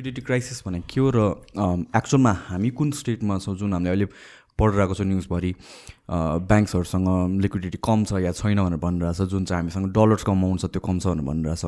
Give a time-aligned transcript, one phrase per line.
[0.00, 1.18] Liquidity crisis भने के हो र
[1.92, 4.06] एक्चुअलमा हामी कुन स्टेटमा छौँ जुन हामीले अहिले
[4.56, 5.52] पढिरहेको छ न्युजभरि
[6.48, 7.08] ब्याङ्क्सहरूसँग
[7.44, 10.98] लिक्विडिटी कम छ या छैन भनेर भनिरहेछ जुन चाहिँ हामीसँग डलर्सको अमाउन्ट छ त्यो कम
[11.04, 11.64] छ भनेर भनिरहेछ।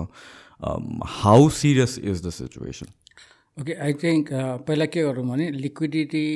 [1.21, 2.89] How serious is the situation
[3.61, 4.33] okay I think
[4.65, 6.27] पहिला के गरौँ भने लिक्विडिटी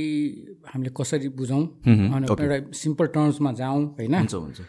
[0.69, 4.15] हामीले कसरी बुझौँ अनि एउटा सिम्पल टर्म्समा जाउँ होइन?
[4.15, 4.61] हुन्छ हुन्छ।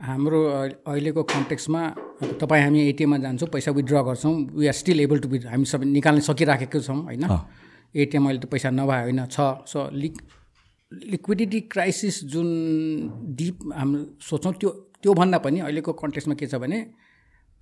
[0.00, 0.40] हाम्रो
[0.86, 1.80] अहिलेको कन्टेक्समा
[2.40, 5.84] तपाईँ हामी एटिएममा जान्छौँ पैसा विथड्र गर्छौँ we are still able to with हामी सबै
[5.88, 7.24] निकाल्न सकिराखेको छौँ होइन?
[7.96, 10.14] एटिएम अहिले त पैसा नभए होइन छ। सो लिक
[10.92, 12.48] लिक्विडिटी क्राइसिस जुन
[13.40, 14.70] डिप हाम्रो सोचौँ त्यो
[15.02, 16.78] त्योभन्दा पनि अहिलेको कन्टेक्समा के छ भने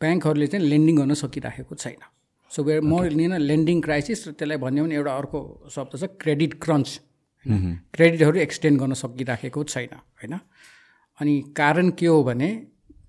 [0.01, 2.03] ब्याङ्कहरूले चाहिँ लेन्डिङ गर्न सकिराखेको छैन।
[2.51, 5.41] So where more lean lending crisis र त्यसलाई भन्यो भने एउटा अर्को
[5.71, 6.89] शब्द छ क्रेडिट क्रन्च।
[7.95, 10.35] क्रेडिटहरू एक्सटेन्ड गर्न सकिराखेको छैन होइन?
[11.21, 12.51] अनि कारण के हो भने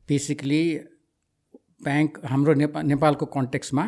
[0.10, 0.62] बेसिकली
[1.86, 3.86] ब्याङ्क हाम्रो नेपाल नेपालको कन्टेक्समा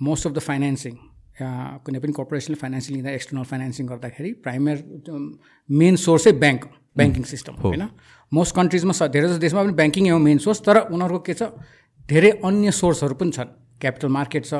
[0.00, 0.94] मोस्ट अफ द फाइनेन्सिङ
[1.84, 4.76] कुनै पनि कर्पोरेसनले फाइनेन्सिङ लिँदा एक्सटर्नल फाइनेन्सिङ गर्दाखेरि प्राइमेर
[5.68, 6.62] मेन सोर्सै ब्याङ्क
[6.96, 7.82] ब्याङ्किङ सिस्टम होइन?
[8.32, 11.42] मोस्ट कन्ट्रिजमा धेरै जस्तो देशमा पनि ब्याङ्किङ हो मेन सोर्स तर उनीहरूको के छ
[12.08, 13.50] धेरै अन्य सोर्सहरू पनि छन्।
[13.82, 14.54] क्यापिटल मार्केट छ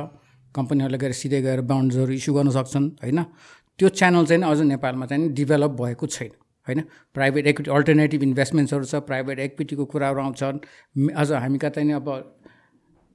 [0.55, 3.21] कम्पनीहरूले गएर सिधै गएर बान्ड्सहरू इस्यु गर्न सक्छन् होइन?
[3.79, 6.33] त्यो च्यानल चाहिँ अझ नेपालमा चाहिँ डेभलप भएको छैन।
[6.67, 6.81] होइन?
[7.15, 10.59] प्राइभेट इक्विटी अल्टरनेटिभ इन्भेस्टमेन्ट्सहरू छ प्राइभेट इक्विटीको कुराहरू आउँछन्
[11.13, 12.09] अझ हामी कहाँ चाहिँ अब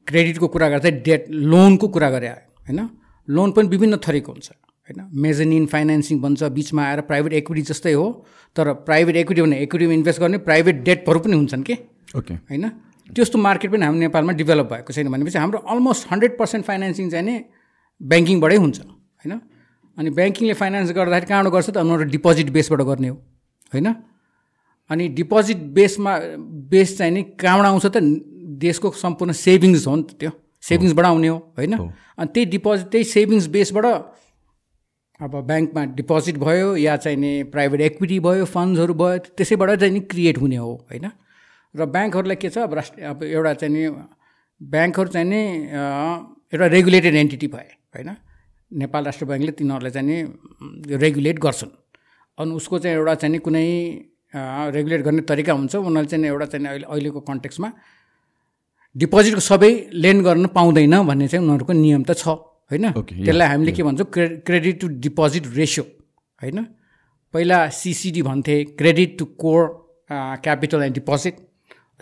[0.07, 2.89] क्रेडिटको कुरा गर्दा डेट लोनको कुरा गरे होइन?
[3.27, 4.99] लोन पनि विभिन्न थरीको हुन्छ होइन?
[5.13, 8.05] मेजनिन फाइनेन्सिङ भन्छ बिचमा आएर प्राइभेट इक्विटी जस्तै हो
[8.55, 11.75] तर प्राइभेट इक्विटी भने इक्विटीमा इन्भेस्ट गर्ने प्राइभेट डेटहरू पनि हुन्छन् कि?
[12.17, 12.69] ओके होइन?
[13.09, 17.25] त्यस्तो मार्केट पनि हाम्रो नेपालमा डेभलप भएको छैन भनेपछि हाम्रो अलमोस्ट हन्ड्रेड पर्सेन्ट फाइनेन्सिङ चाहिँ
[17.25, 17.35] नि
[18.01, 19.33] ब्याङ्किङबाटै हुन्छ होइन?
[19.97, 21.77] अनि ब्याङ्किङले फाइनेन्स गर्दाखेरि कहाँबाट गर्छ त?
[21.77, 23.17] उनीहरू डिपोजिट बेसबाट गर्ने हो।
[23.73, 23.87] होइन?
[24.89, 26.13] अनि डिपोजिट बेसमा
[26.71, 27.97] बेस चाहिँ नि कहाँबाट आउँछ त?
[28.59, 30.31] देशको सम्पूर्ण सेभिङ्स हो नि त त्यो।
[30.61, 31.73] सेभिङ्सबाट आउने हो होइन?
[32.17, 33.85] अनि त्यही डिपोजिट त्यही सेभिङ्स बेसबाट
[35.19, 39.99] अब ब्याङ्कमा डिपोजिट भयो या चाहिँ नि प्राइभेट इक्विटी भयो फन्ड्सहरू भयो त्यसैबाट चाहिँ नि
[40.11, 41.11] क्रिएट हुने हो होइन?
[41.75, 42.57] र ब्याङ्कहरूलाई के छ?
[42.57, 43.83] अब राष्ट्रिय अब एउटा चाहिँ नि
[44.61, 45.41] ब्याङ्कहरू चाहिँ नि
[46.53, 48.09] एउटा रेगुलेटेड एन्टिटी भए होइन?
[48.71, 50.17] नेपाल राष्ट्र ब्याङ्कले तिनीहरूलाई चाहिँ नि
[50.97, 51.71] रेगुलेट गर्छन्।
[52.39, 53.65] अनि उसको चाहिँ एउटा चाहिँ नि कुनै
[54.75, 57.69] रेगुलेट गर्ने तरिका हुन्छ। उनीहरूले चाहिँ एउटा चाहिँ अहिले अहिलेको कन्टेक्समा
[58.95, 62.27] डिपोजिटको सबै लेन्ड गर्न पाउँदैन भन्ने चाहिँ उनीहरूको नियम त छ
[62.71, 62.85] होइन?
[62.95, 65.83] त्यसलाई हामीले के भन्छौँ cre credit to deposit ratio
[66.41, 66.59] होइन?
[67.33, 69.61] पहिला सिसिडी भन्थे credit to core
[70.43, 71.35] capital and deposit.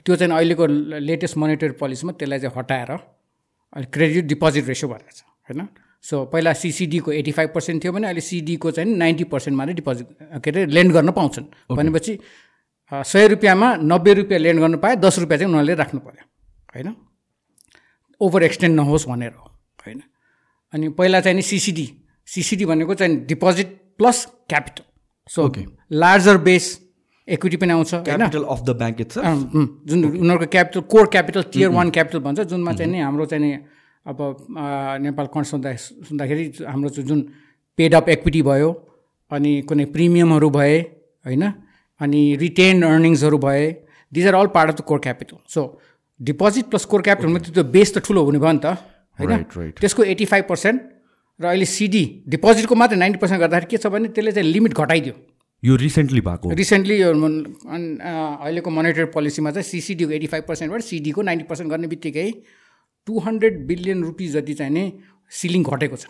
[0.06, 0.66] त्यो चाहिँ अहिलेको
[1.08, 5.68] लेटेस्ट मोनिटरी पोलिसीमा त्यसलाई चाहिँ हटाएर अहिले क्रेडिट डिपोजिट रेसियो भनेर छ होइन?
[6.02, 10.08] सो पहिला सिसिडीको एट्टी फाइभ पर्सेन्ट थियो भने अहिले सिडीको चाहिँ नाइन्टी पर्सेन्टमा नै डिपोजिट
[10.44, 12.20] के अरे लेन्ड गर्न पाउँछन्। भनेपछि
[12.92, 16.24] सय रुपियाँमा नब्बे रुपियाँ लेन्ड गर्नु पाए दस रुपियाँ चाहिँ उनीहरूले राख्नु पऱ्यो
[16.76, 16.96] होइन?
[18.22, 19.46] ओभर एक्सटेन्ड नहोस् भनेर हो
[19.86, 20.02] होइन?
[20.74, 21.88] अनि पहिला चाहिँ नि सिसिडी
[22.28, 24.84] सिसिडी भनेको चाहिँ deposit plus capital
[25.30, 25.52] so
[25.92, 26.66] larger base
[27.28, 29.02] equity पनि आउँछ क्यापिटल अफ द ब्याङ्क
[29.88, 33.52] जुन उनीहरूको capital core capital tier one capital भन्छ जुनमा चाहिँ नि हाम्रो चाहिँ नि
[34.08, 34.20] अब
[35.04, 37.22] नेपाल कन्स सुन्दा सुन्दाखेरि हाम्रो जुन
[37.80, 38.70] पेड अप इक्विटी भयो
[39.32, 40.76] अनि कुनै प्रिमियमहरू भए
[41.26, 41.44] होइन
[42.02, 43.64] अनि रिटेन अर्निङ्सहरू भए
[44.12, 45.64] these are all part of the core capital so
[46.20, 48.78] deposit plus core क्यापिटलमा त्यो बेस त ठुलो हुने भयो नि त
[49.20, 49.74] होइन?
[49.82, 50.82] त्यसको एट्टी फाइभ पर्सेन्ट
[51.40, 55.14] र अहिले सिडी डिपोजिटको मात्रै नाइन्टी पर्सेन्ट गर्दाखेरि के छ भने त्यसले चाहिँ लिमिट घटाइदियो।
[55.64, 61.46] यो रिसेन्टली भएको रिसेन्टली यो अहिलेको मोनिटरी पोलिसीमा चाहिँ सिसिडीको एट्टी फाइभ पर्सेन्टबाट सिडीको नाइन्टी
[61.50, 62.26] पर्सेन्ट गर्ने बित्तिकै
[63.08, 64.84] टु हन्ड्रेड बिलियन रुपिज जति चाहिँ नि
[65.32, 66.06] सिलिङ घटेको छ।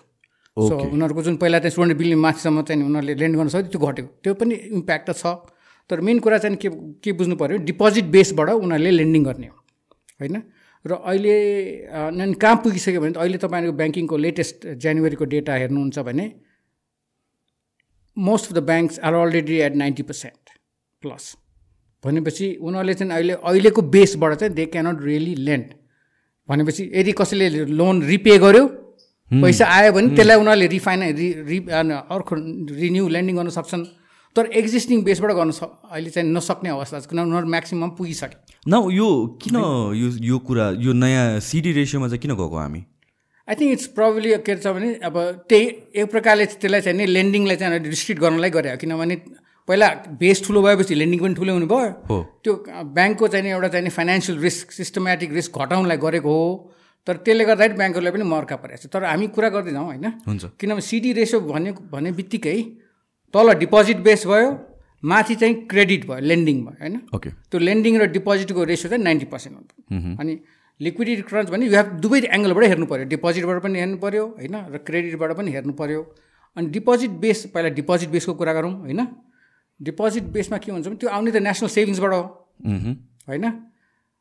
[0.57, 3.87] सो उनीहरूको जुन पहिला चाहिँ टु हन्ड्रेड बिलियन माथिसम्म चाहिँ उनीहरूले लेन्ड गर्न सक्यो त्यो
[3.87, 5.25] घटेको। त्यो पनि इम्प्याक्ट त छ।
[5.89, 6.69] तर मेन कुरा चाहिँ के
[7.03, 9.57] के बुझ्नु पऱ्यो डिपोजिट बेसबाट उनीहरूले लेन्डिङ गर्ने हो
[10.19, 10.35] होइन?
[10.85, 11.35] र अहिले
[12.41, 16.25] कहाँ पुगिसक्यो भने अहिले तपाईँहरूको ब्याङ्किङको लेटेस्ट जनवरीको डेटा हेर्नुहुन्छ भने
[18.17, 20.55] most of the banks are already at ninety percent
[21.01, 21.25] plus
[22.03, 25.73] भनेपछि उनीहरूले चाहिँ अहिले अहिलेको बेसबाट चाहिँ दे क्यानट रियली लेन्ड
[26.49, 27.47] भनेपछि यदि कसैले
[27.79, 28.65] लोन रिपे गर्यो
[29.31, 31.57] पैसा आयो भने त्यसलाई उनीहरूले रिफाइन रि रि
[32.15, 32.35] अर्को
[32.81, 33.83] रिन्यू ल्यान्डिङ गर्न सक्छन्।
[34.35, 38.35] तर एक्जिस्टिङ बेसबाट गर्न सक् अहिले चाहिँ नसक्ने अवस्था छ किनभने उनीहरू म्याक्सिमम् पुगिसके।
[38.69, 39.09] न यो
[39.41, 39.55] किन
[40.01, 42.81] यो यो कुरा यो नयाँ सिडी रेसियोमा चाहिँ किन गएको हामी?
[43.47, 45.15] आई थिङ्क इट्स प्रब्ली के छ भने अब
[45.49, 45.65] त्यही
[45.99, 49.15] एक प्रकारले त्यसलाई चाहिँ नि लेन्डिङलाई चाहिँ रिस्ट्रिक्ट गर्नलाई गरे किनभने
[49.67, 49.87] पहिला
[50.19, 52.53] बेस ठुलो भएपछि लेन्डिङ पनि ठुलो हुनु भयो त्यो
[52.97, 56.73] ब्याङ्कको चाहिँ एउटा चाहिँ फाइनेन्सियल रिस्क सिस्टमेटिक रिस्क घटाउनलाई गरेको हो।
[57.07, 60.05] तर त्यसले गर्दाखेरि ब्याङ्कहरूलाई पनि मर्का परेको छ। तर हामी कुरा गर्दैनौँ होइन?
[60.27, 62.57] हुन्छ। किनभने सिडी रेसो भन्ने भने बित्तिकै
[63.33, 64.49] तल डिपोजिट बेस भयो
[65.03, 66.95] माथि चाहिँ क्रेडिट भयो लेन्डिङ भयो होइन?
[67.15, 70.33] ओके त्यो लेन्डिङ र डिपोजिटको रेसियो चाहिँ नाइन्टी पर्सेन्ट हुन्छ अनि
[70.79, 74.55] लिक्विडिटी क्रन्च भने यु हेभ दुवै एङ्गलबाट हेर्नु पऱ्यो डिपोजिटबाट पनि हेर्नु पऱ्यो होइन?
[74.73, 76.01] र क्रेडिटबाट पनि हेर्नु पऱ्यो
[76.57, 79.01] अनि डिपोजिट बेस पहिला डिपोजिट बेसको कुरा गरौँ होइन?
[79.79, 82.21] डिपोजिट बेसमा के हुन्छ भने त्यो आउने त नेसनल सेभिङ्सबाट हो।
[83.27, 83.45] होइन?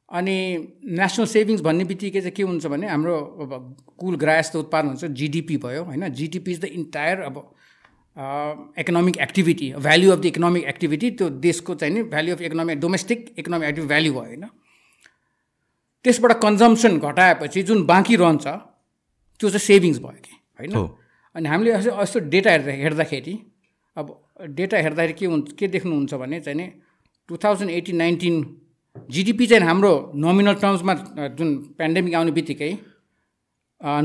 [0.08, 0.36] अनि
[1.00, 3.52] नेसनल सेभिङ्स भन्ने बित्तिकै चाहिँ के हुन्छ भने हाम्रो अब
[3.98, 6.08] कुल ग्रास उत्पादन हुन्छ जिडिपी भयो होइन?
[6.12, 7.36] जिडिपी इज द इन्टायर अब
[8.80, 13.34] economic activity value of the economic activity त्यो देशको चाहिँ नि value of economic domestic
[13.38, 14.44] economic activity value भयो होइन?
[16.04, 20.72] त्यसबाट कन्जम्सन घटाएपछि जुन बाँकी रहन्छ त्यो चाहिँ सेभिङ्स भयो कि होइन?
[21.34, 23.34] अनि हामीले यस्तो डेटा हेर्दा हेर्दाखेरि
[23.96, 24.06] अब
[24.56, 26.66] डेटा हेर्दाखेरि के हुन्छ के देख्नुहुन्छ भने चाहिँ नि
[27.28, 28.34] two thousand eighteen nineteen
[29.10, 30.94] GDP चाहिँ हाम्रो नोमिनल टर्म्समा
[31.38, 32.72] जुन पेन्डेमिक आउने बित्तिकै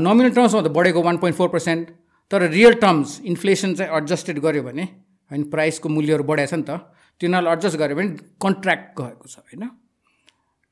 [0.06, 1.88] नोमिनल टर्म्समा त बढेको वान पोइन्ट फोर पर्सेन्ट
[2.30, 4.84] तर रियल टर्म्स इन्फ्लेसन चाहिँ एडजस्टेड गऱ्यो भने
[5.30, 6.78] होइन प्राइसको मूल्यहरू बढाएको छ नि त
[7.20, 8.08] तिनीहरूलाई एडजस्ट गऱ्यो भने
[8.44, 9.68] कन्ट्र्याक्ट गएको छ होइन?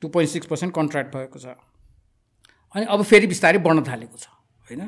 [0.02, 1.46] Two point six percent contract भएको छ।
[2.75, 4.26] अनि अब फेरि बिस्तारै बढ्न थालेको छ
[4.69, 4.82] होइन?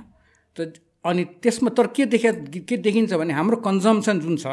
[0.56, 0.58] त
[1.04, 2.31] अनि त्यसमा तर के देखा
[2.69, 4.46] के देखिन्छ भने हाम्रो कन्जम्सन जुन छ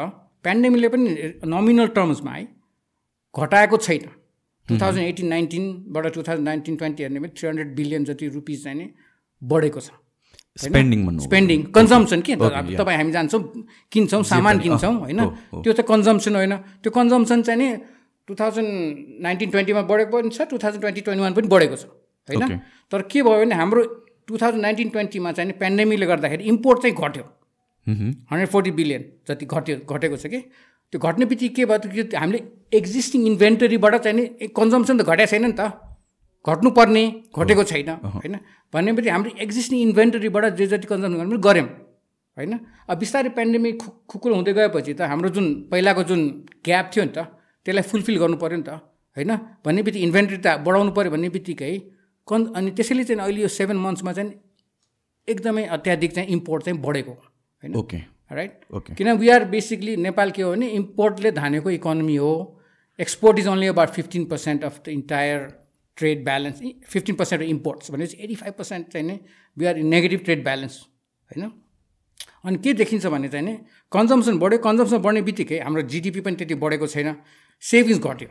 [0.44, 1.08] पेन्डेमिकले पनि
[1.46, 2.44] नोमिनल टर्म्समा है
[3.34, 4.04] घटाएको छैन।
[4.68, 8.64] टु थाउजन्ड एटिन नाइन्टिनबाट टु थाउजन्ड नाइन्टिन ट्वेन्टी हेर्ने भने थ्री हन्ड्रेड बिलियन जति रुपिस
[8.64, 8.88] चाहिँ
[9.42, 9.90] बढेको छ।
[10.58, 12.36] स्पेन्डिङ स्पेन्डिङ कन्जम्सन के?
[12.36, 13.40] तपाईँ हामी जान्छौँ
[13.92, 15.20] किन्छौँ सामान किन्छौँ होइन?
[15.62, 17.68] त्यो चाहिँ कन्जम्सन होइन। त्यो कन्जम्सन चाहिँ नि
[18.28, 18.70] टु थाउजन्ड
[19.22, 21.84] नाइन्टिन ट्वेन्टीमा बढेको पनि छ two thousand twenty twenty one पनि बढेको छ।
[22.28, 22.58] होइन?
[22.90, 23.82] तर के भयो भने हाम्रो
[24.30, 27.24] टु थाउजन्ड नाइन्टिन ट्वेन्टीमा चाहिँ पेन्डेमिकले गर्दाखेरि इम्पोर्ट चाहिँ घट्यो।
[28.30, 30.40] हन्ड्रेड फोर्टी बिलियन जति घट्यो घटेको छ कि।
[30.92, 32.38] त्यो घट्ने बित्तिकै के भयो कि हामीले
[32.78, 35.62] एक्जिस्टिङ इन्भेन्टरीबाट चाहिँ नि कन्जम्सन त घटेको छैन नि त।
[36.44, 37.04] घट्नुपर्ने
[37.36, 38.34] घटेको छैन होइन।
[38.74, 41.68] भनेपछि हाम्रो एक्जिस्टिङ इन्भेन्टरीबाट जे जति कन्जम्सन गर्नु गऱ्यौँ
[42.36, 42.52] होइन।
[42.90, 46.20] अब बिस्तारै पेन्डेमिक खु खुकुलो हुँदै गएपछि त हाम्रो जुन पहिलाको जुन
[46.66, 47.18] ग्याप थियो नि त
[47.66, 48.70] त्यसलाई फुलफिल गर्नु पऱ्यो नि त
[49.16, 49.30] होइन।
[49.64, 51.74] भन्ने बित्तिकै इन्भेन्ट्री त बढाउनु पऱ्यो भन्ने बित्तिकै
[52.30, 54.32] कन् अनि त्यसैले चाहिँ अहिले यो सेभेन मन्थ्समा चाहिँ
[55.28, 57.74] एकदमै अत्याधिक चाहिँ इम्पोर्ट चाहिँ बढेको होइन?
[57.76, 57.98] ओके
[58.30, 62.32] राइट ओके किन वी आर बेसिकली नेपाल के हो भने इम्पोर्टले धानेको इकोनोमी हो
[62.98, 65.48] export is only about fifteen percent of the entire
[65.96, 69.18] trade balance fifteen percent imports भनेपछि एटी फाइभ पर्सेन्ट चाहिँ नि
[69.56, 70.78] we are in negative trade balance
[71.30, 71.50] होइन?
[72.44, 73.56] अनि के देखिन्छ भने चाहिँ नि
[73.92, 77.14] कन्जम्सन बढ्यो कन्जम्सन बढ्ने बित्तिकै हाम्रो जिडिपी पनि त्यति बढेको छैन
[77.62, 78.28] सेभिङ्स घट्यो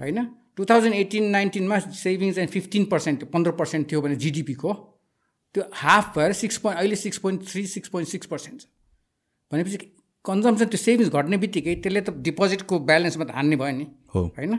[0.00, 0.18] होइन?
[0.58, 4.72] टु थाउजन्ड एटिन नाइन्टिनमा सेभिङ्स चाहिँ फिफ्टिन पर्सेन्ट पन्ध्र पर्सेन्ट थियो भने जिडिपीको
[5.54, 8.66] त्यो हाफ भएर सिक्स पोइन्ट अहिले six point three six point six percent छ।
[9.52, 9.78] भनेपछि
[10.24, 14.54] कन्जम्सन त्यो सेभिङ्स घट्ने बित्तिकै त्यसले त डिपोजिटको ब्यालेन्समा त हान्ने भयो नि। होइन?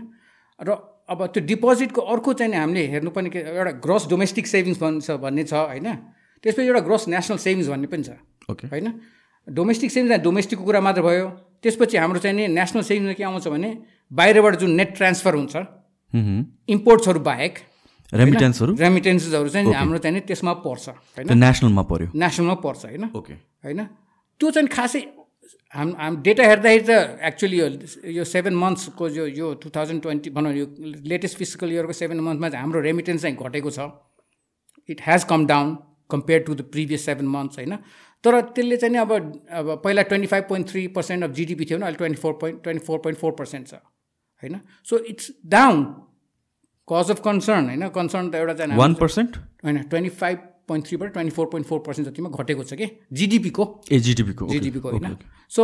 [0.60, 0.70] र
[1.12, 5.54] अब त्यो डिपोजिटको अर्को चाहिँ हामीले हेर्नुपर्ने के एउटा ग्रोस डोमेस्टिक सेभिङ्स भन्छ भन्ने छ
[5.68, 5.88] होइन?
[6.44, 8.16] त्यसपछि एउटा ग्रोस नेसनल सेभिङ्स भन्ने पनि छ।
[8.48, 8.88] ओके। होइन?
[9.48, 11.28] डोमेस्टिक सेभिङ्स डोमेस्टिकको कुरा मात्र भयो।
[11.60, 13.70] त्यसपछि हाम्रो चाहिँ नि नेसनल सेभिङ्समा के आउँछ भने
[14.16, 15.56] बाहिरबाट जुन नेट ट्रान्सफर हुन्छ
[16.14, 17.54] इम्पोर्ट्सहरू बाहेक
[18.14, 21.38] रेमिटेन्सहरू रेमिटेन्सेसहरू चाहिँ हाम्रो चाहिँ त्यसमा पर्छ होइन?
[21.38, 23.06] नेसनलमा पर्यो। नेसनलमा पर्छ होइन?
[23.16, 23.34] ओके
[23.66, 23.84] होइन?
[24.42, 25.02] त्यो चाहिँ खासै
[25.74, 27.68] हाम हाम डेटा हेर्दाखेरि त एक्चुली यो
[28.18, 30.66] यो सेभेन मन्थ्सको जो यो टु थाउजन्ड ट्वेन्टी भनौँ यो
[31.06, 33.80] लेटेस्ट फिजिकल इयरको सेभेन मन्थमा चाहिँ हाम्रो रेमिटेन्स चाहिँ घटेको छ।
[34.90, 35.78] It has come down
[36.10, 37.76] compare to the previous seven months होइन?
[38.24, 41.86] तर त्यसले चाहिँ अब अब पहिला twenty five point three percent of GDP थियो भने
[41.86, 43.74] अहिले twenty four point twenty four point four percent छ।
[44.44, 44.60] होइन?
[44.86, 45.84] So it's down
[46.88, 47.88] cause of concern होइन?
[47.90, 51.80] कन्सर्न त एउटा चाहिँ वान पर्सेन्ट होइन twenty five point थ्रीबाट twenty four point four
[51.86, 52.88] percent जतिमा घटेको छ कि?
[53.14, 55.18] जिडिपीको ए जिडिपीको जिडिपीको होइन?
[55.50, 55.64] So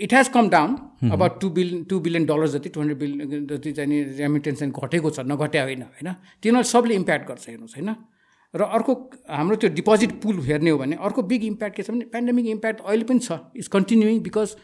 [0.00, 0.76] it has come down
[1.10, 5.10] about two billion two billion dollar जति टु हन्ड्रेड बिलियन जति चाहिँ रेमिटेन्स चाहिँ घटेको
[5.10, 6.12] छ नघट्या होइन होइन?
[6.42, 7.94] तिनीहरू सबले इम्प्याक्ट गर्छ हेर्नुहोस् होइन?
[8.54, 8.92] र अर्को
[9.30, 12.80] हाम्रो त्यो डिपोजिट पुल हेर्ने हो भने अर्को बिग इम्प्याक्ट के छ भने पेन्डेमिक इम्प्याक्ट
[12.80, 14.54] अहिले पनि छ is continuing because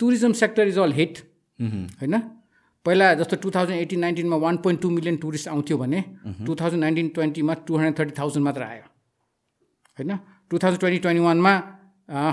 [0.00, 1.18] tourism sector is all hit
[1.58, 2.14] होइन?
[2.86, 6.00] पहिला जस्तो two thousand eighteen नाइन्टिनमा one point two million tourist आउँथ्यो भने
[6.46, 8.84] टु थाउजन्ड नाइन्टिन ट्वेन्टीमा टु हन्ड्रेड थर्टी थाउजन्ड मात्र आयो।
[9.98, 10.10] होइन?
[10.50, 11.52] टु थाउजन्ड ट्वेन्टी ट्वेन्टी वानमा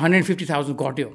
[0.03, 1.07] हन्ड्रेड फिफ्टी थाउजन्ड घट्यो।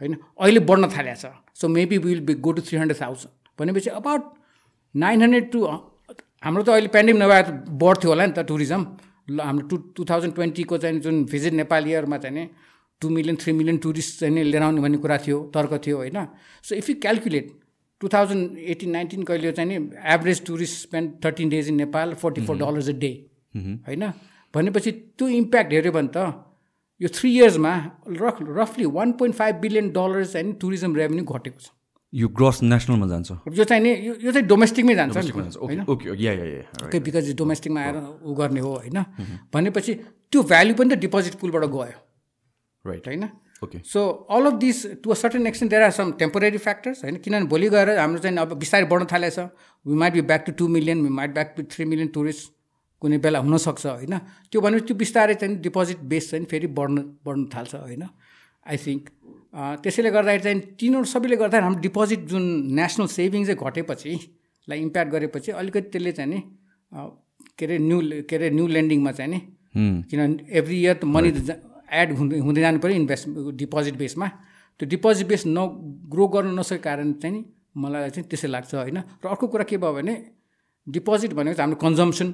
[0.00, 0.14] होइन?
[0.40, 4.32] अहिले बढ्न थालेको छ। So maybe will be go to three hundred thousand भनेपछि अबाउट
[4.94, 5.58] नाइन हन्ड्रेड टु
[6.42, 7.42] हाम्रो त अहिले पेन्डेमिक नभए
[7.84, 8.82] बढ्थ्यो होला नि त टुरिज्म
[9.44, 12.48] हाम्रो टु टु थाउजन्ड ट्वेन्टीको चाहिँ जुन भिजिट नेपाल इयरमा चाहिँ
[13.02, 16.18] two million three million tourist चाहिँ लिएर आउने भन्ने कुरा थियो तर्क थियो होइन?
[16.64, 17.46] So if you calculate
[18.00, 19.76] two thousand eighteen nineteen कहिले चाहिँ नि
[20.14, 23.12] average tourist spend thirteen days in Nepal forty four dollars a day
[23.56, 24.04] होइन?
[24.54, 26.18] भनेपछि त्यो इम्प्याक्ट हेऱ्यो भने त
[27.00, 27.72] यो थ्री इयर्समा
[28.20, 31.70] रफ रफली one point five billion dollars चाहिँ टुरिज्म रेभेन्यू घटेको छ।
[32.12, 33.30] यो ग्रस नेसनलमा जान्छ?
[33.52, 33.90] यो चाहिँ नि
[34.24, 35.16] यो चाहिँ डोमेस्टिकमै जान्छ
[35.58, 35.80] होइन?
[35.84, 38.98] ओके बिकज डोमेस्टिकमा आएर उ गर्ने हो होइन?
[39.52, 39.94] भनेपछि
[40.32, 41.98] त्यो भ्याल्यु पनि त डिपोजिट पुलबाट गयो।
[42.84, 43.24] राइट होइन?
[43.62, 47.16] Okay so all of this to a certain extent there are some temporary factors होइन
[47.18, 50.68] किनभने भोलि गएर हाम्रो चाहिँ अब बिस्तारै बढ्न थालेछ we might be back to two
[50.70, 52.52] million we might back to three million tourist
[53.02, 57.44] कुनै बेला हुनसक्छ होइन त्यो भनेपछि त्यो बिस्तारै चाहिँ डिपोजिट बेस चाहिँ फेरि बढ्न बढ्न
[57.48, 58.08] थाल्छ होइन
[58.66, 59.10] आई थिङ्क
[59.82, 64.18] त्यसैले गर्दाखेरि चाहिँ तिनीहरू सबैले गर्दाखेरि हाम्रो डिपोजिट जुन नेसनल सेभिङ चाहिँ घटेपछि
[64.68, 66.40] लाई इम्प्याक्ट गरेपछि अलिकति त्यसले चाहिँ नि
[67.58, 69.40] के अरे न्यु के अरे न्यु लेन्डिङमा चाहिँ नि
[69.74, 71.30] किनभने एभ्री इयर त मनी
[71.90, 74.26] एड हुँदै हुँदै जानु पऱ्यो इन्भेस्ट डिपोजिट बेसमा।
[74.80, 75.58] त्यो डिपोजिट बेस न
[76.08, 77.44] ग्रो गर्नु नसकेको कारण चाहिँ नि
[77.76, 78.98] मलाई चाहिँ त्यसै लाग्छ होइन?
[79.24, 80.14] र अर्को कुरा के भयो भने
[80.86, 82.28] डिपोजिट भनेको चाहिँ हाम्रो कन्जम्सन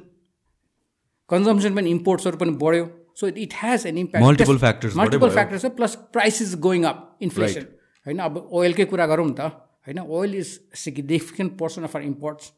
[1.30, 2.84] कन्जम्सन पनि इम्पोर्ट्सहरू पनि बढ्यो।
[3.16, 7.64] So it has an impact multiple factors multiple factors plus price is going up inflation
[8.06, 8.18] होइन?
[8.18, 9.40] अब ओइलकै कुरा गरौँ त
[9.87, 9.99] होइन?
[10.00, 12.52] Oil is significant person of our imports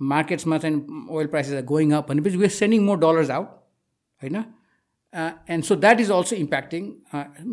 [0.00, 3.48] मार्केट्समा चाहिँ oil prices are going up भनेपछि we sending more dollars out
[4.22, 4.36] होइन?
[5.16, 6.82] And so that is also impacting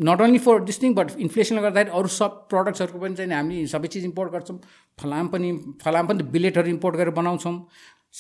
[0.10, 3.88] not only for this thing but इन्फ्लेसनले गर्दाखेरि अरू सब प्रडक्ट्सहरूको पनि चाहिँ हामी सबै
[3.88, 4.58] चिज इम्पोर्ट गर्छौँ।
[5.00, 5.52] फलाम पनि
[5.84, 7.56] फलाम पनि बिलेटहरू इम्पोर्ट गरेर बनाउँछौँ।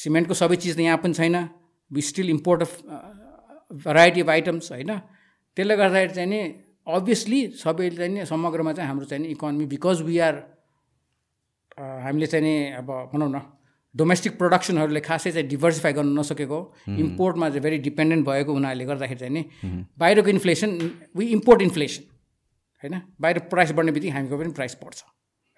[0.03, 1.35] सिमेन्टको सबै चिज त यहाँ पनि छैन।
[1.91, 2.71] We still import of
[3.85, 4.91] variety of items होइन?
[5.57, 6.41] त्यसले गर्दाखेरि चाहिँ नि
[6.87, 10.35] अभियसली सबैले चाहिँ नि समग्रमा चाहिँ हाम्रो चाहिँ इकोनोमी बिकज वी आर
[12.03, 13.39] हामीले चाहिँ नि अब भनौँ न
[13.95, 16.59] डोमेस्टिक प्रडक्सनहरूले खासै चाहिँ डिभर्सिफाई गर्न नसकेको
[16.97, 19.43] इम्पोर्टमा चाहिँ भेरी डिपेन्डेन्ट भएको हुनाले गर्दाखेरि चाहिँ नि
[19.99, 20.69] बाहिरको इन्फ्लेसन
[21.17, 22.03] वी इम्पोर्ट इन्फ्लेसन
[22.83, 23.01] होइन?
[23.21, 24.99] बाहिर प्राइस बढ्ने बित्तिकै हामीको पनि प्राइस बढ्छ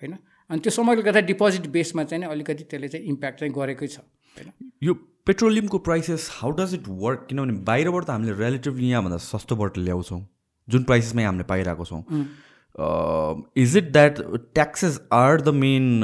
[0.01, 0.13] होइन?
[0.49, 3.99] अनि त्यो समयले गर्दा डिपोजिट बेसमा चाहिँ नि अलिकति त्यसले चाहिँ इम्प्याक्ट चाहिँ गरेकै छ
[3.99, 4.51] होइन?
[4.83, 4.93] यो
[5.25, 10.21] पेट्रोलियमको prices how does it work किनभने बाहिरबाट त हामीले रिलेटिभली यहाँभन्दा सस्तोबाट ल्याउँछौँ
[10.67, 12.03] जुन प्राइसेसमै हामीले पाइरहेको छौँ।
[12.77, 14.19] Is it that
[14.53, 16.01] taxes are the main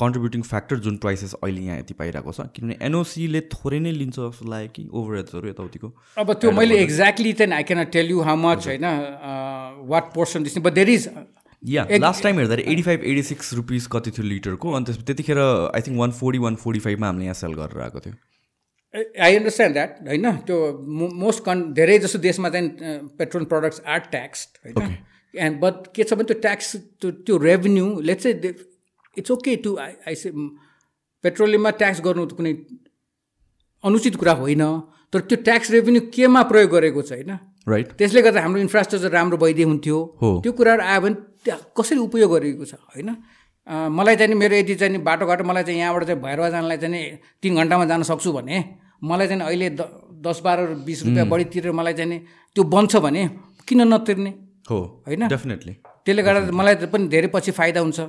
[0.00, 2.46] contributing factor जुन प्राइसेस अहिले यहाँ यति पाइरहेको छ?
[2.54, 5.92] किनभने एनओसीले थोरै नै लिन्छ जस्तो लाग्यो कि ओभरहेड्सहरू यताउतिको?
[6.18, 8.86] अब त्यो मैले एक्ज्याक्टली चाहिँ I can tell you how much होइन
[9.90, 11.08] what portion this but there is
[11.62, 15.38] yeah last time हेर्दाखेरि eighty five eighty six rupees कति थियो लिटरको अनि त्यस त्यतिखेर
[15.40, 18.14] I think one forty one forty फाइभमा हामीले यहाँ सेल गरेर आएको थियो
[18.94, 20.56] आई अन्डरस्ट्यान्ड द्याट होइन त्यो
[21.22, 22.68] मोस्ट कन् धेरै जस्तो देशमा चाहिँ
[23.18, 24.96] पेट्रोल प्रडक्ट्स आर ट्याक्स होइन।
[25.34, 28.54] एन्ड बट के छ भने त्यो ट्याक्स त्यो त्यो रेभेन्यू लेट्स चाहिँ
[29.16, 30.30] it's okay to I I say
[31.24, 32.52] पेट्रोलियममा tax गर्नु त कुनै
[33.84, 34.64] अनुचित कुरा होइन
[35.12, 37.32] तर त्यो ट्याक्स रेभेन्यू केमा प्रयोग गरेको छ होइन?
[37.68, 39.96] राइट त्यसले गर्दा हाम्रो इन्फ्रास्ट्रक्चर राम्रो भइदिए हुन्थ्यो।
[40.42, 43.08] त्यो कुराहरू आयो भने त्यहाँ कसरी उपयोग गरेको छ होइन?
[43.68, 47.18] मलाई चाहिँ नि मेरो यदि चाहिँ नि बाटोघाटो मलाई चाहिँ यहाँबाट चाहिँ भैरवा जानलाई चाहिँ
[47.42, 48.56] तिन घन्टामा जान सक्छु भने
[49.04, 49.82] मलाई चाहिँ अहिले द
[50.26, 52.18] दस बाह्र बिस रुपियाँ बढी तिरेर मलाई चाहिँ
[52.56, 53.22] त्यो बन्छ भने
[53.68, 54.32] किन नतिर्ने?
[54.70, 55.26] हो होइन?
[55.28, 55.72] डेफिनेटली
[56.06, 58.00] त्यसले गर्दा मलाई पनि धेरै पछि फाइदा हुन्छ।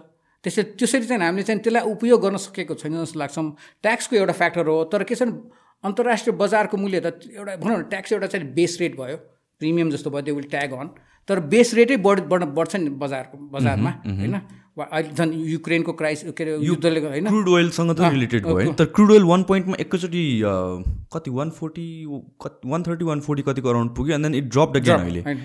[0.43, 3.37] त्यसै त्यसरी चाहिँ हामीले चाहिँ त्यसलाई उपयोग गर्न सकेको छैन जस्तो लाग्छ।
[3.83, 7.83] ट्याक्सको एउटा फ्याक्टर हो तर के छ भने अन्तर्राष्ट्रिय बजारको मूल्य त एउटा भनौँ न
[7.89, 9.17] ट्याक्स एउटा चाहिँ बेस रेट भयो
[9.61, 10.87] प्रिमियम जस्तो भयो त्यो विल ट्याग अन।
[11.29, 14.35] तर बेस रेटै बढ बढ बढ्छ नि बजारको बजारमा होइन?
[14.79, 17.27] अहिले झन् युक्रेनको क्राइस के अरे युद्धले होइन?
[17.27, 20.23] क्रुड ओइलसँग त रिलेटेड भयो है। तर क्रुड ओइल वान पोइन्टमा एकैचोटि
[21.13, 21.85] कति one forty
[22.71, 25.39] one thirty one forty कतिको अराउन्ड पुग्यो and then it drop again अहिले। होइन।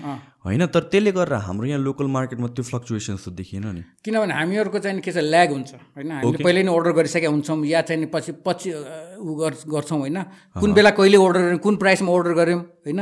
[0.45, 4.79] होइन तर त्यसले गर्दा हाम्रो यहाँ लोकल मार्केटमा त्यो फ्लक्चुएसन्स त देखिएन नि। किनभने हामीहरूको
[4.79, 6.11] चाहिँ के छ ल्याग हुन्छ होइन?
[6.11, 10.17] हामीले पहिल्यै नै अर्डर गरिसकेका हुन्छौँ या चाहिँ पछि पछि गर्- गर्छौँ होइन?
[10.55, 12.99] कुन बेला कहिले अर्डर गऱ्यौँ कुन प्राइसमा अर्डर गऱ्यौँ होइन?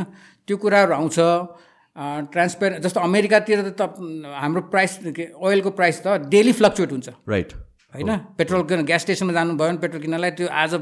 [0.48, 1.20] त्यो कुराहरू आउँछ।
[1.96, 3.82] ट्रान्सपेरेन्ट जस्तो अमेरिकातिर त त
[4.42, 7.54] हाम्रो प्राइस के ओइलको प्राइस त डेली फ्लक्चुएट हुन्छ। राइट
[7.96, 8.12] होइन?
[8.36, 10.74] पेट्रोल किन ग्यास स्टेसनमा जानुभयो भने पेट्रोल किन्नलाई त्यो आज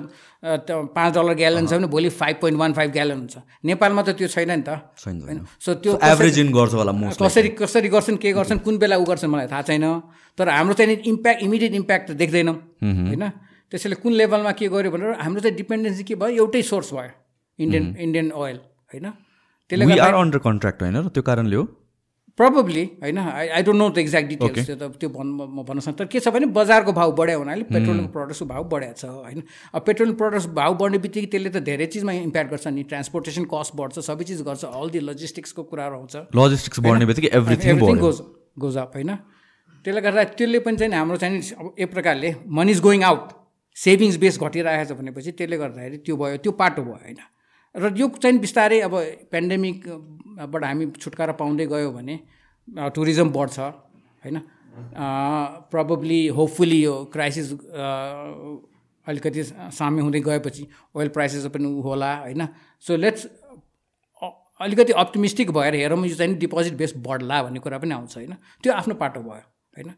[0.97, 4.27] पाँच डलर ग्यालन छ भने भोलि five point one five gallon हुन्छ। नेपालमा त त्यो
[4.33, 5.45] छैन नि त। होइन?
[5.61, 9.29] सो त्यो एभरेज इन गर्छ होला कसरी कसरी गर्छन् के गर्छन् कुन बेला उ गर्छन्
[9.29, 9.85] मलाई थाहा छैन।
[10.37, 13.23] तर हाम्रो चाहिँ इम्प्याक्ट इमिडिएट इम्प्याक्ट त देख्दैनौँ। होइन?
[13.69, 16.33] त्यसैले कुन लेभलमा के गर्यो भनेर हाम्रो चाहिँ डिपेन्डेन्सी के भयो?
[16.41, 17.13] एउटै सोर्स भयो।
[17.61, 18.57] इन्डियन इन्डियन ओइल
[18.89, 19.05] होइन?
[19.69, 20.95] त्यसले आर अन्डर कन्ट्र्याक्ट होइन?
[20.97, 21.65] र त्यो कारणले हो?
[22.37, 23.17] प्रब्लली होइन?
[23.17, 26.05] I I don't know the exact details त्यो त त्यो भन् म भन्न सक्छु तर
[26.09, 29.43] के छ भने बजारको भाउ बढ्यो हुनाले पेट्रोलियम प्रडक्ट्सको भाउ बढेको छ होइन?
[29.73, 33.75] अब पेट्रोलियम प्रडक्ट्स भाउ बढ्ने बित्तिकै त्यसले त धेरै चिजमा इम्प्याक्ट गर्छ नि। ट्रान्सपोर्टेसन कस्ट
[33.77, 38.17] बढ्छ सबै चिज गर्छ अल दि लजिस्टिक्सको कुराहरू आउँछ। लजिस्टिक्स बढ्ने बित्तिकै एभ्रिथिङ गोज
[38.65, 39.11] गोज अप होइन?
[39.85, 43.29] त्यसले गर्दा त्यसले पनि चाहिँ हाम्रो चाहिँ अब एक प्रकारले money is going out
[43.77, 47.21] savings base घटिरहेको छ भनेपछि त्यसले गर्दाखेरि त्यो भयो त्यो पाटो भयो होइन?
[47.75, 48.93] र यो चाहिँ बिस्तारै अब
[49.31, 52.15] पेन्डेमिकबाट हामी छुटकारा पाउँदै गयो भने
[52.95, 54.37] टुरिज्म बढ्छ होइन?
[55.73, 57.51] प्रब्ली होपफुली यो क्राइसिस
[59.07, 60.63] अलिकति साम्य हुँदै गएपछि
[60.95, 62.41] ओइल प्राइसेस पनि होला होइन?
[62.83, 63.27] सो लेट्स
[64.61, 68.33] अलिकति अप्टिमिस्टिक भएर हेरौँ यो चाहिँ डिपोजिट बेस बढ्ला भन्ने कुरा पनि आउँछ होइन?
[68.63, 69.43] त्यो आफ्नो पाटो भयो
[69.77, 69.89] होइन?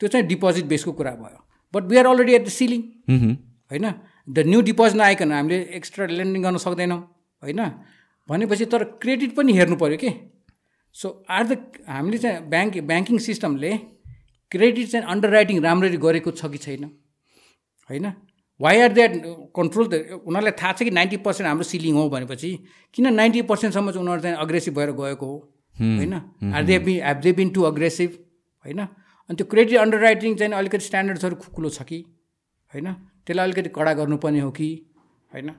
[0.00, 1.40] त्यो चाहिँ डिपोजिट बेसको कुरा भयो।
[1.74, 2.82] But we are already at the ceiling
[3.70, 3.86] होइन?
[4.28, 7.00] द न्यू डिपोजिट नआइकन हामीले एक्स्ट्रा लेन्डिङ गर्न सक्दैनौँ।
[7.42, 7.60] होइन?
[8.28, 10.10] भनेपछि तर क्रेडिट पनि हेर्नु पऱ्यो कि?
[10.96, 11.52] सो आर द
[11.88, 13.72] हामीले चाहिँ ब्याङ्क ब्याङ्किङ सिस्टमले
[14.52, 16.84] क्रेडिट चाहिँ अन्डर राइटिङ राम्ररी गरेको छ कि छैन?
[17.90, 18.06] होइन?
[18.60, 19.12] वाइ आर द्याट
[19.56, 19.94] कन्ट्रोल त
[20.26, 22.50] उनीहरूलाई थाहा छ कि नाइन्टी पर्सेन्ट हाम्रो सिलिङ हो भनेपछि
[22.94, 25.36] किन नाइन्टी पर्सेन्टसम्म चाहिँ उनीहरू चाहिँ अग्रेसिभ भएर गएको हो?
[25.76, 26.14] होइन?
[26.54, 28.10] Are they been have they been too aggressive
[28.66, 28.80] होइन?
[29.30, 31.98] अनि त्यो क्रेडिट अन्डर राइटिङ चाहिँ अलिकति स्ट्यान्डर्ड्सहरू खुकुलो छ कि?
[32.72, 32.92] होइन?
[33.24, 34.68] त्यसलाई अलिकति कडा गर्नुपर्ने हो कि?
[35.32, 35.50] होइन?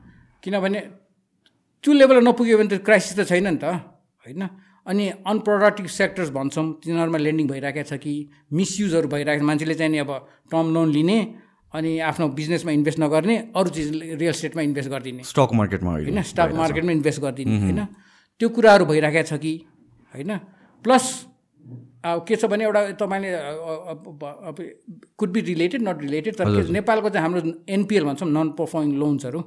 [0.44, 0.80] किनभने
[1.84, 3.66] त्यो लेभलमा नपुग्यो भने त क्राइसिस त छैन नि त
[4.22, 4.44] होइन?
[4.86, 8.14] अनि अनप्रोडक्टिभ सेक्टर्स भन्छौँ तिनीहरूमा लेन्डिङ भइरहेको छ कि
[8.54, 10.12] मिसयुजहरू भइरहेको छ। मान्छेले चाहिँ नि अब
[10.52, 11.18] टर्म लोन लिने
[11.74, 13.88] अनि आफ्नो बिजनेसमा इन्भेस्ट नगर्ने अरू चिज
[14.22, 16.22] रियल स्टेटमा इन्भेस्ट गरिदिने। स्टक मार्केटमा होइन?
[16.22, 17.82] स्टक मार्केटमा इन्भेस्ट गरिदिने होइन?
[18.42, 19.54] त्यो कुराहरू भइरहेको छ कि
[20.14, 20.32] होइन?
[20.86, 21.06] प्लस
[22.02, 23.30] अब के छ भने एउटा तपाईँले
[25.18, 29.40] could be related not related तर नेपालको चाहिँ हाम्रो एनपिएल भन्छौँ नन पर्फर्मिङ लोन्सहरू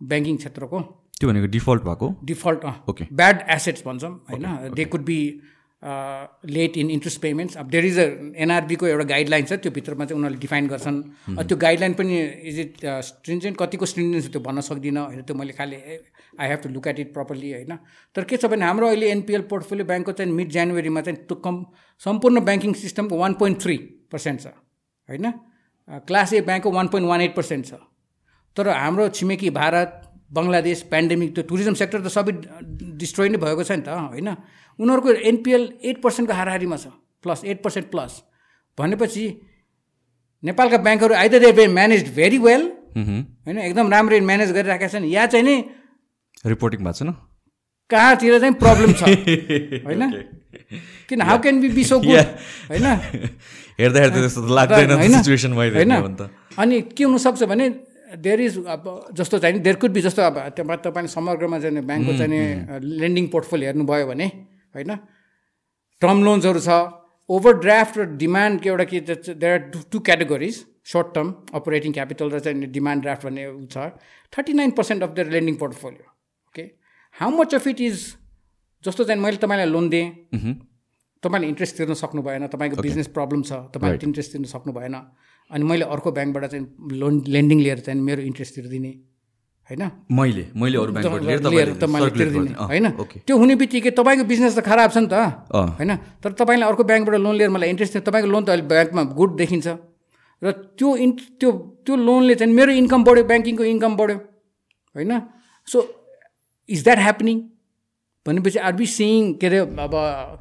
[0.00, 0.78] ब्याङ्किङ क्षेत्रको।
[1.20, 2.08] त्यो भनेको डिफल्ट भएको?
[2.24, 4.74] डिफल्ट ओके ब्याड एसेट्स भन्छौँ होइन?
[4.74, 5.20] They could be
[6.50, 8.06] late in interest payments अब देयर इज अ
[8.44, 10.96] एनआरबीको एउटा गाइडलाइन छ त्यो भित्रमा चाहिँ उनीहरूले डिफाइन गर्छन्।
[11.38, 12.18] त्यो गाइडलाइन पनि
[12.50, 15.22] इज इट स्ट्रिन्जेन्ट कतिको स्ट्रिन्जेन्ट त्यो भन्न सक्दिनँ होइन?
[15.22, 15.76] त्यो मैले खालि
[16.40, 17.78] I have to look at it properly होइन?
[18.14, 21.64] तर के छ भने हाम्रो अहिले एनपिएल पोर्टफोलियो ब्याङ्कको चाहिँ मिड जनवरीमा चाहिँ त्यो कम
[22.02, 23.76] सम्पूर्ण ब्याङ्किङ सिस्टमको वान पोइन्ट थ्री
[24.10, 24.46] पर्सेन्ट छ
[25.08, 25.30] होइन?
[26.10, 27.80] क्लास ए ब्याङ्कको one point one eight percent छ।
[28.56, 32.32] तर हाम्रो छिमेकी भारत बङ्गलादेश पेन्डेमिक त्यो टुरिज्म सेक्टर त सबै
[33.00, 34.28] डिस्ट्रोय नै भएको छ नि त होइन?
[34.78, 36.86] उनीहरूको एनपिएल एट पर्सेन्टको हाराहारीमा छ
[37.24, 38.12] प्लस एट पर्सेन्ट प्लस।
[38.78, 39.24] भनेपछि
[40.42, 42.62] नेपालका ब्याङ्कहरू either they manage very well
[42.96, 43.58] होइन?
[43.58, 45.56] एकदम राम्ररी म्यानेज गरिरहेका छन्। या चाहिँ नि
[46.46, 47.10] रिपोर्टिङ भएको छैन
[47.90, 49.02] कहाँतिर चाहिँ प्रब्लम छ
[49.88, 50.02] होइन?
[51.08, 51.20] किन?
[51.22, 52.20] How can be be so good
[52.70, 52.86] होइन?
[53.80, 55.14] हेर्दा हेर्दा त्यस्तो लाग्दैन होइन?
[56.58, 57.68] अनि के हुनसक्छ भने
[58.16, 62.80] देयर इज अब जस्तो चाहिँ देयर कुड बी जस्तो अब तपाईँले समग्रमा चाहिँ ब्याङ्कको चाहिँ
[62.80, 64.26] लेन्डिङ पोर्टफोलियो हेर्नुभयो भने
[64.74, 64.90] होइन?
[66.02, 66.70] टर्म लोन्सहरू छ।
[67.28, 70.54] ओभर ड्राफ्ट र डिमान्डको एउटा के there are two two categories
[70.92, 73.76] short term operating capital र चाहिँ डिमान्ड ड्राफ्ट भन्ने छ।
[74.32, 76.06] Thirty nine percent of the lending portfolio
[76.48, 76.64] okay
[77.16, 78.06] how much of it is
[78.84, 80.08] जस्तो चाहिँ मैले तपाईँलाई लोन दिएँ
[81.22, 84.96] तपाईँले इन्ट्रेस्ट तिर्न सक्नु भएन तपाईँको बिजनेस प्रब्लम छ तपाईँले इन्ट्रेस्ट तिर्न सक्नु भएन।
[85.50, 86.64] अनि मैले अर्को ब्याङ्कबाट चाहिँ
[87.00, 88.92] लोन लेन्डिङ लिएर चाहिँ मेरो इन्ट्रेस्ट तिर्दिने
[89.70, 89.82] होइन?
[90.12, 90.92] मैले मैले अरू
[91.24, 92.86] लिएर तपाईँले तिर्दिने होइन?
[93.26, 95.14] त्यो हुने बित्तिकै तपाईँको बिजनेस त खराब छ नि त
[95.78, 95.90] होइन?
[96.22, 99.68] तर तपाईँले अर्को ब्याङ्कबाट लोन लिएर मलाई इन्ट्रेस्ट तपाईँको लोन त अहिले ब्याङ्कमा गुड देखिन्छ।
[100.42, 100.46] र
[100.78, 101.50] त्यो इन त्यो
[101.84, 104.16] त्यो लोनले चाहिँ मेरो इन्कम बढ्यो ब्याङ्किङको इन्कम बढ्यो
[104.94, 105.12] होइन?
[105.68, 105.78] सो
[106.68, 107.36] इज द्याट ह्यापनिङ
[108.26, 109.94] भनेपछि आर बी सिइङ के अरे अब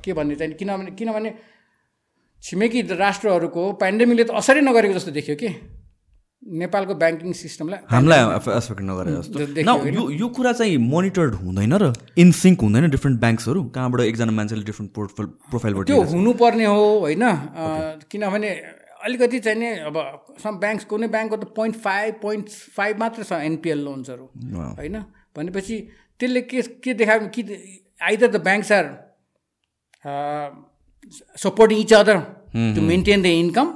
[0.04, 1.30] के भन्ने चाहिँ किनभने किनभने
[2.44, 5.50] छिमेकी राष्ट्रहरूको पेन्डेमिकले त असरै नगरेको जस्तो देखियो कि?
[6.62, 11.86] नेपालको ब्याङ्किङ सिस्टमलाई हामीलाई एफेक्ट नगरे जस्तो। यो यो कुरा चाहिँ मोनिटर्ड हुँदैन र
[12.24, 17.26] इनसिङ्क हुँदैन डिफ्रेन्ट ब्याङ्क्सहरू कहाँबाट एकजना मान्छेले डिफ्रेन्ट पोर्टफोल प्रोफाइलबाट त्यो हुनुपर्ने हो होइन?
[18.12, 18.50] किनभने
[19.06, 19.96] अलिकति चाहिँ नि अब
[20.44, 22.46] सम ब्याङ्क्स कुनै ब्याङ्कको त पोइन्ट फाइभ पोइन्ट
[22.78, 24.26] फाइभ मात्र छ एनपिएल लोन्सहरू
[24.78, 24.96] होइन?
[25.36, 25.76] भनेपछि
[26.20, 27.42] त्यसले के के देखायो कि
[28.08, 28.86] either the banks are
[31.44, 32.18] supporting each other
[32.76, 33.68] to maintain the income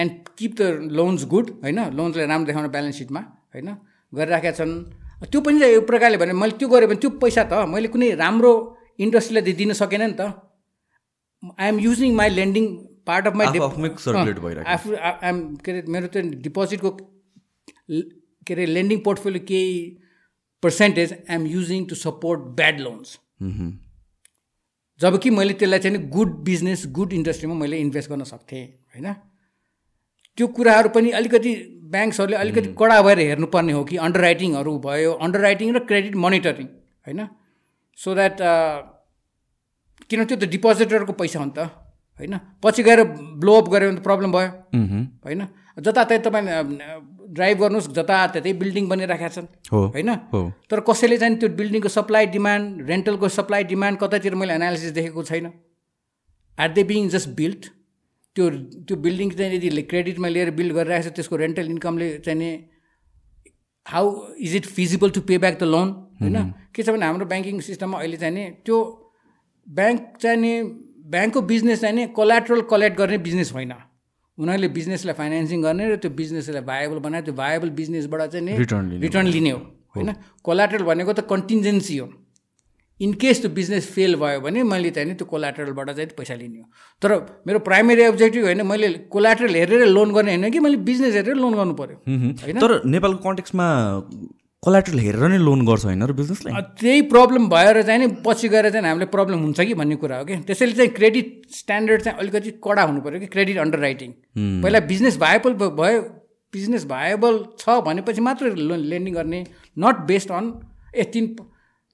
[0.00, 0.62] and keep the
[0.98, 1.80] loans good होइन?
[1.98, 3.20] लोन्सलाई राम्रो देखाउन ब्यालेन्स सिटमा
[3.54, 3.68] होइन?
[4.12, 4.72] गरिराखेका छन्।
[5.30, 8.52] त्यो पनि एक प्रकारले भने मैले त्यो गरेँ भने त्यो पैसा त मैले कुनै राम्रो
[9.04, 10.22] इन्डस्ट्रीलाई दिन सकेन नि त।
[11.60, 12.64] I am using my lending
[13.06, 13.46] part of my
[14.74, 16.90] आफू आइएम के अरे मेरो त्यो डिपोजिटको
[18.46, 19.72] के अरे लेन्डिङ पोर्टफोलियो केही
[20.62, 23.08] percentage I am using to support bad loans
[25.00, 29.12] जब कि मैले त्यसलाई चाहिँ गुड बिजनेस गुड इन्डस्ट्रीमा मैले इन्भेस्ट गर्न सक्थेँ होइन?
[30.38, 31.52] त्यो कुराहरू पनि अलिकति
[31.92, 36.66] ब्याङ्क्सहरूले अलिकति कडा भएर हेर्नुपर्ने हो कि अन्डर राइटिङहरू भयो अन्डर राइटिङ र क्रेडिट मोनिटरिङ
[37.06, 37.20] होइन?
[37.98, 38.36] सो द्याट
[40.10, 41.58] किन त्यो त डिपोजिटरको पैसा हो नि त
[42.20, 42.34] होइन?
[42.62, 43.00] पछि गएर
[43.42, 44.48] ब्लोअप गऱ्यो भने त प्रब्लम भयो
[45.24, 45.42] होइन?
[45.78, 46.46] जताततै तपाईँ
[47.34, 50.10] ड्राइभ गर्नुहोस् जताततै बिल्डिङ बनिराखेका छन्। होइन?
[50.70, 55.46] तर कसैले चाहिँ त्यो बिल्डिङको सप्लाई डिमान्ड रेन्टलको सप्लाई डिमान्ड कतातिर मैले एनालिसिस देखेको छैन।
[56.58, 57.62] At the being just build
[58.36, 58.50] त्यो
[58.86, 62.50] त्यो बिल्डिङ चाहिँ यदि क्रेडिटमा लिएर बिल्ड गरिरहेको छ त्यसको रेन्टल इन्कमले चाहिँ नि
[63.86, 64.04] how
[64.40, 65.88] is it feasible to pay back the loan
[66.20, 66.36] होइन?
[66.74, 68.78] के छ भने हाम्रो ब्याङ्किङ सिस्टममा अहिले चाहिँ नि त्यो
[69.66, 70.52] ब्याङ्क चाहिँ नि
[71.14, 73.72] ब्याङ्कको बिजनेस चाहिँ नि कोलाट्रल कलेक्ट गर्ने बिजनेस होइन।
[74.38, 78.98] उनीहरूले बिजनेसलाई फाइनेन्सिङ गर्ने र त्यो बिजनेसलाई भाएबल बनायो। त्यो भाएबल बिजनेसबाट चाहिँ नि रिटर्न
[79.00, 79.60] रिटर्न लिने हो
[79.96, 80.12] होइन?
[80.42, 82.08] कोलाट्रल भनेको त कन्टिन्जेन्सी हो।
[83.00, 86.66] इनकेस त्यो बिजनेस फेल भयो भने मैले चाहिँ नि त्यो कोलाट्रलबाट चाहिँ पैसा लिने हो।
[87.02, 87.10] तर
[87.46, 91.54] मेरो प्राइमेरी अब्जेक्टिभ होइन मैले कोलाट्रल हेरेर लोन गर्ने होइन कि मैले बिजनेस हेरेर लोन
[91.54, 92.58] गर्नु पऱ्यो होइन?
[92.58, 93.66] तर नेपालको कन्टेक्समा
[94.64, 98.70] कोलाट्रल हेरेर नै लोन गर्छ होइन र बिजनेसलाई त्यही प्रब्लम भएर चाहिँ नि पछि गएर
[98.74, 100.36] चाहिँ हामीलाई प्रब्लम हुन्छ कि भन्ने कुरा हो कि?
[100.48, 101.28] त्यसैले चाहिँ क्रेडिट
[101.60, 104.10] स्ट्यान्डर्ड चाहिँ अलिकति कडा हुनु पऱ्यो कि क्रेडिट अन्डर राइटिङ
[104.62, 106.00] पहिला बिजनेस भाएबल भयो
[106.54, 109.40] बिजनेस भाएबल छ भनेपछि मात्र लोन लेन्डिङ गर्ने
[109.84, 110.52] नट बेस्ड अन
[110.94, 111.26] ए तिन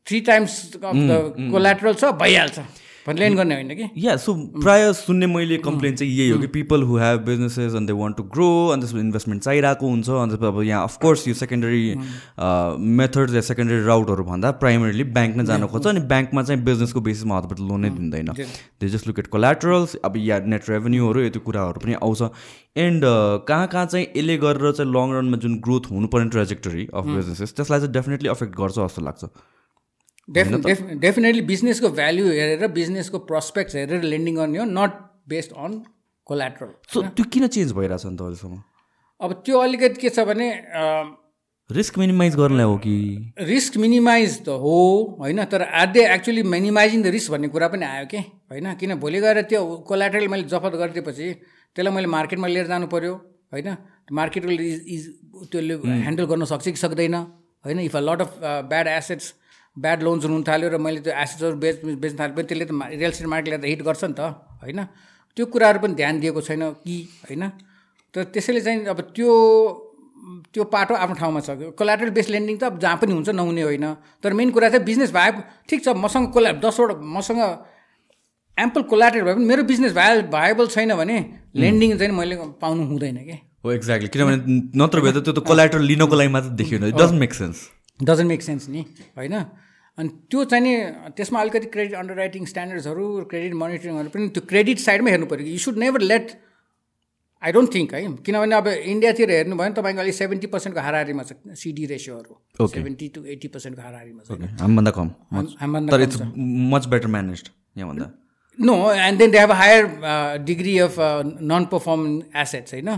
[0.06, 2.58] three times of the collateral छ भइहाल्छ।
[3.08, 3.88] लेन्ड गर्ने होइन कि?
[3.96, 7.86] या सो प्रायः सुन्ने मैले कम्प्लेन चाहिँ यही हो कि people who have businesses and
[7.86, 11.34] they want to grow अनि त्यसमा इन्भेस्टमेन्ट चाहिरहेको हुन्छ अनि त्यसपछि अब यहाँ अफकोर्स यो
[11.34, 11.82] सेकेन्डरी
[13.00, 17.38] मेथड्स या सेकेन्डरी राउटहरू भन्दा प्राइमरीली ब्याङ्क नै जानु खोज्छ अनि ब्याङ्कमा चाहिँ बिजनेसको बेसिसमा
[17.38, 18.32] हतपट लोनै दिँदैन।
[18.80, 22.22] They just look at collaterals अब या नेट रेभेन्यूहरू यो त्यो कुराहरू पनि आउँछ।
[22.76, 23.04] एन्ड
[23.48, 27.80] कहाँ कहाँ चाहिँ यसले गरेर चाहिँ लङ रनमा जुन ग्रोथ हुनुपर्ने ट्रेजेक्टरी अफ बिजनेसेस त्यसलाई
[27.80, 29.24] चाहिँ डेफिनेटली अफेक्ट गर्छ जस्तो लाग्छ।
[30.34, 34.92] डेफिनेटली बिजनेसको भ्याल्यु हेरेर बिजनेसको प्रस्पेक्ट्स हेरेर लेन्डिङ गर्ने हो not
[35.28, 35.80] based on
[36.26, 38.58] collateral so त्यो किन चेन्ज भइरहेछ नि त अहिलेसम्म?
[39.20, 40.46] अब त्यो अलिकति के छ भने
[41.70, 42.94] रिस्क मिनिमाइज गर्नलाई हो कि?
[43.48, 44.76] रिस्क मिनिमाइज त हो
[45.20, 48.20] होइन तर आधे एक्चुली मिनिमाइजिङ द रिस्क भन्ने कुरा पनि आयो कि?
[48.50, 51.28] होइन किन भोलि गएर त्यो कोलाट्रल मैले जफत गरिदिएपछि
[51.76, 53.14] त्यसलाई मैले मार्केटमा लिएर जानु पऱ्यो
[53.54, 53.76] होइन
[54.20, 55.02] मार्केटले इज इज
[55.52, 57.78] त्यसले ह्यान्डल गर्न सक्छ कि सक्दैन होइन?
[57.80, 58.32] If a lot of
[58.72, 59.34] bad assets
[59.76, 63.12] bad लोन्सहरू हुन थाल्यो र मैले त्यो एसेट्सहरू बेच बेच्न थालेँ। पनि त्यसले त रियल
[63.12, 64.20] स्टेट मार्केटले त हिट गर्छ नि त
[64.62, 64.80] होइन?
[65.36, 66.96] त्यो कुराहरू पनि ध्यान दिएको छैन कि
[67.28, 67.42] होइन?
[68.14, 69.30] तर त्यसैले चाहिँ अब त्यो
[70.52, 73.86] त्यो पाटो आफ्नो ठाउँमा छ। कोलाट्रल बेस लेन्डिङ त अब जहाँ पनि हुन्छ नहुने होइन।
[74.20, 75.30] तर मेन कुरा चाहिँ बिजनेस भए
[75.70, 77.40] ठिक छ मसँग कोला दसवटा मसँग
[78.58, 81.16] एम्पल कोलाट्रल भए पनि मेरो बिजनेस भए भाएबल छैन भने
[81.56, 83.36] लेन्डिङ चाहिँ मैले पाउनु हुँदैन कि?
[83.64, 84.36] हो एक्ज्याक्टली। किनभने
[84.76, 87.58] नत्र भए त त्यो त कोलाटर लिनको लागि मात्र देखियो doesn't make sense
[88.00, 88.84] doesn't make sense नि
[89.16, 89.34] होइन?
[89.98, 90.74] अनि त्यो चाहिँ नि
[91.16, 95.58] त्यसमा अलिकति क्रेडिट अन्डर राइटिङ स्ट्यान्डर्ड्सहरू क्रेडिट मोनिटरिङहरू पनि त्यो क्रेडिट साइडमै हेर्नु पऱ्यो you
[95.64, 96.26] should never let
[97.42, 98.00] I don't think है?
[98.24, 103.08] किनभने अब इन्डियातिर हेर्नु भयो भने तपाईँको अहिले सेभेन्टी पर्सेन्टको हाराहारीमा छ सिडी रेसियोहरू सेभेन्टी
[103.14, 105.08] टु एट्टी पर्सेन्टको हाराहारीमा छ। हामीभन्दा कम।
[105.88, 106.20] तर इट्स
[106.74, 107.42] मच बेटर म्यानेज
[107.76, 108.06] यहाँभन्दा।
[108.58, 109.82] No and then they have higher
[110.44, 110.94] degree of
[111.52, 112.90] non performing assets होइन?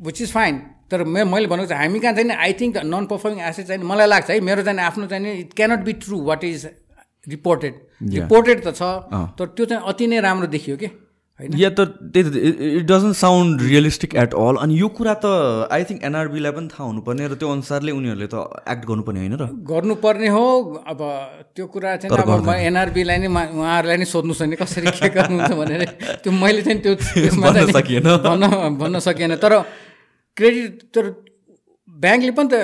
[0.00, 0.54] विच इज फाइन
[0.90, 4.06] तर मे मैले भनेको चाहिँ हामी कहाँ चाहिँ I think non performing asset चाहिँ मलाई
[4.08, 6.68] लाग्छ है मेरो चाहिँ आफ्नो चाहिँ it cannot be true what is
[7.28, 7.74] reported
[8.14, 8.92] reported त छ
[9.38, 10.90] तर त्यो चाहिँ अति नै राम्रो देखियो कि
[11.40, 15.32] या त त्यही it doesn't sound realistic at all अनि यो कुरा त
[15.68, 19.48] आई थिङ्क एनआरबीलाई पनि थाहा हुनुपर्ने र त्यो अनुसारले उनीहरूले त एक्ट गर्नुपर्ने होइन र?
[19.68, 20.44] गर्नुपर्ने हो
[20.86, 21.02] अब
[21.56, 25.82] त्यो कुरा चाहिँ अब एनआरबीलाई नै उहाँहरूलाई नै सोध्नुहोस् भने कसरी के गर्नुहुन्छ भनेर
[26.24, 26.94] त्यो मैले चाहिँ त्यो
[27.44, 28.44] भन्न सकिएन। भन्न
[28.78, 29.52] भन्न सकिएन। तर
[30.36, 31.04] क्रेडिट तर
[31.88, 32.54] ब्याङ्कले पनि त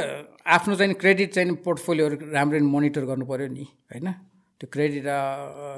[0.54, 4.08] आफ्नो चाहिँ क्रेडिट चाहिँ पोर्टफोलियोहरू राम्ररी मोनिटर गर्नु पऱ्यो नि होइन?
[4.60, 5.04] त्यो क्रेडिट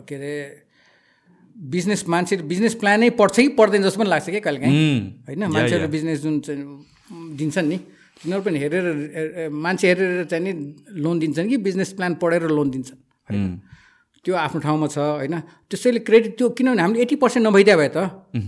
[0.08, 0.32] के अरे
[1.56, 4.74] बिजनेस मान्छे बिजनेस प्लानै पढ्छ कि पर्दैन जस्तो पनि लाग्छ क्या कहिलेकाहीँ
[5.28, 5.42] होइन?
[5.54, 6.64] मान्छेहरू बिजनेस जुन चाहिँ
[7.38, 7.78] दिन्छन् नि
[8.18, 8.86] तिनीहरू पनि हेरेर
[9.52, 10.52] मान्छे हेरेर चाहिँ नि
[11.04, 13.42] लोन दिन्छन् कि बिजनेस प्लान पढेर लोन दिन्छन् होइन?
[14.24, 15.34] त्यो आफ्नो ठाउँमा छ होइन?
[15.68, 17.98] त्यसैले क्रेडिट त्यो किनभने हामीले एट्टी पर्सेन्ट नभइदिया भए त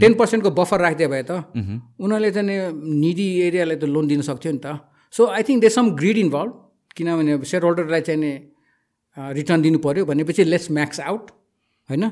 [0.00, 1.32] टेन पर्सेन्टको बफर राखिदिया भए त
[2.00, 2.56] उनीहरूले चाहिँ नि
[3.04, 4.80] निडी एरियालाई त लोन दिन सक्थ्यो नि त।
[5.14, 6.52] So I think they some greed involve
[6.96, 8.32] किनभने अब सेयर होल्डरलाई चाहिँ
[9.36, 11.24] रिटर्न दिनु पऱ्यो भनेपछि लेट्स म्याक्स आउट
[11.88, 12.04] होइन?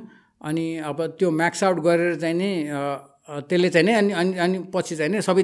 [0.44, 2.50] अनि अब त्यो म्याक्स आउट गरेर चाहिँ नि
[3.48, 5.42] त्यसले चाहिँ नि अनि अनि अनि पछि चाहिँ नि सबै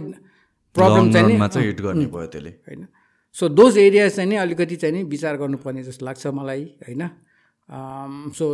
[0.76, 2.84] प्रब्लम चाहिँ हिट गर्ने भयो त्यसले। होइन?
[3.36, 7.02] सो दोज एरियाज चाहिँ नि अलिकति चाहिँ नि विचार गर्नुपर्ने जस्तो लाग्छ मलाई होइन?
[7.70, 8.46] सो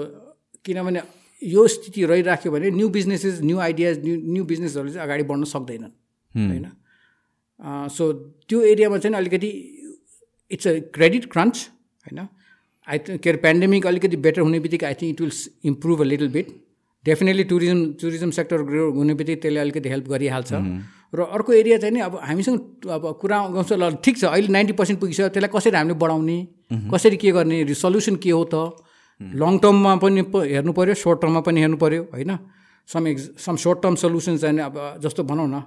[0.65, 1.01] किनभने
[1.43, 5.93] यो स्थिति रहिराख्यो भने new businesses new ideas new new बिजनेसहरू चाहिँ अगाडि बढ्न सक्दैनन्
[6.35, 6.67] होइन?
[7.97, 8.13] सो
[8.49, 9.51] त्यो एरियामा चाहिँ अलिकति
[10.51, 11.57] इट्स अ क्रेडिट क्रन्च
[12.07, 12.29] होइन?
[12.89, 15.33] आई थिङ्क के अरे पेन्डेमिक अलिकति बेटर हुने बित्तिकै I think it will
[15.71, 16.49] improve a little bit
[17.05, 20.53] definitely tourism tourism sector grow हुने बित्तिकै त्यसले अलिकति हेल्प गरिहाल्छ।
[21.15, 24.73] र अर्को एरिया चाहिँ नि अब हामीसँग अब कुरा गाउँछ ल ठिक छ अहिले नाइन्टी
[24.79, 26.39] पर्सेन्ट पुगिसक्यो त्यसलाई कसरी हामीले बढाउने
[26.93, 28.83] कसरी के गर्ने सल्युसन के हो त?
[29.21, 30.21] लङ टर्ममा पनि
[30.53, 32.39] हेर्नु पऱ्यो सर्ट टर्ममा पनि हेर्नु पऱ्यो होइन?
[32.89, 35.63] Some ex some short term solution चाहिँ अब जस्तो भनौँ न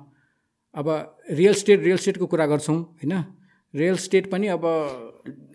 [0.76, 0.88] अब
[1.32, 3.14] रियल स्टेट रियल स्टेटको कुरा गर्छौँ होइन?
[3.74, 4.66] रियल स्टेट पनि अब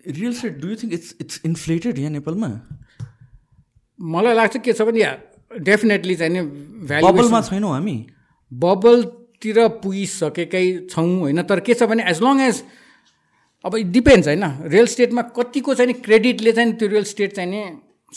[0.07, 2.49] real estate do you think it's it's inflated यहाँ नेपालमा
[3.99, 5.11] मलाई लाग्छ के छ भने या
[5.63, 6.41] डेफिनेटली चाहिँ नि
[6.87, 7.95] भ्यालु बबलमा छैनौँ हामी।
[8.51, 11.41] बबलतिर पुगिसकेकै छौँ होइन?
[11.43, 12.63] तर के छ भने एज लङ एज
[13.65, 14.45] अब इट डिपेन्ड्स होइन?
[14.67, 17.63] रियल स्टेटमा कतिको चाहिँ क्रेडिटले चाहिँ त्यो रियल स्टेट चाहिँ नि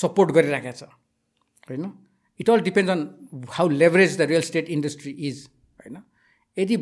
[0.00, 0.90] सपोर्ट गरिराखेको छ
[1.70, 1.84] होइन?
[2.40, 3.02] It all depends on
[3.56, 5.37] how leverage the real estate industry is
[5.80, 5.96] होइन?
[6.56, 6.76] यदि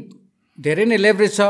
[0.58, 1.48] धेरै नै लेभरेज छ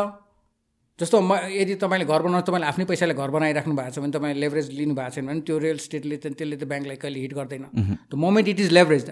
[0.98, 4.40] जस्तो म यदि तपाईँले घर बनाउनु तपाईँले आफ्नै पैसाले घर बनाइराख्नु भएको छ भने तपाईँले
[4.40, 7.64] लेभरेज लिनु भएको छैन भने त्यो रियल स्टेटले त्यसले त ब्याङ्कलाई कहिले हिट गर्दैन।
[8.10, 9.10] The moment it is leverage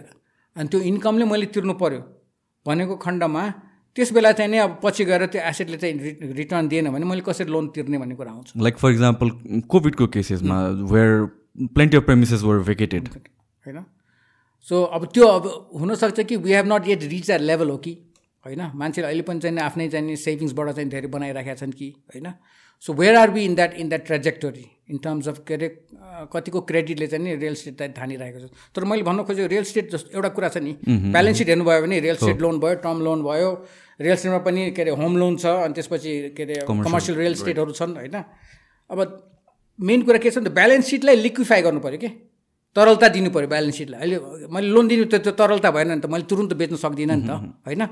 [0.56, 2.00] अनि त्यो इन्कमले मैले तिर्नु पऱ्यो
[2.66, 3.42] भनेको खण्डमा
[3.96, 7.50] त्यस बेला चाहिँ नि अब पछि गएर त्यो एसेटले चाहिँ रिटर्न दिएन भने मैले कसरी
[7.52, 9.28] लोन तिर्ने भन्ने कुरा आउँछ। लाइक फर इक्जाम्पल
[9.68, 10.56] कोभिडको केसेसमा
[10.92, 11.12] where
[11.58, 13.84] plenty of premises were vacated होइन
[14.68, 15.46] सो अब त्यो अब
[15.80, 17.92] हुनसक्छ कि we have not yet reach that level हो कि
[18.44, 21.88] होइन मान्छेले अहिले पनि चाहिँ आफ्नै चाहिँ सेभिङ्सबाट चाहिँ धेरै बनाइराखेका छन् कि?
[22.14, 22.32] होइन
[22.82, 25.68] so where are be in that in that trajectory in terms of के अरे
[26.32, 30.10] कतिको क्रेडिटले चाहिँ नि रियल इस्टेट थानिरहेको छ। तर मैले भन्नु खोजेको रियल इस्टेट जस्तो
[30.12, 33.50] एउटा कुरा छ नि। ब्यालेन्स सिट हेर्नुभयो भने रियल इस्टेट लोन भयो टर्म लोन भयो।
[34.00, 37.72] रियल इस्टेटमा पनि के अरे होम लोन छ अनि त्यसपछि के अरे कमर्सियल रियल इस्टेटहरू
[37.72, 38.16] छन् होइन
[38.90, 38.98] अब
[39.78, 42.08] मेन कुरा के छ भने ब्यालेन्स सिटलाई लिक्विफाई गर्नु पऱ्यो कि?
[42.76, 44.16] तरलता दिनु पऱ्यो ब्यालेन्स सिटलाई। अहिले
[44.50, 47.32] मैले लोन दिनु त त्यो तरलता भएन नि त मैले तुरुन्त बेच्न सक्दिनँ नि त
[47.66, 47.82] होइन?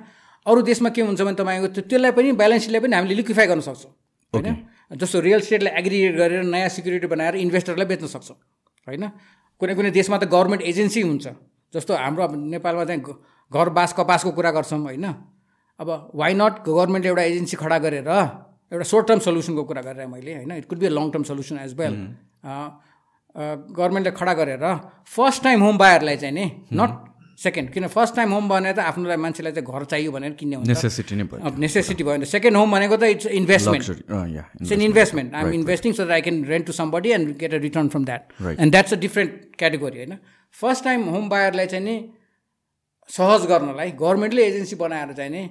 [0.47, 3.61] अरू देशमा के हुन्छ भने तपाईँको त्यो त्यसलाई पनि ब्यालेन्स सिटलाई पनि हामीले लिक्विफाई गर्न
[3.63, 3.93] सक्छौँ
[4.35, 4.49] होइन?
[5.01, 8.37] जस्तो रियल स्टेटलाई एग्रिगेट गरेर नयाँ सिक्युरिटी बनाएर इन्भेस्टरलाई बेच्न सक्छौँ
[8.87, 9.05] होइन?
[9.61, 11.27] कुनै कुनै देशमा त गभर्मेन्ट एजेन्सी हुन्छ
[11.75, 13.03] जस्तो हाम्रो अब नेपालमा चाहिँ
[13.53, 15.07] घर बास कपासको कुरा गर्छौँ होइन?
[15.81, 18.11] अब वाइ नट गभर्मेन्टले एउटा एजेन्सी खडा गरेर
[18.73, 20.53] एउटा सर्ट टर्म सल्युसनको कुरा गरेर मैले होइन?
[20.53, 21.95] It could be a long term solution as well
[23.79, 24.65] गभर्मेन्टले खडा गरेर
[25.17, 26.47] फर्स्ट टाइम होम बायरलाई चाहिँ नि
[26.81, 26.93] नट
[27.43, 30.69] सेकेन्ड किन फर्स्ट टाइम होम भनेर त आफ्नोलाई मान्छेलाई चाहिँ घर चाहियो भनेर किन्ने हुन्छ।
[30.69, 33.85] नेसेसिटी नै भयो नेसेसिटी भयो भने सेकेन्ड होम भनेको त it's investment
[34.61, 37.61] it's an investment I am investing so I can rent to somebody and get a
[37.65, 38.23] return from that
[38.59, 40.15] and that's a different category होइन?
[40.55, 41.97] फर्स्ट टाइम होम बायरलाई चाहिँ नि
[43.11, 45.45] सहज गर्नलाई गभर्मेन्टले एजेन्सी बनाएर चाहिँ नि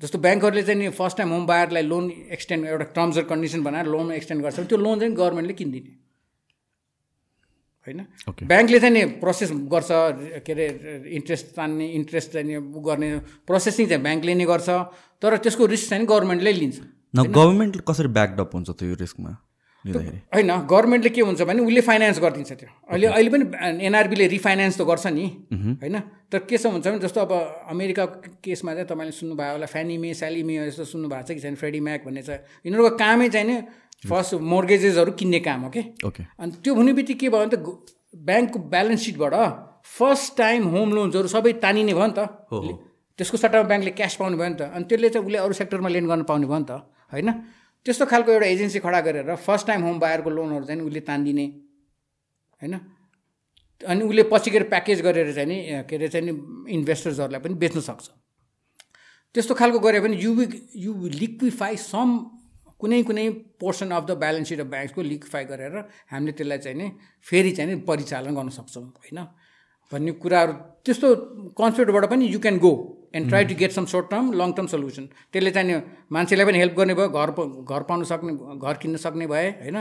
[0.00, 3.86] जस्तो ब्याङ्कहरूले चाहिँ नि फर्स्ट टाइम होम बायरलाई लोन एक्सटेन्ड एउटा टर्म्स एन्ड कन्डिसन बनाएर
[3.86, 5.90] लोन एक्सटेन्ड गर्छ त्यो लोन चाहिँ गभर्मेन्टले किनिदिने।
[7.86, 8.00] होइन?
[8.46, 9.88] ब्याङ्कले चाहिँ नि प्रोसेस गर्छ
[10.46, 10.66] के अरे
[11.18, 13.08] इन्ट्रेस्ट तान्ने इन्ट्रेस्ट चाहिँ गर्ने
[13.48, 14.68] प्रोसेसिङ चाहिँ ब्याङ्कले नै गर्छ
[15.22, 16.78] तर त्यसको रिस्क चाहिँ गभर्मेन्टले लिन्छ।
[17.14, 19.30] गभर्मेन्ट कसरी ब्याकअप हुन्छ त्यो रिस्कमा
[19.86, 23.44] होइन गभर्मेन्टले के हुन्छ भने उसले फाइनेन्स गरिदिन्छ त्यो। अहिले अहिले पनि
[23.86, 25.26] एनआरबीले रिफाइनेन्स त गर्छ नि
[25.80, 25.96] होइन?
[26.30, 27.32] तर के छ हुन्छ भने जस्तो अब
[27.70, 32.04] अमेरिकाको केसमा चाहिँ तपाईँले सुन्नुभयो होला फ्यानिमे स्यालिमे यस्तो सुन्नुभएको छ कि छैन फ्रेडी म्याक
[32.04, 33.56] भन्ने छ। यिनीहरूको कामै चाहिँ नि
[34.02, 35.82] फर्स्ट मोर्गेजेसहरू किन्ने काम हो कि?
[36.04, 37.58] ओके अनि त्यो हुने बित्तिकै के भयो भने त
[38.18, 39.34] ब्याङ्कको ब्यालेन्स सिटबाट
[39.86, 42.20] फर्स्ट टाइम होम लोन्सहरू सबै तानिने भयो नि त।
[43.18, 46.06] त्यसको सट्टामा ब्याङ्कले क्यास पाउने भयो नि त। अनि त्यसले चाहिँ उसले अरू सेक्टरमा लेन
[46.06, 46.82] गर्न पाउने भयो नि त
[47.14, 47.28] होइन?
[47.86, 51.46] त्यस्तो खालको एउटा एजेन्सी खडा गरेर फर्स्ट टाइम होम बायरको लोनहरू चाहिँ उसले तानिदिने
[52.60, 52.74] होइन?
[53.80, 56.28] अनि उसले पछि गएर प्याकेज गरेर चाहिँ नि के अरे चाहिँ
[56.68, 58.08] इन्भेस्टर्सहरूलाई पनि बेच्न सक्छ।
[59.34, 60.30] त्यस्तो खालको गऱ्यो भने यु
[60.74, 62.08] यु लिक्विफाई सम
[62.80, 63.28] कुनै कुनै
[63.60, 65.74] portion of the balance sheet of ब्याङ्क्सको liquefy गरेर
[66.10, 66.86] हामीले त्यसलाई चाहिँ नि
[67.22, 69.18] फेरि चाहिँ नि परिचालन गर्न सक्छौँ होइन?
[69.92, 70.52] भन्ने कुराहरू
[70.84, 71.08] त्यस्तो
[71.58, 72.72] कन्सेप्टबाट पनि you can go
[73.14, 75.80] and try to get some short term long term solution त्यसले चाहिँ
[76.12, 77.30] मान्छेलाई पनि हेल्प गर्ने भयो घर
[77.74, 79.78] घर पाउनु सक्ने घर किन्न सक्ने भए होइन?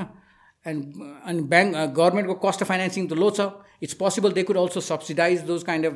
[0.66, 0.82] एन्ड
[1.30, 3.40] अनि ब्याङ्क गभर्मेन्टको कस्ट अफ फाइनेन्सिङ त लो छ.
[3.84, 5.96] It's possible they could also subsidise those kind of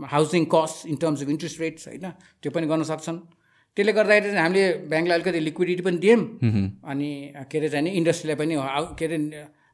[0.00, 2.06] housing cost in terms of interest rates होइन?
[2.42, 3.18] त्यो पनि गर्न सक्छन्।
[3.76, 6.20] त्यसले गर्दाखेरि चाहिँ हामीले ब्याङ्कलाई अलिकति लिक्विडिटी पनि दियौँ।
[6.90, 7.10] अनि
[7.50, 8.54] के अरे चाहिँ इन्डस्ट्रीलाई पनि
[8.98, 9.18] के अरे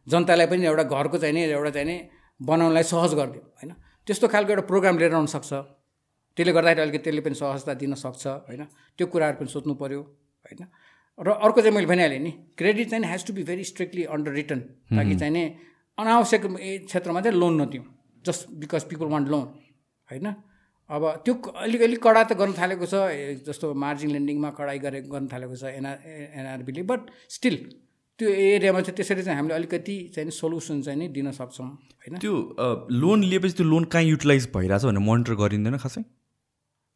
[0.07, 1.96] जनतालाई पनि एउटा घरको चाहिँ नि एउटा चाहिँ नि
[2.40, 3.72] बनाउनलाई सहज गरिदिउँ होइन?
[4.06, 5.52] त्यस्तो खालको एउटा प्रोग्राम लिएर आउनु सक्छ
[6.36, 8.62] त्यसले गर्दाखेरि अलिकति त्यसले पनि सहजता दिन सक्छ होइन?
[8.98, 10.62] त्यो कुराहरू पनि सोध्नु पऱ्यो होइन?
[11.18, 14.60] र अर्को चाहिँ मैले भनिहालेँ नि क्रेडिट चाहिँ has to be very strictly underwritten
[14.98, 15.44] ताकि चाहिँ नि
[15.98, 16.42] अनावश्यक
[16.90, 17.84] क्षेत्रमा चाहिँ loan नदिउँ
[18.24, 19.44] just because people want loan
[20.08, 20.26] होइन?
[20.90, 22.94] अब त्यो अलिक अलिक कडा त गर्न थालेको छ
[23.46, 25.96] जस्तो मार्जिन लेन्डिङमा कडाइ गरे गर्न थालेको छ एनआर
[26.34, 27.56] एनआरबीले बट स्टिल
[28.18, 32.18] त्यो एरियामा चाहिँ त्यसरी चाहिँ हामीले अलिकति चाहिँ सोल्युसन चाहिँ नि दिन सक्छौँ होइन?
[32.18, 32.35] त्यो
[32.90, 36.03] लोन लिएपछि त्यो लोन कहाँ युटिलाइज भइरहेछ भनेर मोनिटर गरिँदैन खासै?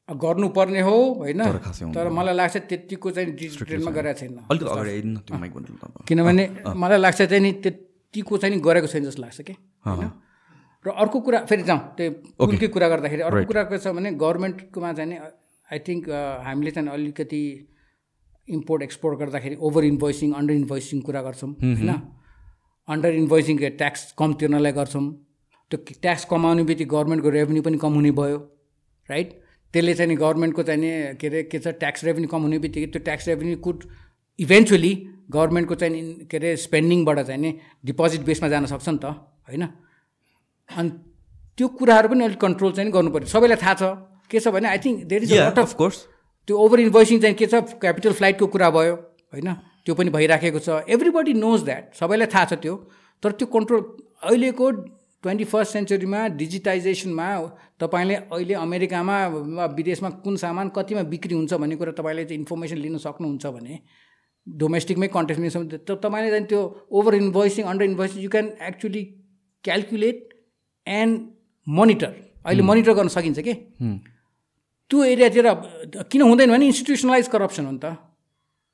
[0.09, 1.43] गर्नुपर्ने हो होइन?
[1.95, 4.39] तर मलाई लाग्छ त्यतिको चाहिँ डिजिटलमा गरेको छैन।
[6.09, 6.45] किनभने
[6.77, 9.53] मलाई लाग्छ चाहिँ नि त्यतिको चाहिँ नि गरेको छैन जस्तो लाग्छ कि
[9.87, 10.11] होइन?
[10.87, 14.93] र अर्को कुरा फेरि जाउँ त्यो पुलकै कुरा गर्दाखेरि अर्को कुरा के छ भने गभर्मेन्टकोमा
[14.93, 15.19] चाहिँ
[15.69, 16.09] आई थिङ्क
[16.47, 17.43] हामीले चाहिँ अलिकति
[18.49, 21.91] इम्पोर्ट एक्सपोर्ट गर्दाखेरि ओभर इन्भोइसिङ अन्डर इन्भोइसिङ कुरा गर्छौँ होइन?
[22.89, 25.05] अन्डर इन्भोइसिङ ट्याक्स कम तिर्नलाई गर्छौँ।
[25.71, 28.39] त्यो ट्याक्स कमाउने बित्तिकै गभर्मेन्टको रेभेन्यू पनि कम हुने भयो
[29.09, 29.33] राइट
[29.75, 32.87] त्यसले चाहिँ नि गभर्मेन्टको चाहिँ नि के अरे के छ ट्याक्स रेभेन्यू कम हुने बित्तिकै
[32.93, 33.85] त्यो ट्याक्स रेभेन्यू कुड
[34.39, 34.93] इभेन्चुली
[35.31, 37.51] गभर्मेन्टको चाहिँ के अरे स्पेन्डिङबाट चाहिँ नि
[37.85, 39.05] डिपोजिट बेसमा जान सक्छ नि त
[39.49, 39.65] होइन?
[40.69, 40.91] अनि
[41.59, 43.83] त्यो कुराहरू पनि अलिक कन्ट्रोल चाहिँ गर्नु पऱ्यो सबैलाई थाहा छ।
[44.31, 45.97] के छ भने I think there is of course
[46.49, 47.55] त्यो ओभर इन्भोइसिङ चाहिँ के छ?
[47.81, 48.95] क्यापिटल फ्लाइटको कुरा भयो
[49.33, 49.49] होइन?
[49.85, 52.75] त्यो पनि भइराखेको छ। एभ्रिबडी नोज द्याट सबैलाई थाहा छ त्यो।
[53.23, 53.81] तर त्यो कन्ट्रोल
[54.25, 54.71] अहिलेको
[55.23, 57.29] ट्वेन्टी फर्स्ट सेन्चुरीमा डिजिटाइजेसनमा
[57.81, 59.17] तपाईँले अहिले अमेरिकामा
[59.59, 63.79] वा विदेशमा कुन सामान कतिमा बिक्री हुन्छ भन्ने कुरा तपाईँले चाहिँ इन्फर्मेसन लिन सक्नुहुन्छ भने
[64.47, 66.61] डोमेस्टिकमै कन्टेक्समा त तपाईँले चाहिँ त्यो
[66.99, 69.03] over invoicing under invoicing you can actually
[69.65, 70.29] calculate
[70.87, 71.21] and
[71.67, 72.13] monitor
[72.47, 73.55] अहिले मोनिटर गर्न सकिन्छ कि?
[74.91, 75.47] त्यो एरियातिर
[76.09, 77.97] किन हुँदैन भने इन्स्टिट्युसनलाइज करप्सन हो नि त।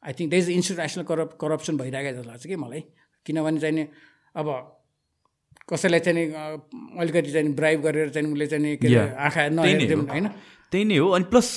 [0.03, 2.83] I think the is international corrupt corruption भइरहेको जस्तो लाग्छ कि मलाई।
[3.27, 3.85] किनभने चाहिँ नि
[4.37, 4.47] अब
[5.65, 6.25] कसैलाई चाहिँ नि
[7.01, 10.27] अलिकति चाहिँ ब्राइभ गरेर चाहिँ उसले चाहिँ नि के अरे आँखा नहेरिदिउँ होइन?
[10.75, 11.55] त्यही नै हो। अनि प्लस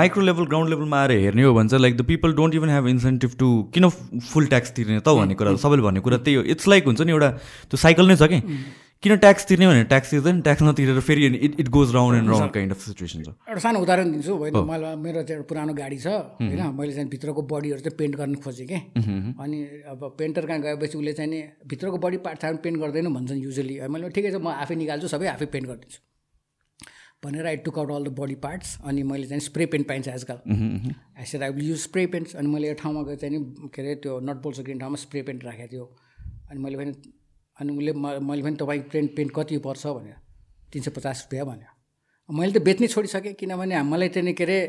[0.00, 2.88] माइक्रो लेभल ग्राउन्ड लेभलमा आएर हेर्ने हो भने चाहिँ like the people don't even have
[2.88, 3.88] incentive to किन
[4.32, 7.12] फुल ट्याक्स तिर्ने त भन्ने कुरा सबैले भन्ने कुरा त्यही हो। इट्स लाइक हुन्छ नि
[7.12, 7.30] एउटा
[7.68, 8.40] त्यो साइकल नै छ कि।
[9.02, 12.50] किन ट्याक्स तिर्ने भने ट्याक्स तिर्दैन ट्याक्स नतिरेर फेरि it it goes round and round
[12.52, 15.98] kind of situation छ। एउटा सानो उदाहरण दिन्छु। होइन मलाई मेरो चाहिँ एउटा पुरानो गाडी
[16.02, 16.06] छ।
[16.42, 18.78] होइन मैले चाहिँ भित्रको बडीहरू चाहिँ पेन्ट गर्न खोजेँ कि।
[19.38, 19.58] अनि
[19.94, 23.74] अब पेन्टर कहाँ गएपछि उसले चाहिँ नि भित्रको बडी पार्ट छ पेन्ट गर्दैन भन्छन् युजली
[23.86, 26.00] मैले ठिकै छ म आफै निकाल्छु सबै आफै पेन्ट गरिदिन्छु।
[27.24, 30.38] भनेर I took out all the body parts अनि मैले चाहिँ स्प्रे पेन्ट पाइन्छ आजकल।
[31.22, 34.18] एसेर I will use spray paints अनि मैले एउटा ठाउँमा गएर चाहिँ के अरे त्यो
[34.22, 35.84] नट बोल्स ग्रिन ठाउँमा स्प्रे पेन्ट राखेको थियो।
[36.50, 36.92] अनि मैले भने
[37.58, 39.86] अनि उसले मैले भने तपाईँ पेन्ट पेन्ट कति पर्छ?
[39.86, 40.16] भनेर
[40.72, 41.70] तिन सय पचास रुपियाँ भन्यो।
[42.28, 44.60] मैले त बेच्नै छोडिसकेँ किनभने मलाई चाहिँ के अरे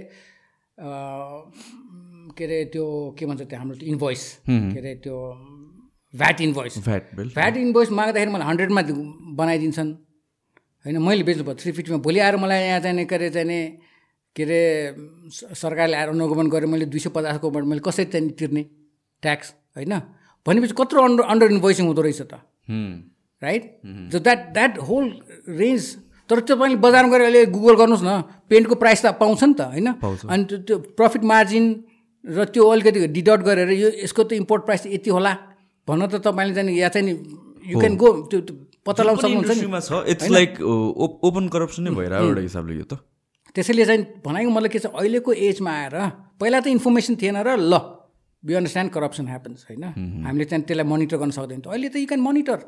[2.38, 2.86] के अरे त्यो
[3.20, 5.16] के भन्छ त्यो हाम्रो इन्भोइस के अरे त्यो
[6.14, 8.82] VAT invoice VAT VAT invoice माग्दाखेरि मलाई हन्ड्रेडमा
[9.38, 9.92] बनाइदिन्छन्।
[10.86, 13.62] होइन मैले बेच्नु पर्यो थ्री फिफ्टीमा भोलि आएर मलाई यहाँ चाहिँ के अरे चाहिँ
[14.36, 14.60] के अरे
[15.56, 18.64] सरकारले आएर अनुगमन गरेर मैले दुई सय पचासकोबाट मैले कसरी चाहिँ तिर्ने
[19.24, 19.94] ट्याक्स होइन?
[20.46, 22.40] भनेपछि कत्रो अन्डर अन्डर इन्भोइसिङ हुँदो रहेछ त।
[23.42, 23.64] Right?
[24.12, 25.06] So that that whole
[25.60, 25.84] range
[26.30, 28.12] तर तपाईँले बजारमा गएर अहिले गुगल गर्नुहोस् न
[28.50, 29.88] पेन्टको प्राइस त पाउँछ नि त होइन?
[30.32, 31.66] अनि त्यो त्यो प्रफिट मार्जिन
[32.26, 35.34] र त्यो अलिकति डिडक्ट गरेर यो यसको त इम्पोर्ट प्राइस यति होला
[35.88, 37.12] भन्न त तपाईँले चाहिँ या चाहिँ
[37.68, 38.40] यु क्यान गो त्यो
[38.86, 40.52] पत्ता लगाउन सक्नुहुन्छ छ इट्स लाइक
[41.28, 42.94] ओपन करप्सन नै भइरहेको एउटा हिसाबले यो त।
[43.56, 45.96] त्यसैले चाहिँ भनेको मतलब के छ अहिलेको एजमा आएर
[46.40, 47.76] पहिला त इन्फर्मेसन थिएन र ल
[48.44, 49.84] बी अन्डरस्ट्यान्ड करप्सन ह्यापन्स होइन?
[50.26, 52.60] हामीले चाहिँ त्यसलाई मोनिटर गर्न सक्दैन। अहिले त यु क्यान मोनिटर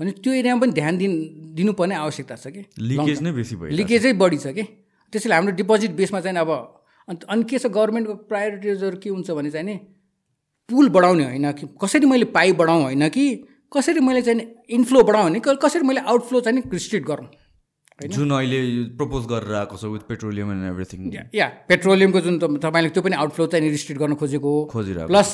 [0.00, 1.12] भने त्यो एरियामा पनि ध्यान दिन
[1.56, 2.62] दिनुपर्ने आवश्यकता छ कि?
[2.76, 4.64] लिकेज नै बेसी भयो लिकेजै बढी छ कि?
[5.12, 6.50] त्यसैले हाम्रो डिपोजिट बेसमा चाहिँ अब
[7.08, 9.76] अन्त अनि के छ गभर्मेन्टको प्रायोरिटिजहरू के हुन्छ भने चाहिँ नि
[10.68, 11.64] पुल बढाउने होइन कि?
[11.80, 13.26] कसरी मैले पाइ बढाउँ होइन कि?
[13.72, 17.28] कसरी मैले चाहिँ इन्फ्लो बढाउँ भने कसरी मैले आउटफ्लो चाहिँ रिस्ट्रिक्ट गरौँ?
[18.00, 18.60] जुन अहिले
[18.98, 21.00] प्रपोज गरेर आएको छ विथ पेट्रोलियम एन्ड एभ्रिथिङ
[21.34, 25.30] या पेट्रोलियमको जुन तपाईँले त्यो पनि आउटफ्लो चाहिँ रिस्ट्रिक्ट गर्न खोजेको हो। खोजिरहेको प्लस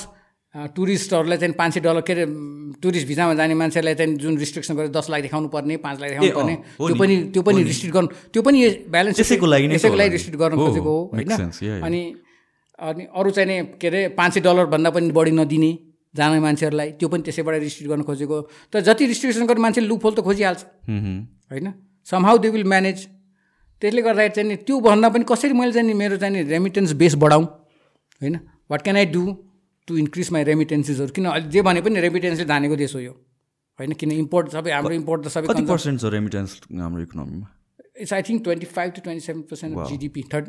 [0.76, 2.24] टुरिस्टहरूलाई चाहिँ पाँच सय डलर के अरे
[2.82, 6.32] टुरिस्ट भिजामा जाने मान्छेलाई चाहिँ जुन रिस्ट्रिक्सन गरेर दस लाख देखाउनु पर्ने पाँच लाख देखाउनु
[6.34, 10.38] पर्ने त्यो पनि त्यो पनि रिस्ट्रिक्ट गर्नु त्यो पनि ब्यालेन्स त्यसैको लागि त्यसैको लागि रिस्ट्रिक्ट
[10.40, 11.82] गर्न खोजेको हो होइन?
[11.86, 12.00] अनि
[12.78, 15.72] अनि अरू चाहिँ के अरे पाँच सय डलरभन्दा पनि बढी नदिने।
[16.16, 18.36] जाने मान्छेहरूलाई त्यो पनि त्यसैबाट रिस्ट्रिक्ट गर्न खोजेको।
[18.72, 20.60] तर जति रिस्ट्रिक्सन गर्ने मान्छेले लुफोल त खोजिहाल्छ।
[21.52, 21.66] होइन?
[22.06, 22.98] समहाउ दे विल म्यानेज
[23.82, 27.14] त्यसले गर्दाखेरि चाहिँ नि त्योभन्दा पनि कसरी मैले चाहिँ नि मेरो चाहिँ नि रेमिटेन्स बेस
[27.20, 27.44] बढाउँ?
[28.20, 28.34] होइन?
[28.70, 29.22] What can I do
[29.88, 33.12] to increase my रेमिटेन्सेसहरू किन जे भने पनि रेमिटेन्सले धानेको देश हो यो।
[33.78, 33.92] होइन?
[33.92, 37.46] किन इम्पोर्ट सबै हाम्रो इम्पोर्ट त सबै पर्सेन्ट छ रेमिटेन्स हाम्रो इकोनोमीमा
[38.02, 40.46] it's I think twenty five to twenty seven percent GDP third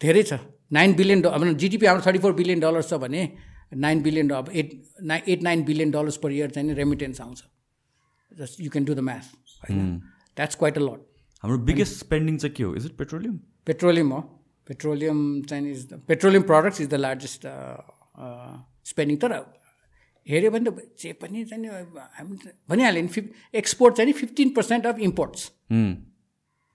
[0.00, 0.32] धेरै छ।
[0.72, 3.22] नाइन बिलियन अब जिडिपी हाम्रो थर्टी फोर बिलियन डलर्स छ भने
[3.72, 4.72] नाइन बिलियन अब eight
[5.02, 7.42] nine eight nine billion dollars per year चाहिँ रेमिटेन्स आउँछ।
[8.32, 9.24] Just you can do the math
[9.64, 9.98] होइन।
[10.36, 11.00] द्याट्स क्वाइट अ लट
[11.42, 12.74] हाम्रो बिगेस्ट स्पेन्डिङ चाहिँ के हो?
[12.76, 14.20] इज इट पेट्रोलियम पेट्रोलियम हो।
[14.68, 17.46] पेट्रोलियम चाहिँ is the petroleum products is the largest
[18.86, 19.32] spending तर
[20.26, 21.68] हेऱ्यो भने त जे पनि चाहिँ
[22.18, 22.36] हामी
[22.70, 25.50] भनिहाल्यो नि फिफ एक्सपोर्ट चाहिँ नि फिफ्टिन पर्सेन्ट अफ इम्पोर्ट्स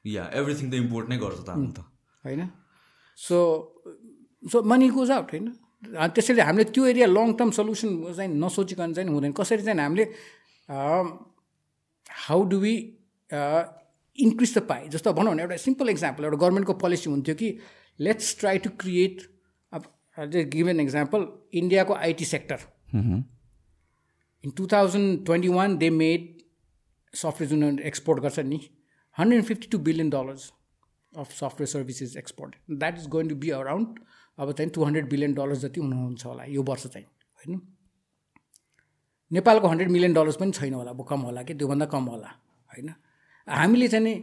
[0.05, 1.79] या एभ्रिथिङ त इम्पोर्ट नै गर्छ त हामी त।
[2.25, 2.49] होइन?
[3.17, 3.37] So
[4.43, 5.47] so money goes out होइन?
[5.83, 10.05] त्यसैले हामीले त्यो एरिया लङ टर्म सल्युसन चाहिँ नसोचिकन चाहिँ हुँदैन। कसरी चाहिँ हामीले
[12.27, 12.73] how do we
[14.17, 17.57] increase the pie जस्तो भनौँ भने एउटा सिम्पल इक्जाम्पल एउटा गभर्मेन्टको पोलिसी हुन्थ्यो कि
[17.99, 19.21] लेट्स ट्राई टु क्रिएट
[19.73, 19.83] अब
[20.53, 21.27] गिभ एन इक्जाम्पल
[21.61, 22.59] इन्डियाको IT sector
[24.43, 26.27] in two thousand twenty one they made
[27.13, 28.59] software जुन एक्सपोर्ट गर्छ नि
[29.17, 30.51] hundred and fifty two billion dollars
[31.13, 33.99] of software services export that is going to be around
[34.39, 37.61] अब चाहिँ to hundred billion dollars जति हुनुहुन्छ होला यो वर्ष चाहिँ होइन?
[39.31, 41.53] नेपालको हन्ड्रेड मिलियन डलर्स पनि छैन होला अब कम होला कि?
[41.53, 42.29] त्योभन्दा कम होला
[42.71, 42.89] होइन?
[43.47, 44.15] हामीले चाहिँ नि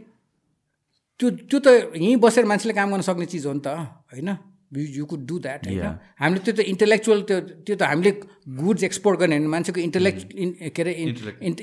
[1.19, 3.67] त्यो त्यो त यहीँ बसेर मान्छेले काम गर्न सक्ने चिज हो नि त
[4.11, 4.29] होइन?
[4.67, 5.85] यु कुड डु द्याट होइन?
[6.19, 8.11] हामीले त्यो त इन्टेलेक्चुअल त्यो त्यो त हामीले
[8.59, 10.33] गुड्स एक्सपोर्ट गर्ने होइन मान्छेको इन्टेलेक्ट
[10.75, 10.93] के अरे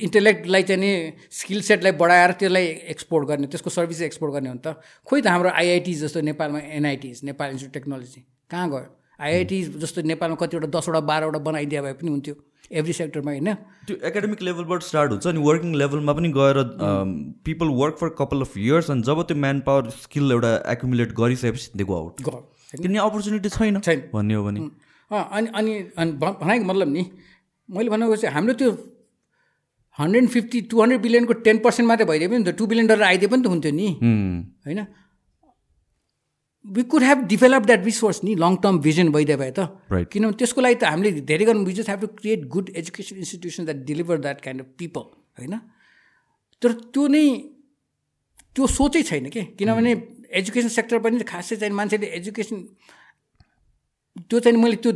[0.07, 0.91] इन्टेलेक्टलाई चाहिँ नि
[1.31, 5.27] स्किल सेटलाई बढाएर त्यसलाई एक्सपोर्ट गर्ने त्यसको सर्भिस एक्सपोर्ट गर्ने हो नि त। खोइ त
[5.27, 8.21] हाम्रो आइआइटिज जस्तो नेपालमा एनआइटिज नेपाल इन्स्टिट्युट टेक्नोलोजी
[8.51, 8.87] कहाँ गयो?
[9.21, 12.35] आइआइटी जस्तो नेपालमा कतिवटा दसवटा बाह्रवटा बनाइदिए भए पनि हुन्थ्यो।
[12.73, 13.49] एभ्री सेक्टरमा होइन?
[13.87, 16.57] त्यो एकाडेमिक लेभलबाट स्टार्ट हुन्छ अनि वर्किङ लेभलमा पनि गएर
[17.45, 21.71] people work for couple of years अनि जब त्यो म्यान पावर स्किल एउटा एकुमुलेट गरिसकेपछि
[21.77, 24.61] दे गो आउट किनभने अपर्च्युनिटी छैन छैन। भन्ने हो भने।
[25.11, 27.07] अनि अनि अनि भनाइको मतलब नि
[27.69, 28.71] मैले भनेको चाहिँ हाम्रो त्यो
[29.99, 33.29] हन्ड्रेड फिफ्टी टू हन्ड्रेड बिलियनको टेन पर्सेन्ट मात्रै भइदियो पनि त टू बिलियन डलर आइदिए
[33.29, 33.89] पनि त हुन्थ्यो नि।
[34.67, 34.81] होइन?
[36.65, 39.69] We could have develop that resource नि लङ टर्म भिजन भइदियो भए त.
[40.13, 43.65] किनभने त्यसको लागि त हामीले धेरै गर्नु we just have to create good education institution
[43.65, 45.05] that deliver that kind of people
[45.39, 45.55] होइन?
[46.63, 47.25] तर त्यो नै
[48.57, 49.43] त्यो सोचै छैन कि?
[49.59, 49.93] किनभने
[50.41, 52.57] एजुकेसन सेक्टर पनि खासै चाहिँ मान्छेले एजुकेसन
[54.31, 54.93] त्यो चाहिँ मैले त्यो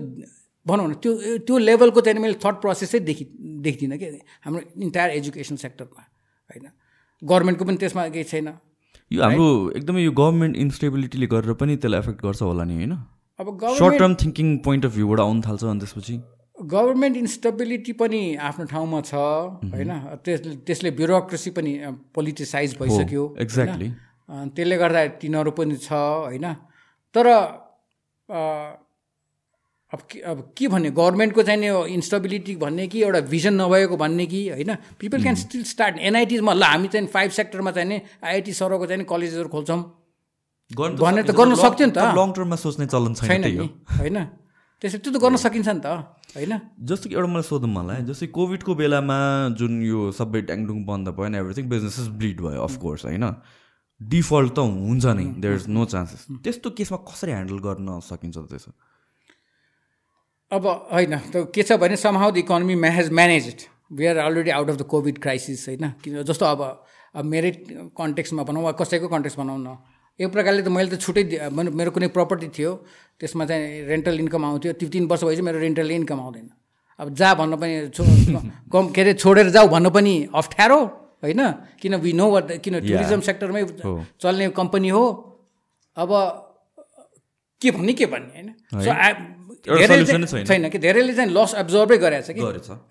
[0.66, 1.12] भनौँ न त्यो
[1.44, 3.24] त्यो लेभलको चाहिँ मैले थट प्रोसेसै देखि
[3.66, 4.06] देख्दिनँ कि?
[4.44, 6.02] हाम्रो इन्टायर एजुकेसन सेक्टरमा
[6.50, 6.66] होइन?
[7.22, 8.48] गभर्मेन्टको पनि त्यसमा केही छैन।
[9.12, 12.92] यो हाम्रो एकदमै यो गभर्मेन्ट इन्स्टेबिलिटीले गरेर पनि त्यसलाई एफेक्ट गर्छ होला नि होइन?
[13.40, 16.16] अब short term thinking point of भ्यूबाट आउनु थाल्छ अनि त्यसपछि?
[16.62, 19.92] गभर्मेन्ट इन्स्टेबिलिटी पनि आफ्नो ठाउँमा छ होइन?
[20.24, 21.72] त्यस त्यसले ब्युरोक्रेसी पनि
[22.14, 23.24] पोलिटिसाइज भइसक्यो.
[24.28, 26.52] अ, त्यसले गर्दा तिनीहरू पनि छ होइन?
[27.14, 27.26] तर
[29.92, 30.90] अब के अब के भन्ने?
[30.90, 34.74] गभर्मेन्टको चाहिँ नि इन्स्टेबिलिटी भन्ने कि एउटा भिजन नभएको भन्ने कि होइन?
[35.00, 38.98] पिपल क्यान स्टिल स्टार्ट एनआइटिजमा ल हामी चाहिँ फाइभ सेक्टरमा चाहिँ नि आइआइटी सरको चाहिँ
[38.98, 39.80] नि कलेजहरू खोल्छौँ।
[40.76, 43.44] भने त गर्न सक्थ्यो नि त। लङ टर्ममा सोच्ने चलन छैन
[43.96, 44.18] होइन?
[44.82, 45.88] त्यसरी त्यो त गर्न सकिन्छ नि त
[46.36, 46.52] होइन?
[46.84, 49.18] जस्तो कि एउटा मलाई सोधौँ मलाई जस्तै कोभिडको बेलामा
[49.56, 53.24] जुन यो सबै ट्याङडुङ बन्द भयो नि एभ्रिथिङ बिजनेसेस ब्लिड भयो अफकोर्स होइन?
[54.00, 58.70] डिफल्ट त हुन्छ नै देयर इज नो चान्सेस त्यस्तो केसमा कसरी ह्यान्डल गर्न सकिन्छ त्यसो?
[60.50, 64.50] अब होइन त के छ भने समहाउ द इकोनोमी मा has manage we are already
[64.50, 65.84] out of the Covid crisis होइन?
[66.02, 66.60] किन जस्तो अब
[67.14, 67.50] अब मेरै
[67.92, 69.76] कन्टेक्समा भनौँ वा कसैको कन्टेक्स भनौँ न।
[70.20, 72.72] एक प्रकारले त मैले त छुट्टै मेरो कुनै प्रपर्टी थियो
[73.20, 76.48] त्यसमा चाहिँ रेन्टल इन्कम आउँथ्यो त्यो तिन वर्ष भएपछि मेरो रेन्टल इन्कम आउँदैन।
[77.00, 78.02] अब जा भन्न पनि छो
[78.72, 80.80] कम के अरे छोडेर जाऊ भन्न पनि अप्ठ्यारो
[81.22, 81.40] होइन?
[81.80, 83.64] किन वी नो वाट किन टुरिज्म सेक्टरमै।
[84.16, 85.04] चल्ने कम्पनी हो।
[85.96, 86.10] अब
[87.62, 88.48] के भन्ने के भन्ने होइन?
[88.74, 88.90] सो
[89.64, 92.40] छैन। कि धेरैले चाहिँ लस एब्जर्भै गरेको छ कि?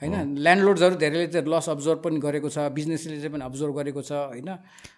[0.01, 0.35] होइन?
[0.35, 4.51] ल्यान्डलोड्सहरू धेरैले चाहिँ लस अब्जर्भ पनि गरेको छ बिजनेसले चाहिँ पनि अब्जर्भ गरेको छ होइन?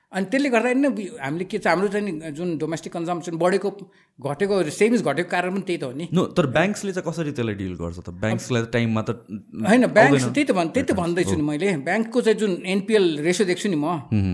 [0.10, 0.90] अनि त्यसले गर्दा नै
[1.22, 3.70] हामीले के छ हाम्रो चाहिँ जुन डोमेस्टिक कन्जम्सन बढेको
[4.18, 7.56] घटेको सेभिङ्स घटेको कारण पनि त्यही त हो नि। नो तर ब्याङ्क्सले चाहिँ कसरी त्यसलाई
[7.62, 8.10] डिल गर्छ त?
[8.18, 12.38] ब्याङ्क्सलाई टाइममा त होइन ब्याङ्क त्यही त भन् त्यही त भन्दैछु नि मैले। ब्याङ्कको चाहिँ
[12.42, 13.86] जुन एनपिएल रेसियो देख्छु नि म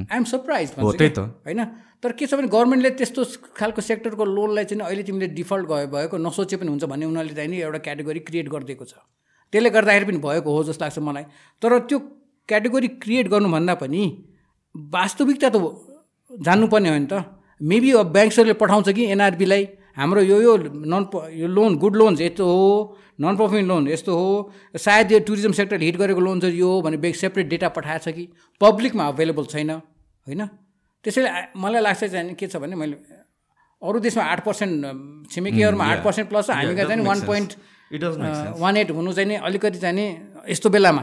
[0.08, 1.62] आइएम सरप्राइज हो, त्यही त। होइन?
[2.06, 3.24] तर के छ भने गभर्मेन्टले त्यस्तो
[3.58, 7.50] खालको सेक्टरको लोनलाई चाहिँ अहिले तिमीले डिफल्ट गयो भएको नसोचे पनि हुन्छ भन्ने उनीहरूले चाहिँ
[7.50, 9.02] नि एउटा क्याटेगोरी क्रिएट गरिदिएको छ।
[9.54, 11.26] त्यसले गर्दाखेरि पनि भएको हो जस्तो लाग्छ मलाई।
[11.62, 11.98] तर त्यो
[12.50, 14.02] क्याटेगोरी क्रिएट गर्नुभन्दा पनि
[14.76, 15.58] वास्तविकता त
[16.32, 17.26] जान्नुपर्ने हो नि त।
[17.62, 19.64] मेबी अब ब्याङ्क्सहरूले पठाउँछ कि एनआरबीलाई
[19.98, 20.54] हाम्रो यो यो
[20.86, 21.04] नन
[21.34, 22.62] यो लोन गुड लोन्स यस्तो हो
[23.22, 24.30] नन पर्फर्मिङ लोन यस्तो हो
[24.78, 28.28] सायद यो टुरिज्म सेक्टर हिट गरेको लोन्सहरू यो हो भने सेपरेट डेटा पठाएको छ कि
[28.62, 30.44] पब्लिकमा अभाइलेबल छैन होइन?
[31.06, 31.30] त्यसैले
[31.62, 32.98] मलाई लाग्छ चाहिँ के छ भने मैले
[33.82, 37.52] अरू देशमा आठ पर्सेन्ट छिमेकीहरूमा आठ पर्सेन्ट प्लस छ हामीका चाहिँ वान पोइन्ट
[38.60, 40.06] वान एट हुनु चाहिँ नि अलिकति चाहिँ नि
[40.50, 41.02] यस्तो बेलामा।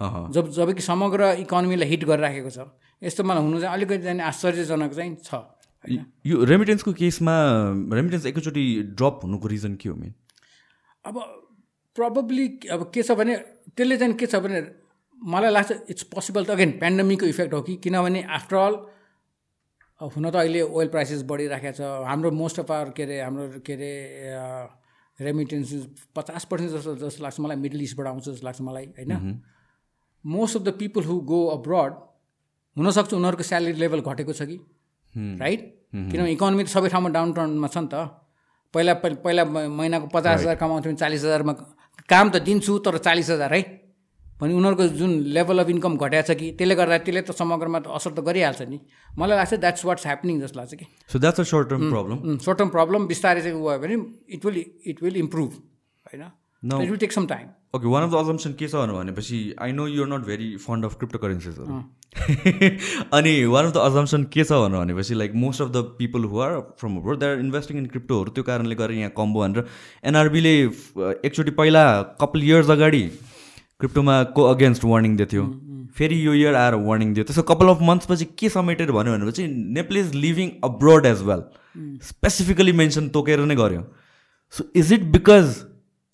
[0.00, 2.66] सेन्स जब जब कि समग्र इकोनोमीलाई हिट गरिराखेको छ
[3.02, 5.34] यस्तोमा हुनु चाहिँ अलिकति चाहिँ आश्चर्यजनक चाहिँ छ।
[6.26, 7.34] यो रेमिटेन्सको केसमा
[7.94, 8.64] रेमिटेन्स एकैचोटि
[8.98, 10.14] ड्रप हुनुको रिजन के हो मेन
[11.04, 11.14] अब
[11.96, 13.36] प्रब्ली अब के छ भने
[13.76, 14.64] त्यसले चाहिँ के छ भने
[15.18, 18.74] मलाई लाग्छ इट्स पोसिबल त अगेन पेन्डेमिकको इफेक्ट हो कि किनभने आफ्टर अल
[20.14, 23.72] हुन त अहिले ओइल प्राइसेस बढिराखेको छ। हाम्रो मोस्ट अफ आवर के अरे हाम्रो के
[23.72, 23.92] अरे
[25.18, 25.82] रेमिटेन्सेस
[26.16, 29.40] पचास पर्सेन्ट जस्तो जस्तो लाग्छ मलाई मिडल इस्टबाट आउँछ जस्तो लाग्छ मलाई होइन?
[30.24, 31.92] Most of the people who go abroad
[32.76, 34.58] हुनसक्छ उनीहरूको स्यालेरी लेभल घटेको छ कि?
[35.14, 35.60] राइट
[35.94, 37.94] किनभने इकोनोमी त सबै ठाउँमा डाउन टाउनमा छ नि त।
[38.74, 41.52] पहिला पहिला महिनाको पचास हजार कमाउँथ्यो भने चालिस हजारमा
[42.10, 43.62] काम त दिन्छु तर चालिस हजार है।
[44.40, 47.86] भने उनीहरूको जुन लेभल अफ इन्कम घटाएको छ कि त्यसले गर्दा त्यसले त समग्रमा त
[47.98, 48.78] असर त गरिहाल्छ नि।
[49.18, 52.58] मलाई लाग्छ द्याट्स वाट्स ह्यापनिङ जस्तो लाग्छ कि। So that's a short term problem short
[52.58, 53.96] term problem बिस्तारै चाहिँ भयो भने
[54.34, 55.50] it will it will improve
[56.06, 56.24] होइन.
[56.62, 59.86] It will take some time okay one of the assumption के छ भनेपछि I know
[59.88, 61.78] you're not very fond of crypto करेन्सिजहरू
[63.18, 66.58] अनि one of the assumption के छ भनेपछि like most of the people who are
[66.80, 69.64] from abroad they are investing in क्रिप्टोहरू त्यो कारणले गर्दा यहाँ कम्बो भनेर
[70.12, 71.84] एनआरबीले एकचोटि पहिला
[72.20, 73.02] कपाल इयर्स अगाडि
[73.80, 75.44] क्रिप्टोमा को अगेन्स्ट वार्निङ दिएको थियो
[75.96, 79.46] फेरि यो इयर आएर वार्निङ दियो। त्यसो कपाल अफ मन्थ्सपछि के समेटेर भन्यो भनेपछि
[79.76, 81.42] Nepal is living abroad as well
[82.08, 83.82] specifically mention तोकेर नै गर्यो।
[84.54, 85.54] सो इज इट बिकज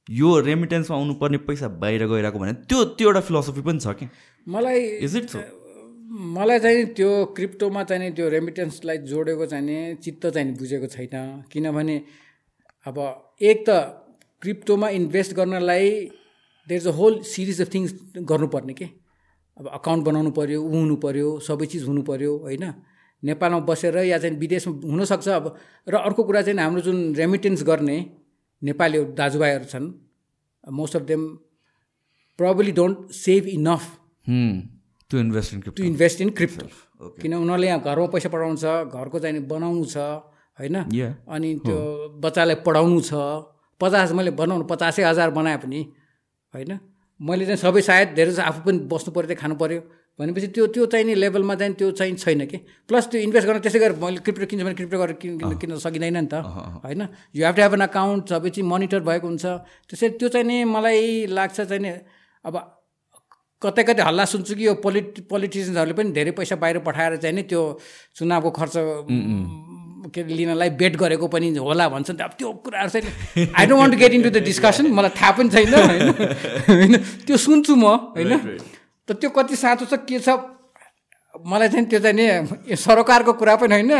[0.08, 4.08] यो रेमिटेन्समा आउनुपर्ने पैसा बाहिर गइरहेको भने त्यो त्यो एउटा फिलोसफी पनि छ कि?
[4.46, 5.36] मलाई इज इट
[6.36, 11.44] मलाई चाहिँ त्यो क्रिप्टोमा चाहिँ नि त्यो रेमिटेन्सलाई जोडेको चाहिँ नि चित्त चाहिँ बुझेको छैन।
[11.52, 11.96] किनभने
[12.86, 12.96] अब
[13.42, 13.70] एक त
[14.42, 15.90] क्रिप्टोमा इन्भेस्ट गर्नलाई
[16.68, 17.90] there is a whole series of things
[18.30, 18.86] गर्नुपर्ने के?
[19.56, 22.64] अब अकाउन्ट बनाउनु पऱ्यो ऊ हुनु पऱ्यो सबै चिज हुनु पऱ्यो होइन?
[23.22, 25.46] नेपालमा बसेर या चाहिँ विदेशमा हुनसक्छ अब।
[25.88, 27.98] र अर्को कुरा चाहिँ हाम्रो जुन रेमिटेन्स गर्ने
[28.62, 29.88] नेपाली दाजुभाइहरू छन्
[30.64, 31.22] most of them
[32.38, 33.84] probably don't save enough
[35.10, 36.66] to invest in to invest in crypto
[37.20, 38.64] किन उनीहरूले यहाँ घरमा पैसा पठाउनु छ
[38.96, 39.96] घरको चाहिँ बनाउनु छ
[40.60, 40.76] होइन.
[41.28, 41.76] अनि त्यो
[42.24, 43.12] बच्चालाई पढाउनु छ
[43.80, 45.80] पचास मैले बनाउनु पचासै हजार बनाए पनि
[46.54, 46.78] होइन?
[47.20, 49.80] मैले चाहिँ सबै सायद धेरै जस्तो आफू पनि बस्नु पऱ्यो खानु पऱ्यो।
[50.18, 52.56] भनेपछि त्यो त्यो चाहिने लेभलमा चाहिँ त्यो चाहिँ छैन कि।
[52.88, 55.78] प्लस त्यो इन्भेस्ट गर्न त्यसै गरेर मैले क्रिप्टो किन्छु भने क्रिप्टो गरेर किन किन- किन्न
[55.78, 56.34] सकिँदैन नि त
[56.84, 57.02] होइन?
[57.36, 59.44] You have to have an account सबै चिज मोनिटर भएको हुन्छ।
[59.88, 61.90] त्यसरी त्यो चाहिँ नि मलाई लाग्छ चाहिँ नि
[62.44, 62.54] अब
[63.62, 67.42] कतै कतै हल्ला सुन्छु कि यो पोलिट पोलिटिसियन्सहरूले पनि धेरै पैसा बाहिर पठाएर चाहिँ नि
[67.42, 67.60] त्यो
[68.16, 68.76] चुनावको खर्च
[70.08, 73.04] के अरे लिनलाई बेट गरेको पनि होला भन्छन्। त अब त्यो कुराहरू चाहिँ
[73.52, 76.08] I don't want to get into the discussion मलाई थाहा पनि छैन होइन?
[76.68, 76.92] होइन?
[77.26, 77.84] त्यो सुन्छु म
[78.16, 78.32] होइन?
[79.08, 80.40] त त्यो कति साँचो छ के छ?
[81.46, 83.92] मलाई चाहिँ त्यो चाहिँ नि सरकारको कुरा पनि होइन।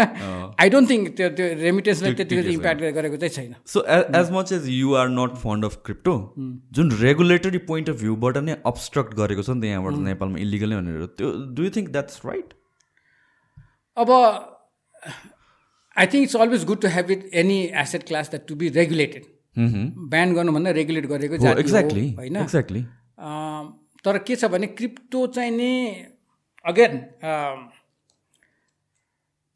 [0.61, 3.79] आई डोन्ट थिङ्क त्यो त्यो रेमिटेन्सलाई त्यतिको इम्प्याक्ट गरेको चाहिँ छैन। So
[4.21, 6.15] as much as you are not fond of crypto
[6.77, 11.07] जुन रेगुलेटरी पोइन्ट अफ भ्यूबाट नै अब्स्ट्रक्ट गरेको छ नि त यहाँबाट नेपालमा इलिगलै भनेर
[11.17, 12.49] त्यो do you think that's right
[13.97, 14.09] अब
[16.01, 19.25] I think it's always good to have it any asset class that to be regulated
[19.59, 22.37] ban गर्नुभन्दा रेगुलेट गरेको जाति हो, एक्ज्याक्टली होइन?
[22.37, 23.73] एक्ज्याक्टली अम,
[24.05, 25.71] तर के छ भने क्रिप्टो चाहिँ नि
[26.65, 26.97] again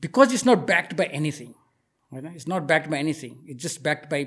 [0.02, 1.48] because it's not backed by anything
[2.12, 2.26] होइन?
[2.34, 4.22] It's not backed by anything it's just backed by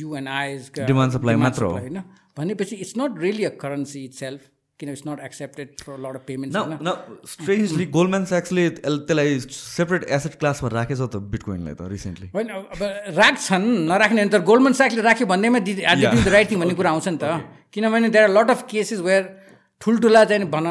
[0.00, 2.02] you and I's Demand supply मात्र हो। होइन?
[2.38, 4.50] भनेपछि it's not really a currency itself
[4.80, 6.50] किन it's not accepted for lot of payment
[7.32, 12.82] strangely Goldman स्याक्सले त्यसलाई separate asset क्लासमा राखेछ त बिटकोइनलाई त recently होइन अब
[13.20, 17.08] राख्छन् नराख्ने भने त गोल्डमन साइकले राख्यो भन्नेमा दि द राइट थिङ भन्ने कुरा आउँछ
[17.08, 17.24] नि त।
[17.72, 19.22] किनभने there are lot of cases where
[19.80, 20.66] ठुल्ठुला चाहिँ भन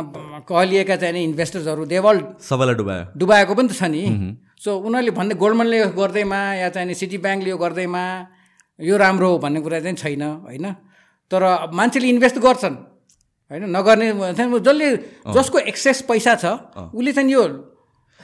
[0.52, 4.04] कहलिएका चाहिँ इन्भेस्टर्सहरू देवल सबैलाई डुबायो। डुबाएको पनि त छ नि।
[4.64, 8.04] सो उनीहरूले भन्दै गोल्डमनले यो गर्दैमा या चाहिँ सिटी ब्याङ्कले यो गर्दैमा
[8.80, 10.66] यो राम्रो हो भन्ने कुरा चाहिँ छैन होइन?
[11.32, 11.42] तर
[11.72, 12.76] मान्छेले इन्भेस्ट गर्छन्।
[13.54, 13.70] होइन?
[13.70, 14.08] नगर्ने
[14.66, 14.88] जसले
[15.34, 16.46] जसको एक्सेस पैसा छ
[16.90, 17.44] उसले चाहिँ यो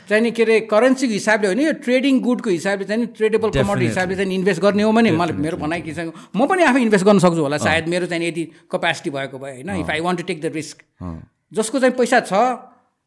[0.10, 4.34] चाहिँ के अरे करेन्सीको हिसाबले होइन यो ट्रेडिङ गुडको हिसाबले चाहिँ ट्रेडेबल कमोडिटी हिसाबले चाहिँ
[4.36, 7.42] इन्भेस्ट गर्ने हो भने मलाई मेरो भनाइ के छ। म पनि आफै इन्भेस्ट गर्न सक्छु
[7.46, 9.70] होला सायद मेरो चाहिँ यदि कपेसिटी भएको भए होइन?
[9.86, 10.78] If I want to take the risk
[11.54, 12.34] जसको चाहिँ पैसा छ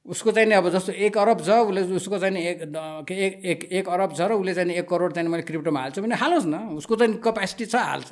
[0.06, 2.58] उसको चाहिँ नि अब जस्तो एक अरब छ उसले उसको चाहिँ नि एक
[3.06, 6.14] एक एक एक अरब छ र उसले चाहिँ एक करोड चाहिँ मैले क्रिप्टोमा हाल्छु भने
[6.18, 8.10] हालोस् न। उसको चाहिँ कपेसिटी छ हाल्छ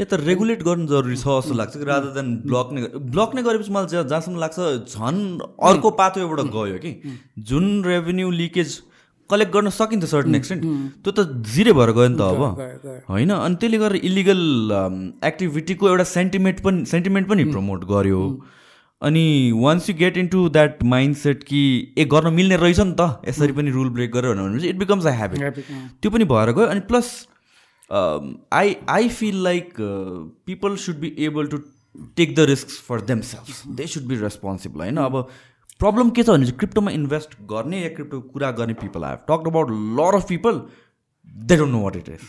[0.00, 2.80] या त रेगुलेट गर्नु जरुरी छ जस्तो लाग्छ कि रादर देन ब्लक नै
[3.16, 4.58] ब्लक नै गरेपछि मलाई जहाँ- जहाँसम्म लाग्छ
[4.92, 5.20] झन्
[5.64, 6.92] अर्को पातो एउटा गयो कि।
[7.48, 8.70] जुन रेभेन्यू लिकेज
[9.30, 10.62] कलेक्ट गर्न सकिन्छ सर्टन एक्सटेन्ट
[11.00, 11.20] त्यो त
[11.56, 12.40] जिरो भएर गयो नि त अब।
[13.08, 13.30] होइन?
[13.32, 14.40] अनि त्यसले गर्दा इलिगल
[15.24, 18.22] एक्टिभिटीको एउटा सेन्टिमेन्ट पनि सेन्टिमेन्ट पनि प्रमोट गर्यो।
[19.02, 19.24] अनि
[19.56, 20.82] once you get into that
[21.16, 21.60] mindset कि
[21.98, 25.12] ए गर्न मिल्ने रहेछ नि त यसरी पनि रुल ब्रेक गरेर भनेपछि इट बिकम्स अ
[25.18, 27.12] ह्याबिट अँ। त्यो पनि भएर गयो अनि plus
[28.60, 29.72] I I feel like
[30.46, 31.58] people should be able to
[32.16, 34.96] take the risk for them self they should be responsible होइन?
[34.96, 35.16] अब
[35.80, 39.24] प्रब्लम के छ भने चाहिँ क्रिप्टोमा इन्भेस्ट गर्ने या क्रिप्टो कुरा गर्ने people I have
[39.30, 39.70] talk about
[40.00, 40.60] lot of people
[41.48, 42.28] they don't know what it is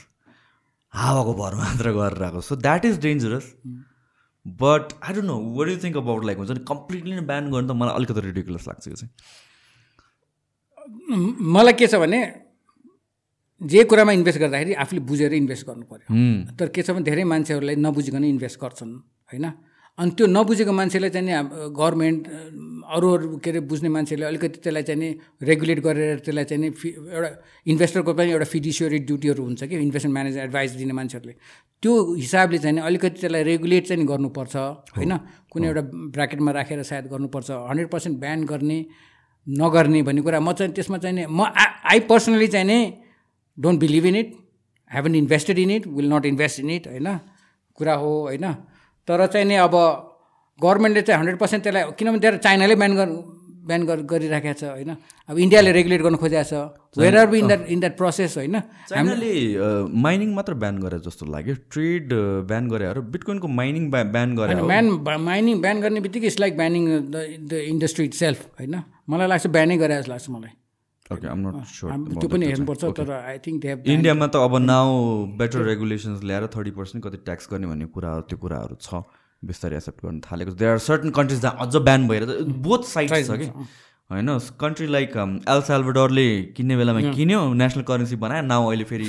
[0.94, 3.54] हावाको भर मात्र गरेर आएको so that is dangerous
[4.46, 7.68] but I don't know what you think about like हुन्छ नि कम्प्लिटली नै ब्यान गर्नु
[7.68, 9.12] त मलाई अलिकति रिडिकुलस लाग्छ यो चाहिँ।
[11.56, 12.20] मलाई के छ भने
[13.62, 17.76] जे कुरामा इन्भेस्ट गर्दाखेरि आफूले बुझेर इन्भेस्ट गर्नु पऱ्यो तर के छ भने धेरै मान्छेहरूलाई
[17.86, 18.94] नबुझिकन इन्भेस्ट गर्छन्
[19.34, 19.46] होइन?
[20.00, 21.28] अनि त्यो नबुझेको मान्छेलाई चाहिँ
[21.78, 22.22] गभर्मेन्ट
[22.96, 25.10] अरू अरू के अरे बुझ्ने मान्छेले अलिकति त्यसलाई चाहिँ नि
[25.50, 27.30] रेगुलेट गरेर त्यसलाई चाहिँ नि फि- एउटा
[27.72, 31.34] इन्भेस्टरको पनि एउटा फिडिसियरी ड्युटीहरू हुन्छ कि इन्भेस्टमेन्ट म्यानेजर एडभाइस दिने मान्छेहरूले।
[31.84, 31.92] त्यो
[32.24, 34.56] हिसाबले चाहिँ नि अलिकति त्यसलाई रेगुलेट चाहिँ गर्नुपर्छ
[34.98, 35.12] होइन?
[35.52, 35.82] कुनै एउटा
[36.16, 38.78] ब्राकेटमा राखेर सायद गर्नुपर्छ हन्ड्रेड पर्सेन्ट ब्यान गर्ने
[39.48, 41.40] नगर्ने भन्ने कुरा म चाहिँ त्यसमा चाहिँ म
[41.92, 42.80] आई पर्सनली चाहिँ नि
[43.58, 44.30] don't believe in it
[44.92, 47.08] haven't invested in it will not invest in it होइन?
[47.78, 48.46] कुरा हो होइन?
[49.12, 49.76] तर चाहिँ नि अब
[50.60, 53.14] गभर्मेन्टले चाहिँ हन्ड्रेड पर्सेन्ट त्यसलाई किनभने त्यहाँ चाइनाले ब्यान गर्
[53.62, 54.92] ब्यान गर गरिराखेको छ होइन?
[55.30, 56.54] अब इन्डियाले रेगुलेट गर्न खोजेको छ।
[56.98, 58.56] Where are be in that in that process होइन?
[58.90, 59.32] चाइनाले
[60.06, 62.14] माइनिङ मात्र ब्यान गरे जस्तो लाग्यो। ट्रेड
[62.50, 64.86] ब्यान गरेर बिटकोइनको माइनिङ ब्यान गरे ब्यान
[65.30, 67.16] माइनिङ ब्यान गर्ने बित्तिकै it's like banning the
[67.52, 68.76] the industry itself होइन?
[69.10, 70.54] मलाई लाग्छ ब्यानै गरे जस्तो लाग्छ मलाई।
[71.12, 74.88] त्यो पनि हेर्नुपर्छ तर आई थिङ्क इन्डियामा त अब नाउ
[75.38, 79.04] बेटर रेगुलेसन्स ल्याएर थर्टी पर्सेन्ट कति ट्याक्स गर्ने भन्ने कुराहरू त्यो कुराहरू छ
[79.44, 82.28] बिस्तारै एक्सेप्ट गर्न थालेको देयर आर सर्टन कन्ट्रिज जहाँ अझ ब्यान भएर
[82.68, 83.48] बोथ साइड छ कि?
[84.10, 84.28] होइन
[84.62, 85.14] कन्ट्री लाइक
[85.50, 89.06] एल साल्भेडरले किन्ने बेलामा किन्यो नेसनल करेन्सी बनायो नाउ अहिले फेरि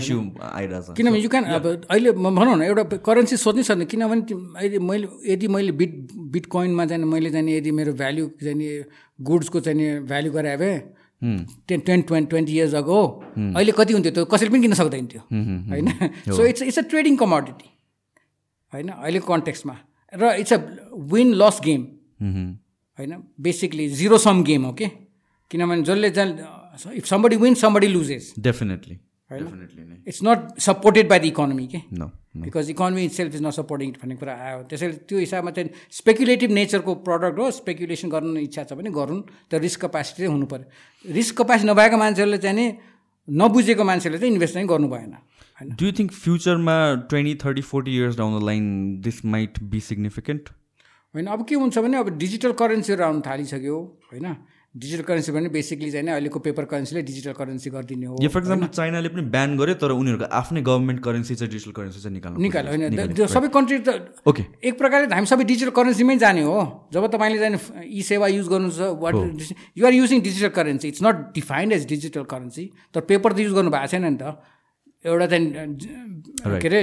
[0.00, 4.38] इस्यु आइरहेछ। किनभने यु क्यान अब अहिले म भनौँ न एउटा करेन्सी सोध्नै सक्दैन किनभने
[4.58, 5.92] अहिले मैले यदि मैले बिट
[6.34, 8.68] बिट कोइनमा चाहिँ मैले चाहिँ यदि मेरो भ्याल्यु चाहिँ नि
[9.28, 10.74] गुड्सको चाहिँ भ्याल्यु गराए भए
[11.22, 13.00] ten ten twenty twenty years ago
[13.36, 14.24] अहिले कति हुन्थ्यो त्यो?
[14.24, 15.22] कसैले पनि किन्न सक्दैन थियो
[15.70, 15.86] होइन?
[16.36, 17.68] So it's it's a trading commodity
[18.72, 18.88] होइन?
[18.88, 19.74] अहिलेको कन्टेक्समा
[20.12, 20.58] र it's a
[21.12, 21.82] win loss game
[22.98, 23.12] होइन?
[23.40, 24.86] बेसिकली जिरो सम गेम हो कि
[25.50, 28.96] किनभने जसले चाहिँ if somebody win somebody loses definitely
[29.30, 29.44] होइन?
[29.44, 32.06] डेफिनेटली नै it's not supported by the economy के no
[32.44, 36.94] because economy itself is not supporting भन्ने कुरा आयो। त्यसैले त्यो हिसाबमा चाहिँ स्पेकुलेटिभ नेचरको
[37.08, 39.20] प्रडक्ट हो स्पेकुलेसन गर्नु इच्छा छ भने गरौँ
[39.50, 42.66] तर रिस्क कपेसिटी चाहिँ हुनु पऱ्यो रिस्क कपेसिटी नभएका मान्छेहरूले चाहिँ नि
[43.28, 45.16] नबुझेको मान्छेले चाहिँ इन्भेस्ट चाहिँ गर्नु भएन
[45.78, 46.76] डु यु थिङ्क फ्युचरमा
[47.10, 48.64] twenty thirty forty years down the line
[49.04, 50.48] this might be significant
[51.14, 53.76] होइन अब के हुन्छ भने अब डिजिटल करेन्सीहरू आउनु थालिसक्यो
[54.12, 54.26] होइन?
[54.74, 58.66] डिजिटल करेन्सी भने बेसिकली चाहिँ अहिलेको पेपर करेन्सीले डिजिटल करेन्सी गरिदिने हो यो फर इक्जाम्पल
[58.70, 62.68] चाइनाले पनि ब्यान गर्यो तर उनीहरूको आफ्नै गभर्मेन्ट करेन्सी चाहिँ डिजिटल करेन्सी चाहिँ निकाल्नु निकाल
[62.68, 63.14] होइन?
[63.18, 67.06] त्यो सबै कन्ट्री त ओके एक प्रकारले त हामी सबै डिजिटल करेन्सीमै जाने हो। जब
[67.10, 69.14] तपाईँले जाने ई सेवा युज गर्नु छ what
[69.74, 72.64] you're using digital currency it's not defined as digital currency
[72.94, 74.38] तर पेपर त युज गर्नु भएको छैन नि त।
[75.04, 75.44] एउटा चाहिँ
[76.60, 76.80] के अरे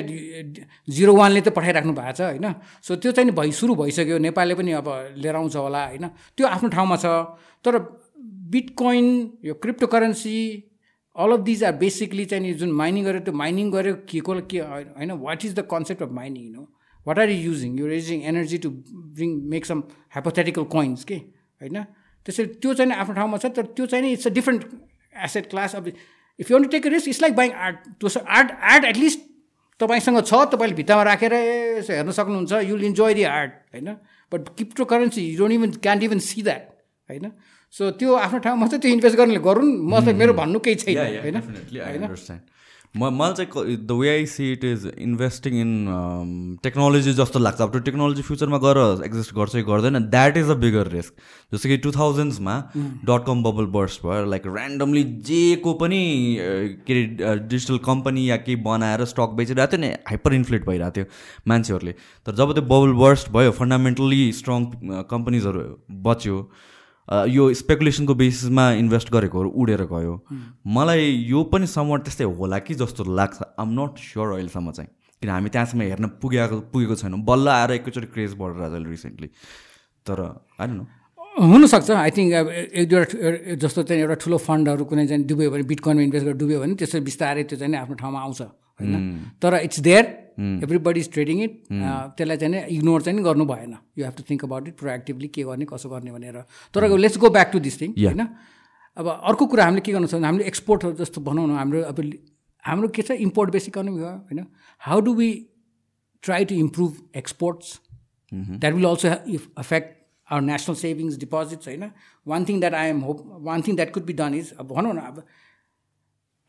[0.90, 2.48] जिरो वानले त पठाइराख्नु भएको छ होइन?
[2.82, 4.88] सो त्यो चाहिँ भइ सुरु भइसक्यो। नेपालले पनि अब
[5.18, 6.08] लिएर आउँछ होला होइन?
[6.38, 7.06] त्यो आफ्नो ठाउँमा छ।
[7.62, 7.78] तर
[8.50, 9.06] बिटकोइन
[9.46, 9.54] यो
[9.88, 10.34] cryptocurrency
[11.16, 14.34] all of these are basically चाहिँ नि जुन माइनिङ गर्यो त्यो माइनिङ गर्यो के को
[14.50, 15.12] के होइन?
[15.12, 16.64] What is the concept of mining you know
[17.06, 18.70] what are you using you using energy to
[19.14, 19.84] bring make some
[20.16, 21.16] hypothetical coins के
[21.62, 21.84] होइन?
[22.26, 24.62] त्यसरी त्यो चाहिँ आफ्नो ठाउँमा छ। तर त्यो चाहिँ नि it's a different
[25.26, 25.92] asset class अब
[26.40, 29.20] if you take risk it's like buying art त्यो आर्ट आर्ट एटलिस्ट
[29.80, 33.90] तपाईँसँग छ तपाईँले भित्तामा राखेर हेर्न सक्नुहुन्छ युल इन्जोय दि आर्ट होइन?
[34.32, 34.48] But
[34.86, 36.64] cryptocurrency you don't even can't even see that
[37.10, 37.32] होइन?
[37.74, 41.38] सो त्यो आफ्नो ठाउँमा चाहिँ त्यो इन्भेस्ट गर्नेले गरून् मतलब मेरो भन्नु केही छैन होइन?
[41.38, 42.04] होइन?
[42.96, 47.72] म मलाई चाहिँ the way I see it is investing in technology जस्तो लाग्छ। अब
[47.72, 51.14] त्यो टेक्नोलोजी फ्युचरमा गएर एक्जिस्ट गर्छ कि गर्दैन। That is a bigger risk
[51.54, 56.02] जस्तो कि टु थाउजन्ड्समा डट कम बबल बर्स भयो लाइक ऱ्यान्डमली जे को पनि
[56.88, 61.06] के अरे डिजिटल कम्पनी या केही बनाएर स्टक बेचिरहेको थियो नि हाइपर इन्फ्लेट भइरहेको थियो
[61.48, 61.94] मान्छेहरूले।
[62.26, 64.66] तर जब त्यो बबल बर्स्ट भयो फन्डामेन्टल्ली स्ट्रङ
[65.12, 65.62] कम्पनीजहरू
[66.08, 66.38] बच्यो।
[67.08, 70.14] यो स्पेकुलेसनको बेसिसमा इन्भेस्ट गरेकोहरू उडेर गयो।
[70.68, 74.90] मलाई यो पनि समर त्यस्तै होला कि जस्तो लाग्छ। आम नट स्योर अहिलेसम्म चाहिँ।
[75.22, 79.28] किन हामी त्यहाँसम्म हेर्न पुगेको पुगेको छैनौँ। बल्ल आएर एकैचोटि क्रेज बढेर अहिले रिसेन्टली
[80.06, 80.20] तर
[80.60, 80.86] होइन
[81.38, 85.64] हुनसक्छ। आई थिङ्क अब एक दुईवटा जस्तो चाहिँ एउटा ठुलो फन्डहरू कुनै चाहिँ डुब्यो भने
[85.64, 88.42] बिटकोइनमा इन्भेस्ट गरेर डुब्यो भने त्यसरी बिस्तारै त्यो चाहिँ आफ्नो ठाउँमा आउँछ।
[88.80, 89.32] होइन?
[89.42, 90.06] तर it's there
[90.64, 94.68] every is trading it त्यसलाई चाहिँ इग्नोर चाहिँ गर्नु भएन। You have to think about
[94.68, 96.42] it proactively के गर्ने कसो गर्ने भनेर।
[96.74, 98.28] तर let's go back to this thing होइन?
[98.98, 102.00] अब अर्को कुरा हामीले के गर्नु सक्छ हामीले एक्सपोर्टहरू जस्तो भनौँ न हाम्रो अब
[102.66, 104.46] हाम्रो के छ इम्पोर्ट बेस इकोनोमी हो होइन?
[104.82, 105.30] How do we
[106.24, 107.80] try to improve exports
[108.32, 109.08] that will also
[109.58, 109.96] affect
[110.30, 111.84] our national savings deposits होइन?
[112.28, 114.94] One thing that I am hope one thing that could be done is अब भनौँ
[114.94, 115.24] न अब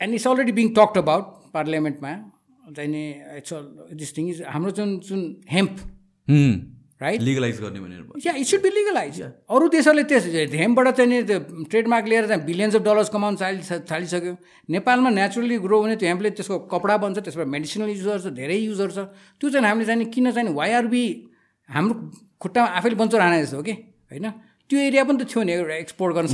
[0.00, 2.12] and it's already being talked about पार्लियामेन्टमा
[2.76, 3.04] चाहिँ
[3.38, 3.52] it's
[4.00, 5.76] this thing is हाम्रो जुन जुन hemp
[7.02, 10.24] right legalize गर्ने भनेर या इट सुड बी लिगलाइज अरू देशहरूले त्यस
[10.54, 11.38] हेम्पबाट चाहिँ नि त्यो
[11.70, 14.34] ट्रेडमार्क लिएर चाहिँ बिलियन्स अफ डलर्स कमाउन थालि थालिसक्यो
[14.70, 18.92] नेपालमा नेचुरली ग्रो हुने त्यो हेम्पले त्यसको कपडा बन्छ त्यसबाट मेडिसिनल युजहरू छ धेरै युजहरू
[18.92, 19.06] छ
[19.40, 21.02] त्यो चाहिँ हामीले चाहिँ किन चाहिँ वाइ आर बी
[21.68, 21.94] हाम्रो
[22.40, 23.72] खुट्टामा आफैले बन्छ रहने जस्तो हो कि?
[24.10, 24.26] होइन?
[24.70, 26.26] त्यो एरिया पनि त थियो नि एउटा एक्सपोर्ट गर्न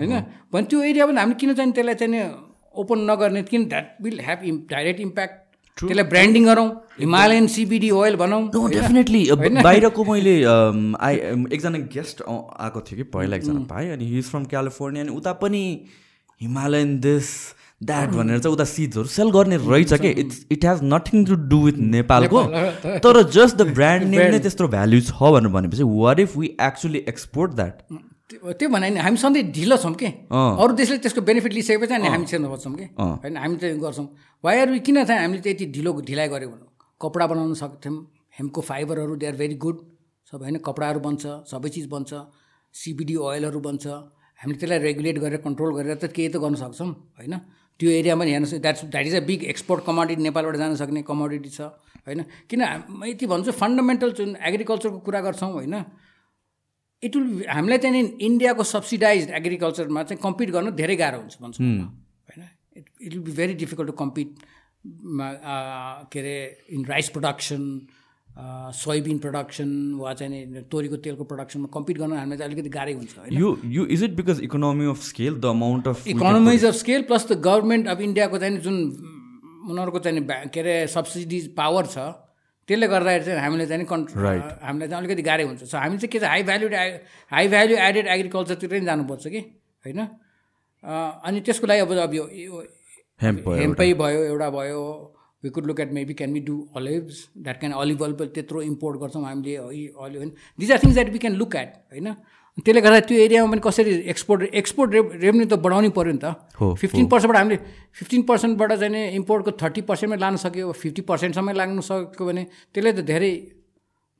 [0.00, 0.12] होइन?
[0.52, 2.22] भने त्यो एरिया पनि हामीले किन चाहिँ त्यसलाई चाहिँ
[2.82, 5.42] ओपन नगर्ने किन that will have इम् direct impact
[5.78, 6.68] त्यसलाई ब्रान्डिङ गरौँ
[7.00, 9.22] हिमालयन सिबिडी ओइल भनौँ डेफिनेटली
[9.62, 10.36] बाहिरको मैले
[11.08, 11.16] आई
[11.56, 15.64] एकजना गेस्ट आएको थियो कि पहिला एकजना पाएँ अनि हिज फ्रम क्यालिफोर्निया अनि उता पनि
[16.40, 17.28] हिमालयन दिस
[17.82, 20.10] द्याट भनेर चाहिँ उता सिड्सहरू सेल गर्ने रहेछ कि?
[20.22, 22.42] It's it has nothing to do with नेपालको।
[23.04, 27.04] तर जस्ट द ब्रान्ड नेम नै त्यस्तो भ्याल्यु छ भनेर भनेपछि what if we actually
[27.08, 27.82] export that
[28.30, 30.08] त्यो भने नि हामी सधैँ ढिलो छौँ कि?
[30.32, 32.86] अरू देशले त्यसको बेनिफिट लिइसकेपछि अनि हामी छिर्न खोज्छौँ कि?
[32.96, 34.06] होइन हामी चाहिँ गर्छौँ।
[34.44, 36.66] वायरहरू किन चाहिँ हामीले त्यति ढिलो ढिलाइ गऱ्यो भने?
[37.00, 37.96] कपडा बनाउन सक्थ्यौँ
[38.38, 39.76] हेमको फाइबरहरू दे आर भेरी गुड
[40.32, 41.22] सब होइन कपडाहरू बन्छ
[41.52, 42.10] सबै चिज बन्छ
[42.74, 43.84] सिबिडी ओइलहरू बन्छ।
[44.40, 46.88] हामीले त्यसलाई रेगुलेट गरेर कन्ट्रोल गरेर त केही त गर्न सक्छौँ
[47.20, 47.34] होइन?
[47.80, 51.60] त्यो एरियामा हेर्नुहोस् that's that is a big export commodity नेपालबाट जान सक्ने कमोडिटी छ
[52.08, 52.24] होइन?
[52.48, 52.60] किन
[53.04, 55.76] यति भन्छु फन्डामेन्टल जुन एग्रिकल्चरको कुरा गर्छौँ होइन?
[57.06, 61.62] इट विल हामीलाई चाहिँ नि इन्डियाको सब्सिडाइज एग्रिकल्चरमा चाहिँ कम्पिट गर्नु धेरै गाह्रो हुन्छ भन्छु
[61.64, 62.48] होइन?
[62.76, 64.34] It it will be very difficult to compete
[66.12, 66.36] के अरे
[66.70, 67.62] in rice production
[68.78, 73.56] soybean production वा चाहिँ तोरीको तेलको प्रडक्सनमा कम्पिट गर्नु हामीलाई चाहिँ अलिकति गाह्रै हुन्छ यो
[73.76, 77.38] यो is it because economy of scale the amount of economies of scale plus the
[77.46, 78.80] government of इन्डियाको चाहिँ जुन
[79.70, 80.24] उनीहरूको चाहिँ
[80.54, 82.08] के अरे सब्सिडिज पावर छ
[82.68, 84.24] त्यसले गर्दाखेरि चाहिँ हामीले चाहिँ कन्ट्रोल
[84.66, 86.68] हामीलाई चाहिँ अलिकति गाह्रै हुन्छ। सो हामी चाहिँ के छ high value
[87.32, 89.40] high value added एग्रिकल्चरतिर नै जानुपर्छ कि?
[89.84, 90.00] होइन?
[90.84, 92.24] अनि त्यसको लागि अब अब यो
[93.22, 94.82] हेम्पै भयो एउटा। भयो
[95.42, 99.00] we could look at maybe can be do olives that can olive olive त्यत्रो इम्पोर्ट
[99.00, 100.22] गर्छौँ हामीले olive
[100.58, 102.08] these are things that we can look at होइन?
[102.58, 106.24] त्यसले गर्दा त्यो एरियामा पनि कसरी एक्सपोर्ट एक्सपोर्ट रे रेभन्यू त बढाउनै पऱ्यो नि त।
[106.62, 107.58] फिफ्टिन पर्सेन्टबाट हामीले
[107.94, 113.00] फिफ्टिन पर्सेन्टबाट चाहिँ इम्पोर्टको थर्टी पर्सेन्टमै लान सक्यो फिफ्टी पर्सेन्टसम्म लाग्नु सक्यो भने त्यसले त
[113.00, 113.30] धेरै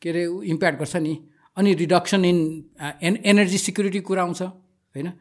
[0.03, 1.25] के अरे इम्प्याक्ट गर्छ नि।
[1.57, 2.65] अनि reduction in
[3.03, 5.13] an energy security कुरा आउँछ होइन?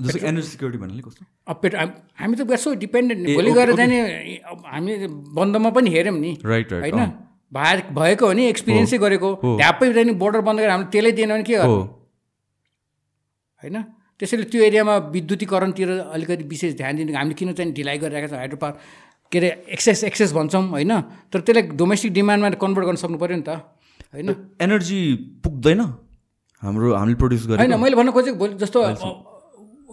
[0.00, 1.24] जस्तो एनर्जी सिक्युरिटी भन्नाले कस्तो?
[1.46, 1.60] अब
[2.20, 6.72] हाम- त सो डिपेन्डेन्ट भोलि गएर चाहिँ नि अब हामी बन्दमा पनि हेऱ्यौँ नि। राइट
[6.72, 7.06] होइन?
[7.52, 11.12] भए भएको हो नि एक्सपिरियन्सै गरेको। हो। ढ्याप्पै चाहिँ नि बोर्डर बन्द गरेर हामीले त्यसले
[11.12, 12.01] दिएन भने के हो। गर्नु
[13.62, 13.76] होइन?
[14.18, 18.38] त्यसैले त्यो एरियामा विद्युतीकरणतिर अलिकति विशेष ध्यान दिनु हामीले किन चाहिँ ढिलाइ गरिरहेका छौँ?
[18.38, 18.74] हाइड्रो पावर
[19.32, 20.92] के अरे एक्सेस एक्सेस भन्छौँ होइन?
[21.32, 23.50] तर त्यसलाई डोमेस्टिक डिमान्डमा कन्भर्ट गर्न सक्नु पऱ्यो नि त
[24.14, 24.28] होइन?
[24.60, 25.00] एनर्जी
[25.44, 25.80] पुग्दैन?
[26.62, 28.78] हाम्रो हामीले प्रड्युस होइन गरेको मैले भन्न खोजेको भोलि जस्तो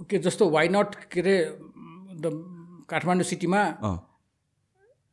[0.10, 1.36] के जस्तो वाइ नट के अरे
[2.22, 2.26] द
[2.90, 3.62] काठमाडौँ सिटीमा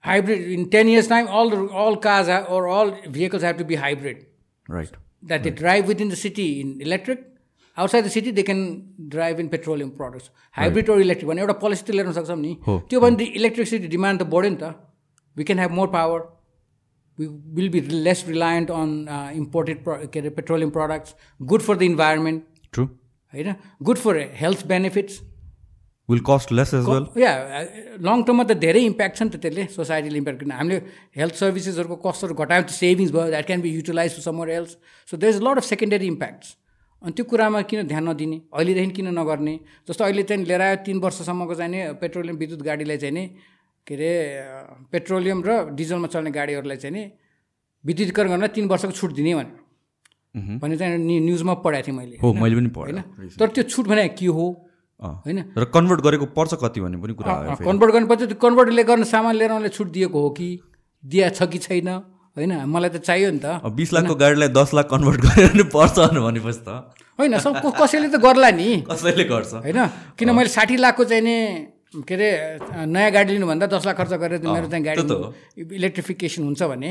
[0.05, 1.49] hybrid in ten years time all
[1.85, 4.19] all cars or all vehicles have to be hybrid.
[4.69, 4.93] Right
[5.23, 7.25] that they drive within the city in electric
[7.77, 8.61] outside the city they can
[9.09, 10.31] drive in petroleum products.
[10.55, 11.29] Hybrid or electric.
[11.31, 14.59] भने एउटा policy त लिएर सक्छौँ नि हो, त्यो भने electricity demand त बढ्यो नि
[14.63, 14.75] त
[15.37, 16.21] we can have more power
[17.19, 17.27] we
[17.61, 18.91] will be less reliant on
[19.37, 21.15] imported के अरे petroleum products
[21.53, 23.55] good for the environment true होइन
[23.91, 25.21] good for health benefits
[26.09, 27.31] will cost less as well yeah
[28.09, 30.77] long टर्ममा त धेरै इम्प्याक्ट छ नि त त्यसले सोसाइटीले इम्प्याक्ट किन हामीले
[31.21, 34.77] हेल्थ सर्भिसेसहरूको कस्टहरू घटायो त सेभिङ्स भयो that can be utilize to somewhere else
[35.09, 36.55] so there is lot of secondary impacts
[37.03, 38.37] अनि त्यो कुरामा किन ध्यान नदिने?
[38.55, 39.55] अहिलेदेखि किन नगर्ने?
[39.89, 43.25] जस्तो अहिले चाहिँ लिएर आयो तिन वर्षसम्मको चाहिँ नि पेट्रोलियम विद्युत गाडीलाई चाहिँ नि
[43.87, 44.11] के अरे
[44.93, 47.05] पेट्रोलियम र डिजलमा चल्ने गाडीहरूलाई चाहिँ नि
[47.85, 52.33] विद्युतीकरण गर्न तिन वर्षको छुट दिने भने। भने चाहिँ नि न्युजमा पढाएको थिएँ मैले। हो
[52.35, 53.01] मैले पनि होइन?
[53.01, 54.47] पढेँ तर त्यो छुट भने के हो।
[55.25, 55.39] होइन?
[55.57, 59.53] र कन्भर्ट गरेको पर्छ कति भन्ने पनि कुरा। कन्भर्ट गर्नुपर्छ त्यो कन्भर्टले गर्न सामान लिएर
[59.53, 60.49] उनले छुट दिएको हो कि?
[61.05, 61.89] दिया छ कि छैन?
[62.37, 65.97] होइन मलाई त चाहियो नि त। बिस लाखको गाडीलाई दस लाख कन्भर्ट गरेर नि पर्छ
[66.21, 66.69] भनेपछि त।
[67.19, 69.81] होइन सब कसैले त गर्ला नि। कसैले गर्छ। होइन
[70.21, 71.37] किन मैले साठी लाखको चाहिँ नि
[72.05, 72.29] के अरे
[72.93, 75.01] नयाँ गाडी लिनुभन्दा दस लाख खर्च गरेर मेरो चाहिँ गाडी
[75.65, 76.91] इलेक्ट्रिफिकेसन हुन्छ भने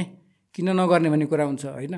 [0.55, 1.95] किन नगर्ने भन्ने कुरा हुन्छ होइन।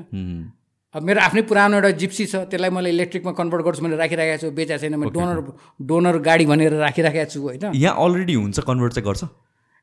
[0.94, 4.48] अब मेरो आफ्नै पुरानो एउटा जिप्सी छ त्यसलाई मैले इलेक्ट्रिकमा कन्भर्ट गर्छु मैले राखिराखेको छु
[4.52, 5.38] बेचा छैन मैले डोनर
[5.88, 9.24] डोनर गाडी भनेर राखिराखेको छु होइन। यहाँ अलरेडी हुन्छ कन्भर्ट चाहिँ गर्छ।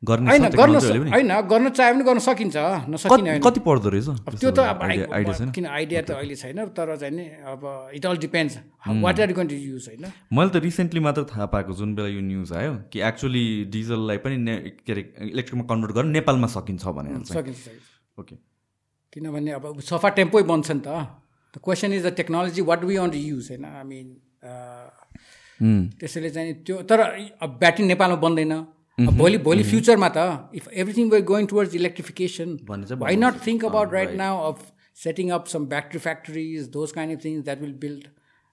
[0.04, 1.12] होइन गर्न अहिले पनि?
[1.50, 2.58] गर्न चाह्यो भने गर्न सकिन्छ
[2.90, 4.08] नसकिने कति पर्दो रहेछ?
[4.40, 5.52] त्यो त अब आइडिया आइडिया छैन?
[5.52, 7.64] किन आइडिया त अहिले छैन तर चाहिँ नि अब
[7.96, 8.58] it all depends
[9.02, 10.06] what are to use होइन?
[10.34, 14.38] मैले त रिसेन्टली मात्र थाहा पाएको जुन बेला यो न्युज आयो कि एक्चुली डिजललाई पनि
[14.38, 18.36] ने के अरे इलेक्ट्रिकमा कन्भर्ट गरेर नेपालमा सकिन्छ भनेर चाहिँ। सकिन्छ ओके
[19.14, 20.90] किनभने अब सफा टेम्पोै बन्छ नि त।
[21.56, 23.66] Question is the technology what we want use होइन?
[23.66, 24.08] आई मिन
[26.00, 27.00] त्यसैले चाहिँ त्यो तर
[27.42, 28.54] अब ब्याट्री नेपालमा बन्दैन।
[29.00, 33.66] भोलि भोलि फ्युचरमा त if everything we going towards electrification भन्ने चाहिँ why not think
[33.66, 34.60] about right now of
[35.04, 38.04] setting up some battery factories those kind of things that will build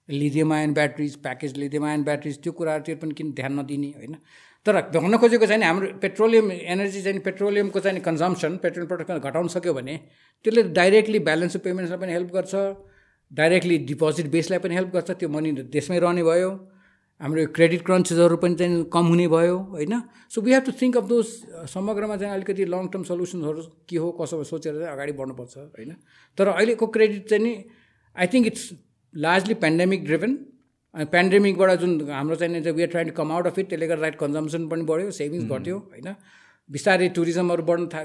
[0.08, 4.16] lithium ion batteries package lithium ion batteries त्यो कुराहरूतिर पनि किन ध्यान नदिने होइन?
[4.66, 9.74] तर भन्न खोजेको चाहिँ हाम्रो पेट्रोलियम एनर्जी चाहिँ पेट्रोलियमको चाहिँ कन्जम्सन पेट्रोल प्रडक्ट घटाउन सक्यो
[9.74, 9.96] भने
[10.44, 12.54] त्यसले डाइरेक्टली ब्यालेन्स अफ पेमेन्ट्सलाई पनि हेल्प गर्छ
[13.32, 16.50] डाइरेक्टली डिपोजिट बेसलाई पनि हेल्प गर्छ त्यो मनी देशमै रहने भयो।
[17.22, 19.94] हाम्रो क्रेडिट क्रन्चेसहरू पनि चाहिँ कम हुने भयो होइन?
[20.28, 21.26] So we have to think of those
[21.70, 25.92] समग्रमा चाहिँ अलिकति लङ टर्म सल्युसन्सहरू के हो कसो सोचेर चाहिँ अगाडि बढ्नुपर्छ होइन?
[26.38, 27.52] तर अहिलेको क्रेडिट चाहिँ नि
[28.16, 28.64] I think it's
[29.14, 30.36] largely pandemic driven
[30.94, 34.10] अनि पेन्डेमिकबाट जुन हाम्रो चाहिँ we are trying to come out of it त्यसले गर्दा
[34.26, 36.14] कन्जम्सन पनि बढ्यो सेभिङ्स घट्यो होइन?
[36.70, 38.02] बिस्तारै टुरिज्महरू बढ्न था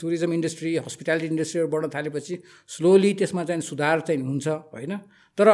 [0.00, 2.42] टुरिज्म इन्डस्ट्री हस्पिटालिटी इन्डस्ट्रीहरू बढ्न थालेपछि
[2.76, 4.92] स्लोली त्यसमा चाहिँ सुधार चाहिँ हुन्छ होइन?
[5.38, 5.48] तर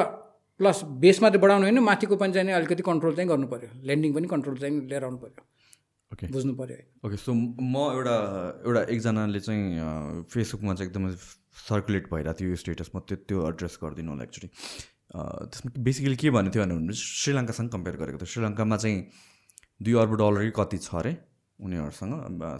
[0.61, 4.27] प्लस बेसमा चाहिँ बढाउनु होइन माथिको पनि चाहिँ अलिकति कन्ट्रोल चाहिँ गर्नु पऱ्यो लेन्डिङ पनि
[4.35, 5.43] कन्ट्रोल चाहिँ लिएर आउनु पऱ्यो
[6.11, 8.17] ओके बुझ्नु पऱ्यो ओके सो म एउटा
[8.67, 11.11] एउटा एकजनाले चाहिँ फेसबुकमा चाहिँ एकदमै
[11.69, 14.49] सर्कुलेट भइरहेको थियो यो स्टेटस म त्यो त्यो एड्रेस गरिदिनु होला एक्चुली
[15.11, 18.99] त्यसमा बेसिकली के भनेको थियो भने श्रीलङ्कासँग कम्पेयर गरेको थियो। श्रीलङ्कामा चाहिँ
[19.83, 21.13] दुई अर्ब डलर कति छ अरे
[21.59, 22.13] उनीहरूसँग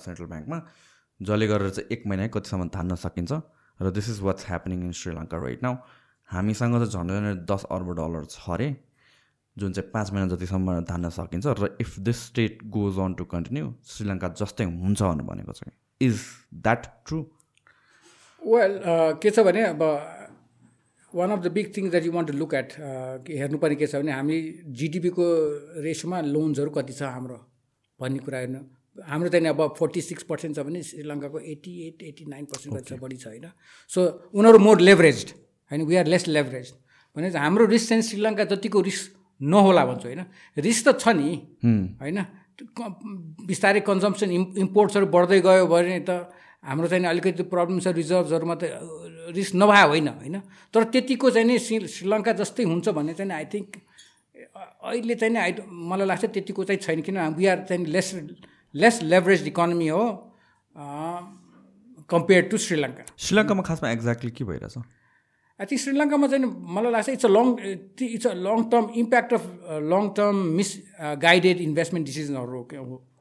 [0.05, 0.59] सेन्ट्रल ब्याङ्कमा
[1.21, 3.33] जसले गरेर चाहिँ एक महिना कतिसम्म धान्न सकिन्छ।
[3.81, 5.75] र this is what's happening in Sri Lanka right now
[6.33, 8.69] हामीसँग चाहिँ झन्डै झन्डै दस अर्ब डलर छ अरे
[9.57, 13.75] जुन चाहिँ पाँच महिना जतिसम्म धान्न सकिन्छ र if this state goes on to continue
[13.93, 16.17] Sri Lanka जस्तै हुन्छ भनेर भनेको चाहिँ इज
[16.65, 17.19] द्याट ट्रु
[18.43, 18.79] वेल
[19.23, 19.83] के छ भने अब
[21.15, 22.73] one of the big things that you want to look at
[23.29, 24.37] हेर्नुपर्ने के छ भने हामी
[24.81, 25.27] जिडिपीको
[25.89, 27.39] रेसोमा लोन्सहरू कति छ हाम्रो
[28.01, 28.61] भन्ने कुरा हेर्नु।
[29.11, 32.77] हाम्रो चाहिँ नि अब फोर्टी सिक्स पर्सेन्ट छ भने श्रीलङ्काको eighty eight eighty nine percent
[32.77, 33.47] कति छ बढी छ होइन।
[33.91, 34.01] सो
[34.35, 35.19] उनीहरू मोर लेभरेज
[35.71, 36.69] होइन वी आर लेस लेभरेज
[37.17, 39.07] भने चाहिँ हाम्रो रिस्क चाहिँ श्रीलङ्का जतिको रिस्क
[39.41, 40.23] नहोला भन्छु होइन?
[40.57, 41.31] रिस्क त छ नि
[42.01, 42.19] होइन?
[43.49, 46.29] बिस्तारै कन्जम्सन इम् इम्पोर्ट्सहरू बढ्दै गयो भने त
[46.61, 48.69] हाम्रो चाहिँ नि अलिकति प्रब्लम छ रिजर्भहरूमा त
[49.33, 50.37] रिस्क नभए होइन होइन?
[50.75, 53.81] तर त्यतिको चाहिँ नि श्री श्रीलङ्का जस्तै हुन्छ भन्ने चाहिँ आई थिङ्क
[54.85, 58.09] अहिले चाहिँ नि आई मलाई लाग्छ त्यतिको चाहिँ छैन किन वी आर चाहिँ लेस
[58.75, 60.05] लेस लेभरेज इकोनोमी हो
[62.11, 64.77] कम्पेयर टु श्रीलङ्का। श्रीलङ्कामा खासमा एक्ज्याक्टली के भइरहेछ?
[65.61, 67.47] आई थिङ्क श्रीलङ्कामा चाहिँ मलाई लाग्छ it's a long
[68.17, 69.45] it's a long term impact of
[69.93, 70.37] long term
[71.27, 72.63] misguided investment डिसिजनहरू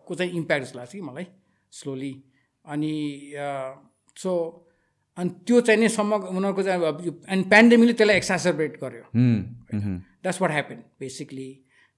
[0.07, 1.25] को चाहिँ इम्प्याक्ट जस्तो लाग्छ कि मलाई
[1.73, 2.13] स्लोली
[2.65, 2.93] अनि
[4.17, 4.31] सो
[5.17, 9.03] अनि त्यो चाहिँ नै सम्म उनीहरूको चाहिँ अनि पेन्डेमिकले त्यसलाई एक्सासरबेट गर्यो।
[10.23, 11.49] द्याट्स वाट ह्यापन बेसिकली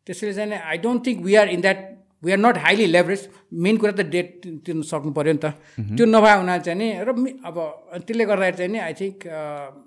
[0.08, 1.80] त्यसैले चाहिँ I don't think we are in that
[2.24, 3.22] we are not highly leverage
[3.66, 4.28] main कुरा त डेट
[4.66, 5.58] तिर्नु सक्नु पऱ्यो नि त।
[5.98, 7.10] त्यो नभए हुनाले चाहिँ नि र
[7.50, 7.58] अब
[8.06, 9.26] त्यसले गर्दाखेरि चाहिँ नि आई थिङ्क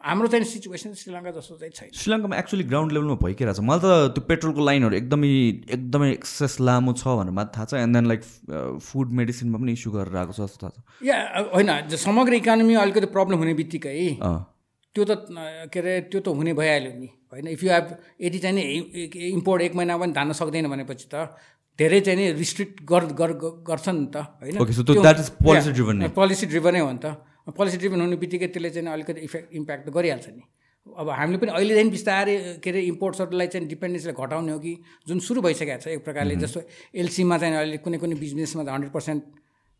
[0.02, 4.18] हाम्रो चाहिँ सिचुएसन श्रीलङ्का जस्तो चाहिँ छैन। श्रीलङ्कामा एक्चुली ग्राउन्ड लेभलमा भइरहेको छ। मलाई त
[4.18, 5.30] त्यो पेट्रोलको लाइनहरू एकदमै
[5.78, 8.22] एकदमै एक्सेस लामो छ भनेर मात्र थाहा छ। एन्ड देन लाइक
[8.82, 11.16] फुड मेडिसिनमा पनि इस्यु गरेर आएको छ जस्तो थाहा छ। या
[11.54, 11.70] होइन
[12.02, 13.94] समग्र इकोनोमी अलिकति प्रब्लम हुने बित्तिकै
[14.94, 15.26] त्यो त
[15.74, 17.86] के अरे त्यो त हुने भइहाल्यो नि। होइन इफ यु हेभ
[18.22, 18.62] यदि चाहिँ नि
[19.34, 21.34] इम्पोर्ट एक महिना पनि धान्न सक्दैन भनेपछि त
[21.78, 24.56] धेरै चाहिँ नि रिस्ट्रिक्ट गर्छ नि त होइन?
[26.14, 27.06] पोलिसी ड्रिभनै हो नि त।
[27.50, 30.42] पोलिसी ड्रिभन हुने बित्तिकै त्यसले चाहिँ अलिकति इफेक्ट इम्प्याक्ट गरिहाल्छ नि।
[30.86, 34.72] अब हामीले पनि अहिले चाहिँ बिस्तारै के अरे इम्पोर्ट्सहरूलाई चाहिँ डिपेन्डेन्सलाई घटाउने हो कि
[35.08, 36.60] जुन सुरु भइसकेको छ एक प्रकारले जस्तो
[36.94, 39.22] एलसीमा चाहिँ अहिले कुनै कुनै बिजनेसमा त हन्ड्रेड पर्सेन्ट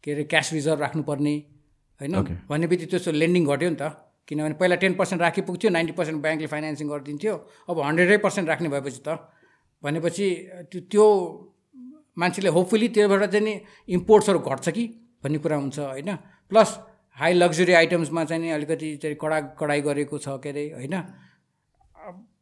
[0.05, 1.35] के अरे क्यास रिजर्भ राख्नुपर्ने
[2.01, 2.15] होइन?
[2.49, 3.85] भन्ने बित्तिकै त्यसो लेन्डिङ घट्यो नि त।
[4.25, 7.35] किनभने पहिला टेन पर्सेन्ट राखिपुग्थ्यो नाइन्टी पर्सेन्ट ब्याङ्कले फाइनेन्सिङ गरिदिन्थ्यो।
[7.69, 9.09] अब हन्ड्रेडै पर्सेन्ट राख्ने भएपछि त
[9.85, 10.27] भनेपछि
[10.89, 11.07] त्यो
[12.17, 13.55] मान्छेले होपफुली त्योबाट चाहिँ नि
[13.89, 14.85] इम्पोर्ट्सहरू घट्छ कि
[15.25, 16.11] भन्ने कुरा हुन्छ होइन?
[16.51, 16.79] प्लस
[17.19, 20.97] हाई लग्जरी आइटम्समा चाहिँ नि अलिकति चाहिँ कडा कडाइ गरेको छ के अरे होइन?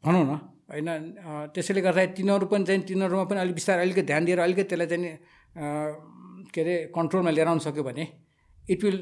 [0.04, 0.32] भनौँ न
[0.72, 0.88] होइन?
[1.54, 6.50] त्यसैले गर्दाखेरि तिनीहरू पनि चाहिँ तिनीहरूमा पनि अलिक बिस्तारै अलिकति ध्यान दिएर अलिकति त्यसलाई चाहिँ
[6.52, 8.04] के अरे कन्ट्रोलमा लिएर आउनु सक्यो भने
[8.70, 8.98] it will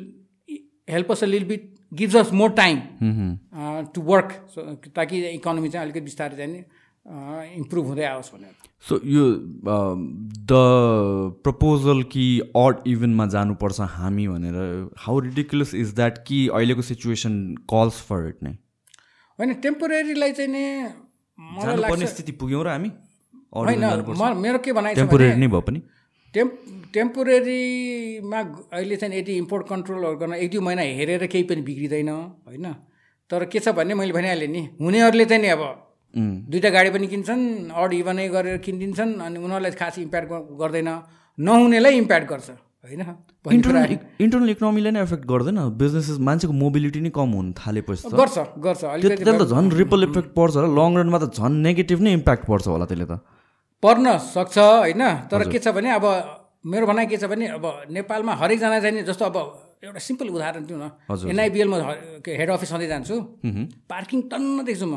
[0.91, 1.63] help us a लिल bit
[1.95, 2.79] gives us more time
[3.95, 4.31] to work
[4.97, 8.55] ताकि इकोनोमी चाहिँ अलिकति बिस्तारै चाहिँ इम्प्रुभ हुँदै आओस् भनेर।
[8.85, 9.25] सो यो
[10.51, 10.59] द
[11.45, 12.25] प्रपोजल कि
[12.57, 14.57] अड इभेन्टमा जानुपर्छ हामी भनेर
[14.99, 17.35] हाउ रिडिकुलस इज द्याट कि अहिलेको सिचुएसन
[17.73, 18.53] कल्स फर इट नै?
[19.39, 20.65] होइन टेम्पोरेरीलाई चाहिँ नि
[21.83, 22.91] पर्ने स्थिति पुग्यौँ र हामी?
[23.57, 23.85] होइन
[24.39, 25.83] मेरो के भनाइ टेम्पोरेरी नै भयो पनि।
[26.35, 26.51] टेम्
[26.95, 28.41] टेम्पोरेरीमा
[28.73, 32.67] अहिले चाहिँ यदि इम्पोर्ट कन्ट्रोलहरू गर्न एक दुई महिना हेरेर केही पनि बिग्रिँदैन होइन?
[33.31, 35.63] तर के छ भने मैले भनिहालेँ नि हुनेहरूले चाहिँ नि अब
[36.15, 40.29] दुइटा गाडी पनि किन्छन् अड इभनै गरेर किनिदिन्छन् अनि उनीहरूलाई खास इम्प्याक्ट
[40.61, 40.91] गर्दैन
[41.39, 42.49] नहुनेलाई इम्प्याक्ट गर्छ
[42.81, 43.03] होइन?
[43.57, 43.93] इन्टरनल
[44.25, 48.37] इन्टरनल इकोनोमीले नै एफेक्ट गर्दैन। बिजनेसेस मान्छेको मोबिलिटी नै कम हुन थालेपछि गर्छ
[48.67, 52.45] गर्छ त्यसले त झन् रिपल इफेक्ट पर्छ होला लङ रनमा त झन् नेगेटिभ नै इम्प्याक्ट
[52.51, 53.21] पर्छ होला त्यसले त।
[53.83, 55.03] पर्न सक्छ होइन?
[55.31, 56.05] तर के छ भने अब
[56.67, 57.65] मेरो भनाइ के छ भने अब
[57.97, 59.37] नेपालमा हरेकजना चाहिँ जस्तो अब
[59.85, 60.85] एउटा सिम्पल उदाहरण दिउँ न।
[61.33, 61.77] एनआइबिएलमा
[62.29, 63.17] हेड अफिस सधैँ जान्छु।
[63.89, 64.97] पार्किङ टन्न देख्छु म।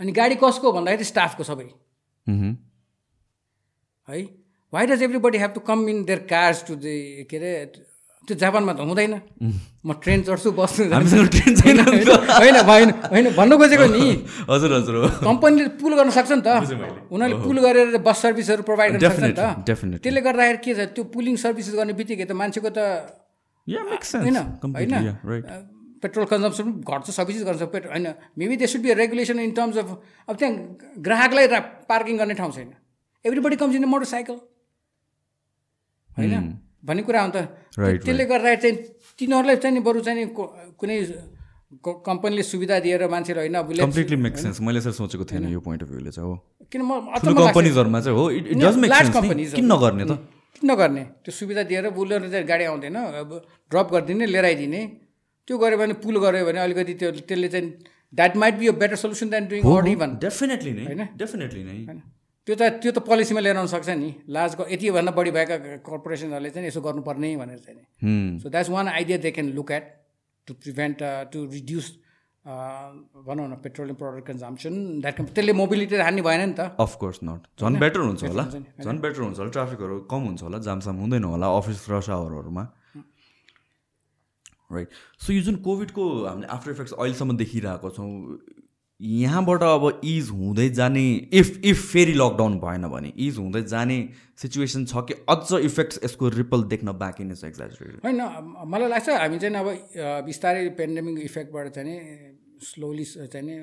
[0.00, 1.68] अनि गाडी कसको भन्दाखेरि स्टाफको सबै।
[4.08, 4.22] है?
[4.72, 7.52] Why does every have to come in their cars to the के अरे
[8.28, 9.14] त्यो जापानमा त हुँदैन।
[9.86, 14.04] म ट्रेन चढ्छु बस्छु। होइन होइन होइन भन्नु खोजेको नि।
[14.50, 16.48] हजुर हजुर। कम्पनीले पुल गर्न सक्छ नि त।
[17.10, 21.04] उनीहरूले पुल गरेर बस सर्भिसहरू प्रोभाइड गर्न सक्छ नि त। त्यसले गर्दाखेरि के छ त्यो
[21.14, 22.78] पुलिङ सर्भिसेस गर्ने बित्तिकै त मान्छेको त
[23.66, 24.36] होइन
[24.74, 28.06] होइन। पेट्रोल कन्जम्सन पनि घट्छ सबै चिज गर्छ पेट्रोल होइन।
[28.38, 29.88] Maybe they should be regulation in terms of
[30.28, 30.52] अब त्यहाँ
[31.06, 31.46] ग्राहकलाई
[31.88, 32.70] पार्किङ गर्ने ठाउँ छैन।
[33.24, 34.36] एभ्रीबडी कम्स इन मोटरसाइकल
[36.18, 36.34] होइन?
[36.84, 37.38] भन्ने कुरा हो नि त।
[38.04, 38.76] त्यसले गर्दाखेरि चाहिँ
[39.18, 40.26] तिनीहरूलाई चाहिँ बरु चाहिँ
[40.78, 40.96] कुनै
[41.82, 45.88] कम्पनीले सुविधा दिएर मान्छेहरू होइन कम्प्लिटली मेक सेन्स मैले सर सोचेको थिएन यो पोइन्ट अफ
[45.90, 46.34] भ्यूले चाहिँ हो।
[46.72, 50.12] किन म कम्पनीजहरूमा चाहिँ हो। इट डज मेक सेन्स किन नगर्ने त?
[50.54, 51.02] किन नगर्ने?
[51.26, 53.30] त्यो सुविधा दिएर बुलर चाहिँ गाडी आउँदैन अब
[53.70, 54.80] ड्रप गरिदिने लिएर आइदिने।
[55.48, 57.68] त्यो गऱ्यो भने पुल गऱ्यो भने अलिकति त्यो त्यसले चाहिँ
[58.12, 61.02] that might be a better solution than doing odd even definitely नै होइन?
[61.16, 62.00] डेफिनेटली नै। होइन?
[62.46, 66.68] त्यो त त्यो त पोलिसीमा लिएर आउनु सक्छ नि। लार्जको यतिभन्दा बढी भएका कर्पोरेसनहरूले चाहिँ
[66.68, 69.84] यसो गर्नुपर्ने भनेर चाहिँ so that's one idea they can look at
[70.46, 70.98] to prevent
[71.32, 71.86] to reduce
[73.26, 77.78] भनौँ न पेट्रोलियम प्रडक्ट कन्जम्सन द्याट त्यसले मोबिलिटी हान्ने भएन नि त। अफकोर्स नट झन्
[77.82, 78.44] बेटर हुन्छ होला।
[78.86, 82.64] झन् बेटर हुन्छ होला। ट्राफिकहरू कम हुन्छ होला। जामसाम हुँदैन होला। अफिस रस आवरहरूमा
[84.70, 84.88] राइट
[85.20, 88.12] सो यो जुन कोभिडको हामीले आफ्टर इफेक्ट्स अहिलेसम्म देखिरहेको छौँ
[89.00, 91.02] यहाँबाट अब इज हुँदै जाने
[91.40, 93.98] इफ इफ फेरि लकडाउन भएन भने इज हुँदै जाने
[94.42, 98.22] सिचुएसन छ कि अझ इफेक्ट्स यसको रिपल देख्न बाँकी नै छ एक्जाजुरेट होइन
[98.74, 101.98] मलाई लाग्छ हामी चाहिँ अब बिस्तारै पेन्डेमिक इफेक्टबाट चाहिँ
[102.70, 103.58] स्लोली चाहिँ नि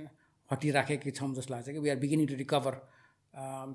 [0.49, 2.79] हटिराखेकै छौँ जस्तो लाग्छ कि we are beginning to recover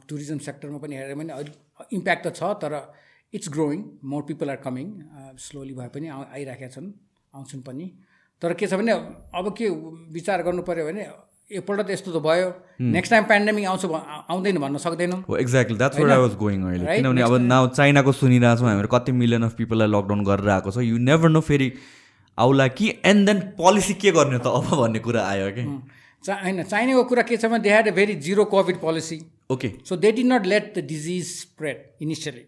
[0.09, 1.43] tourism सेक्टरमा पनि हेऱ्यो भने
[1.91, 2.79] इम्प्याक्ट त छ तर
[3.33, 4.97] it's growing more people are coming
[5.47, 6.89] slowly भए पनि आउ आइराखेका छन्।
[7.35, 7.87] आउँछन् पनि।
[8.43, 8.93] तर के छ भने
[9.35, 9.69] अब के
[10.13, 11.07] विचार गर्नु पऱ्यो भने
[11.51, 12.49] एकपल्ट त यस्तो त भयो।
[12.95, 13.85] नेक्स्ट टाइम पेन्डेमिक आउँछ
[14.31, 18.57] आउँदैन भन्न सक्दैनौँ। Exactly that's what I was going अहिले किनभने अब नाउ चाइनाको सुनिरहेको
[18.59, 21.73] छौँ हामीहरू कति मिलियन अफ पिपललाई लकडाउन गरेर आएको छ। यु नेभर नो फेरि
[22.39, 25.65] आउला कि एन्ड देन पोलिसी के गर्ने त अब भन्ने कुरा आयो कि
[26.25, 29.19] चा होइन चाइनाको कुरा के छ भने they had a very zero covid policy
[29.51, 32.45] okay so they did not let the disease spread initially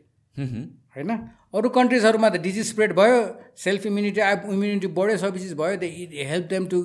[1.03, 1.19] होइन?
[1.55, 3.17] अरू कन्ट्रिजहरूमा त डिजिज स्प्रेड भयो
[3.65, 4.21] सेल्फ इम्युनिटी
[4.55, 5.91] इम्युनिटी बढ्यो सब चिज भयो they
[6.31, 6.83] help them to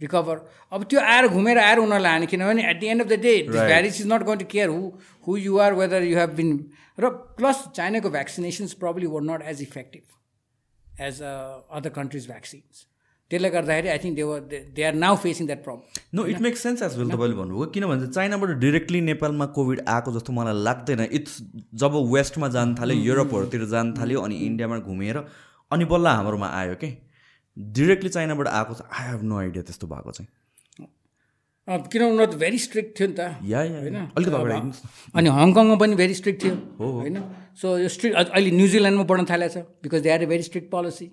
[0.00, 0.36] recover
[0.72, 4.00] अब त्यो आएर घुमेर आएर उनीहरूलाई हाने किनभने at the end of the day virus
[4.00, 4.92] is not going to care who
[5.26, 6.52] who you are whether you have been
[6.98, 12.86] र plus चाइनाको vaccinations probably were not as effective as other countries vaccines
[13.30, 14.14] त्यसले गर्दाखेरि I think
[14.50, 17.66] they they are now facing that problem no it makes sense as well तपाईँले भन्नुभयो।
[17.74, 21.36] किनभने चाइनाबाट directly नेपालमा covid आएको जस्तो मलाई लाग्दैन। इट्स
[21.82, 25.16] जब वेस्टमा जान थाल्यो युरोपहरूतिर जान थाल्यो अनि इन्डियामा घुमेर
[25.70, 26.90] अनि बल्ल हाम्रोमा आयो कि
[27.56, 30.28] डिरेक्टली चाइनाबाट आएको छ आई हेभ नो आइडिया त्यस्तो भएको चाहिँ।
[31.68, 33.96] किन उनीहरू त भेरी स्ट्रिक्ट थियो नि त। या होइन?
[35.14, 37.22] अनि हङकङमा पनि भेरी स्ट्रिक्ट थियो। होइन?
[37.62, 41.06] सो यो स्ट्रिक्ट अहिले न्युजिल्यान्डमा बढ्न थालेको छ because they are a very strict policy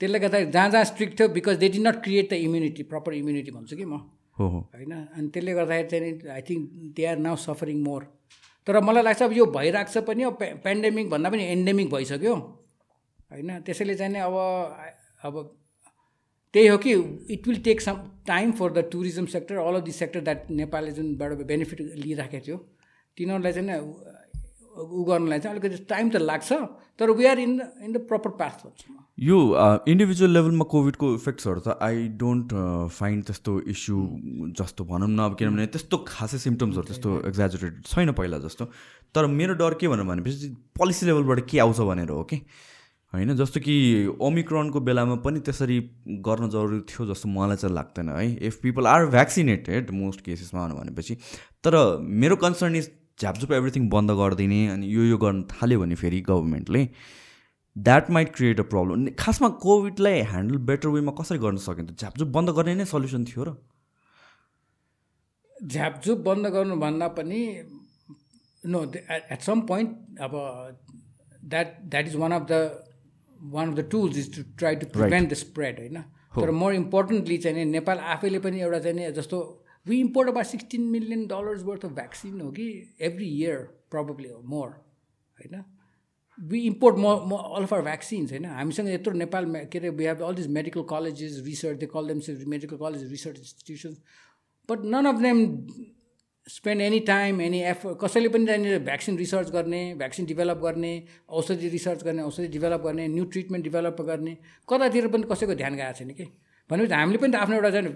[0.00, 3.50] त्यसले गर्दा जहाँ जहाँ स्ट्रिक्ट थियो because they did not create the immunity proper immunity
[3.50, 4.00] भन्छु कि म।
[4.40, 4.92] होइन?
[5.16, 8.02] अनि त्यसले गर्दाखेरि चाहिँ I think they are now suffering more
[8.66, 13.50] तर मलाई लाग्छ अब यो भइरहेको छ पनि अब पेन्डेमिक भन्दा पनि एन्डेमिक भइसक्यो। होइन?
[13.60, 14.36] त्यसैले चाहिँ अब
[15.24, 15.34] अब
[16.54, 16.92] त्यही हो कि
[17.34, 17.96] it will take some
[18.26, 22.56] time for the tourism sector all of this sector that नेपालले जुनबाट बेनिफिट लिइराखेको थियो
[23.16, 23.78] तिनीहरूलाई चाहिँ
[24.70, 26.52] उ गर्नलाई चाहिँ अलिकति टाइम त लाग्छ
[26.98, 28.66] तर we are in the in the proper path
[29.20, 29.38] यो
[29.88, 32.52] इन्डिभिजुअल लेभलमा कोभिडको इफेक्ट्सहरू त आई डोन्ट
[32.88, 33.96] फाइन्ड त्यस्तो इस्यु
[34.60, 38.64] जस्तो भनौँ न अब किनभने त्यस्तो खासै सिम्टम्सहरू त्यस्तो एक्जाजुरेटेड छैन पहिला जस्तो।
[39.14, 42.36] तर मेरो डर के भन्नु भनेपछि पोलिसी लेभलबाट के आउँछ भनेर हो कि
[43.12, 43.76] होइन जस्तो कि
[44.22, 45.78] ओमिक्रोनको बेलामा पनि त्यसरी
[46.24, 48.26] गर्न जरुरी थियो जस्तो मलाई चाहिँ लाग्दैन है?
[48.40, 51.14] If people are vaccinated most केसेसमा भनेपछि
[51.64, 51.76] तर
[52.24, 52.90] मेरो कन्सर्न इज
[53.20, 56.88] झ्यापझुप एभ्रिथिङ बन्द गरिदिने अनि यो यो गर्न थाल्यो भने फेरि गभर्मेन्टले
[57.76, 62.50] that might create a problem खासमा कोभिडलाई ह्यान्डल बेटर वेमा कसरी गर्न सकिन्छ झ्यापझुप बन्द
[62.56, 63.54] गर्ने नै सल्युसन थियो र।
[65.56, 67.40] झ्यापझुप बन्द गर्नुभन्दा पनि
[68.62, 70.36] नो एट सम पोइन्ट अब
[71.44, 72.60] that that is one of the
[73.54, 76.02] one of the tools is to try to prevent the spread होइन?
[76.36, 79.42] तर मोर इम्पोर्टेन्टली चाहिँ नेपाल आफैले पनि एउटा चाहिँ जस्तो
[79.86, 82.66] we import about sixteen million dollars worth of vaccine हो कि
[83.00, 83.58] एभ्री इयर
[83.90, 85.62] प्रब्लली हो मोर होइन?
[86.40, 90.04] वी इम्पोर्ट म म अल अफ आर भ्याक्सिन्स होइन हामीसँग यत्रो नेपालमा के अरे we
[90.04, 92.20] have all this medical colleges research they call them
[92.50, 93.96] medical college research institutions
[94.68, 95.38] but none of them
[96.46, 100.92] spend any time any F कसैले पनि त्यहाँनिर भ्याक्सिन रिसर्च गर्ने भ्याक्सिन डेभलप गर्ने
[101.28, 104.36] औषधि रिसर्च गर्ने औषधि डेभलप गर्ने न्यू ट्रिटमेन्ट डेभलप गर्ने
[104.68, 106.24] कतातिर पनि कसैको ध्यान गएको छैन कि?
[106.70, 107.92] भनेपछि हामीले पनि त आफ्नो एउटा चाहिँ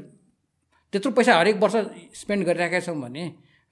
[0.92, 1.76] त्यत्रो पैसा हरेक वर्ष
[2.20, 3.24] स्पेन्ड गरिरहेका छौँ भने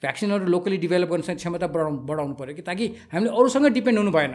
[0.02, 2.62] भ्याक्सिनहरू लोकली डेभलप गर्ने क्षमता बढाउनु बढाउनु पऱ्यो कि?
[2.62, 4.34] ताकि हामीले अरूसँग डिपेन्ड हुनु भएन।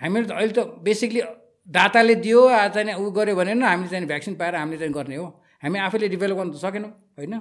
[0.00, 1.20] हामीले त अहिले त बेसिकली
[1.68, 2.40] दाताले दियो
[2.74, 5.26] चाहिँ ऊ गऱ्यो भने हामीले चाहिँ भ्याक्सिन पाएर हामीले चाहिँ गर्ने हो।
[5.62, 7.34] हामी आफैले डेभलप गर्नु त सकेनौँ होइन?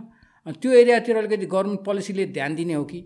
[0.62, 3.00] त्यो एरियातिर अलिकति गभर्मेन्ट पोलिसीले ध्यान दिने हो कि?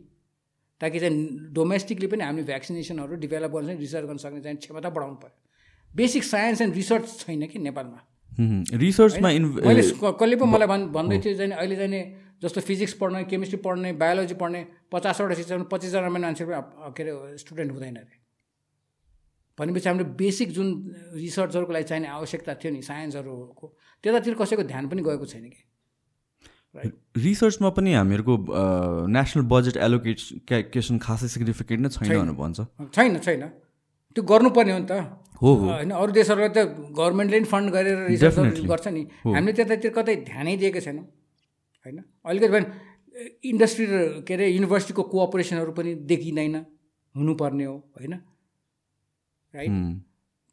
[0.82, 5.36] ताकि चाहिँ डोमेस्टिकली पनि हामीले भ्याक्सिनेसनहरू डेभलप गर्न रिसर्च गर्न सक्ने चाहिँ क्षमता बढाउनु पऱ्यो
[5.92, 8.00] बेसिक साइन्स एन्ड रिसर्च छैन कि नेपालमा?
[8.80, 9.30] रिसर्चमा
[9.68, 12.04] मैले कसले पो मलाई भन् भन्दै थियो चाहिँ अहिले चाहिँ
[12.44, 17.12] जस्तो फिजिक्स पढ्ने केमिस्ट्री पढ्ने बायोलोजी पढ्ने पचासवटा शिक्षक पच्चिसजना मान्छे के अरे
[17.44, 18.19] स्टुडेन्ट हुँदैन अरे।
[19.60, 20.68] भनेपछि हाम्रो बेसिक जुन
[21.16, 23.66] रिसर्चहरूको लागि चाहिने आवश्यकता थियो नि साइन्सहरूको
[24.04, 25.62] त्यतातिर कसैको ध्यान पनि गएको छैन कि?
[27.18, 28.34] रिसर्चमा पनि हामीहरूको
[29.10, 32.60] नेसनल बजेट एलोकेट क्याकेसन खासै सिग्निफिकेन्ट नै छैन भनेर भन्छ।
[32.96, 33.44] छैन छैन।
[34.16, 34.94] त्यो गर्नुपर्ने हो नि त।
[35.42, 36.60] हो होइन अरू देशहरूलाई त
[36.94, 41.06] गभर्मेन्टले पनि फन्ड गरेर रिसर्च गर्छ नि। हामीले त्यतातिर कतै ध्यानै दिएको छैनौँ।
[41.86, 41.98] होइन?
[42.26, 42.68] अलिकति भने
[43.50, 46.56] इन्डस्ट्री र के अरे युनिभर्सिटीको कोअपरेसनहरू पनि देखिँदैन
[47.16, 48.14] हुनुपर्ने हो। होइन?
[49.54, 49.72] राइट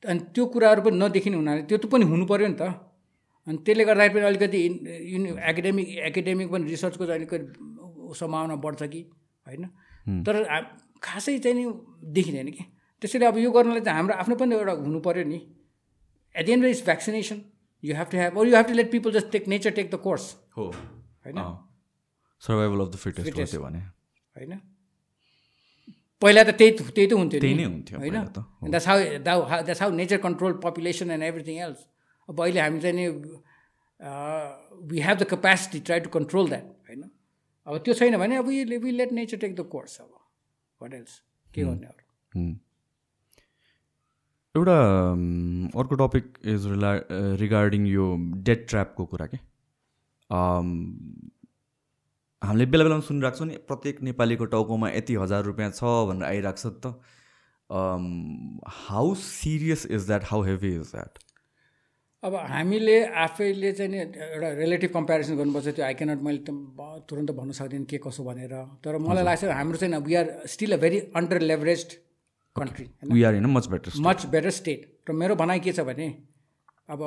[0.05, 2.63] अनि त्यो कुराहरू पनि नदेखिने हुनाले त्यो त पनि हुनु पऱ्यो नि त।
[3.47, 4.59] अनि त्यसले गर्दाखेरि पनि अलिकति
[5.15, 9.01] युनि एकाडेमिक एकाडेमिक पनि रिसर्चको चाहिँ अलिकति सम्भावना बढ्छ कि
[9.47, 9.65] होइन?
[10.27, 10.35] तर
[11.03, 11.65] खासै चाहिँ नि
[12.17, 12.65] देखिँदैन कि।
[13.03, 15.39] त्यसैले अब यो गर्नलाई चाहिँ हाम्रो आफ्नो पनि एउटा हुनु पऱ्यो नि।
[16.35, 17.39] At the end is vaccination
[17.85, 20.25] you have to have you have to let people just take nature take the course
[20.57, 21.39] हो। होइन?
[22.43, 23.81] सर्भाइभल अफ द फिटेस्ट भने।
[24.37, 24.53] होइन?
[26.23, 28.17] पहिला त त्यही त्यही त हुन्थ्यो त्यही नै। हुन्थ्यो होइन?
[28.71, 28.99] That's how
[29.65, 31.87] that's how nature control population and everything else
[32.29, 33.07] अब अहिले हामी चाहिँ नि
[34.91, 37.03] we have the capacity try to control that होइन?
[37.67, 40.11] अब त्यो छैन भने अब we let nature take the course अब।
[40.81, 41.21] वाट एल्स
[41.55, 42.03] के गर्ने अरू?
[44.55, 44.77] एउटा
[45.13, 45.23] um,
[45.77, 46.93] अर्को टपिक इज रिला
[47.41, 48.05] रिगार्डिङ यो
[48.45, 49.39] डेट ट्र्यापको कुरा के?
[50.31, 50.69] Um,
[52.43, 56.61] हामीले बेला बेलामा सुनिरहेको छौँ नि प्रत्येक नेपालीको टाउकोमा यति हजार रुपियाँ छ भनेर आइरहेको
[56.63, 56.87] छ त।
[57.71, 61.19] How serious is that how heavy is that
[62.23, 66.41] अब हामीले आफैले चाहिँ नि एउटा रिलेटिभ कम्पेरिजन गर्नुपर्छ त्यो आई क्यानट मैले
[67.09, 70.81] तुरन्त भन्न सक्दिनँ के कसो भनेर। तर मलाई लाग्छ हाम्रो चाहिँ we are still a
[70.85, 71.85] very under leverage
[72.57, 76.09] country we are in much better much better state र मेरो भनाइ के छ भने
[76.91, 77.01] अब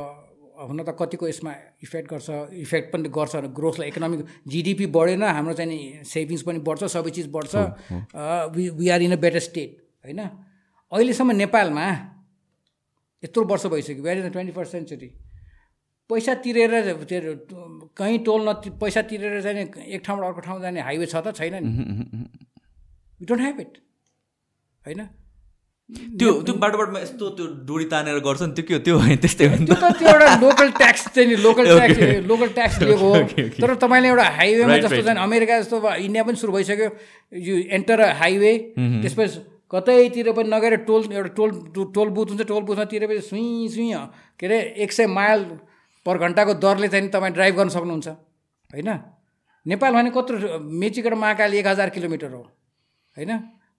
[0.59, 1.51] हुन त कतिको यसमा
[1.83, 2.29] इफेक्ट गर्छ
[2.63, 4.19] इफेक्ट पनि गर्छ ग्रोथलाई इकोनोमिक
[4.51, 7.53] जिडिपी बढेन हाम्रो चाहिँ नि सेभिङ्स पनि बढ्छ सबै चिज बढ्छ
[8.79, 9.71] we are in a better state
[10.05, 10.19] होइन?
[10.91, 11.85] अहिलेसम्म नेपालमा
[13.23, 15.09] यत्रो वर्ष भइसक्यो we are in the twenty first century
[16.09, 16.71] पैसा तिरेर
[17.97, 19.63] कहीँ टोल न पैसा तिरेर जाने
[19.95, 21.69] एक ठाउँबाट अर्को ठाउँ जाने हाइवे छ त छैन नि।
[23.21, 23.73] यु डोन्ट ह्याभ इट
[24.83, 25.01] होइन?
[25.89, 28.79] त्यो त्यो बाटो बाटोमा यस्तो त्यो डोरी तानेर गर्छ नि त्यो के हो?
[28.85, 31.97] त्यो त्यस्तै हो त्यो त त्यो एउटा लोकल ट्याक्स चाहिँ नि लोकल ट्याक्स
[32.29, 33.19] लोकल ट्याक्स लिएको हो।
[33.57, 36.89] तर तपाईँले एउटा हाइवेमा जस्तो चाहिँ अमेरिका जस्तो इन्डिया पनि सुरु भइसक्यो।
[37.33, 39.39] यु एन्टर हाइवे त्यसपछि
[39.73, 41.49] कतैतिर पनि नगएर टोल एउटा टोल
[41.93, 43.89] टोल बुथ हुन्छ टोल बुथमा तिरेपछि सुई सुई
[44.37, 45.41] के अरे एक सय माइल
[46.05, 48.07] पर घन्टाको दरले चाहिँ तपाईँ ड्राइभ गर्न सक्नुहुन्छ।
[48.69, 48.89] होइन?
[49.65, 52.43] नेपाल भने कत्रो मेचीबाट महाकाली एक हजार किलोमिटर हो।
[53.17, 53.31] होइन?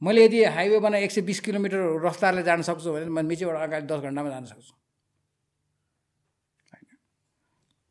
[0.03, 3.87] मैले यदि हाइवे बनाए एक सय बिस किलोमिटर रफ्तारले जान सक्छु भने म मेचीबाट अगाडि
[3.87, 4.73] दस घन्टामा जान सक्छु।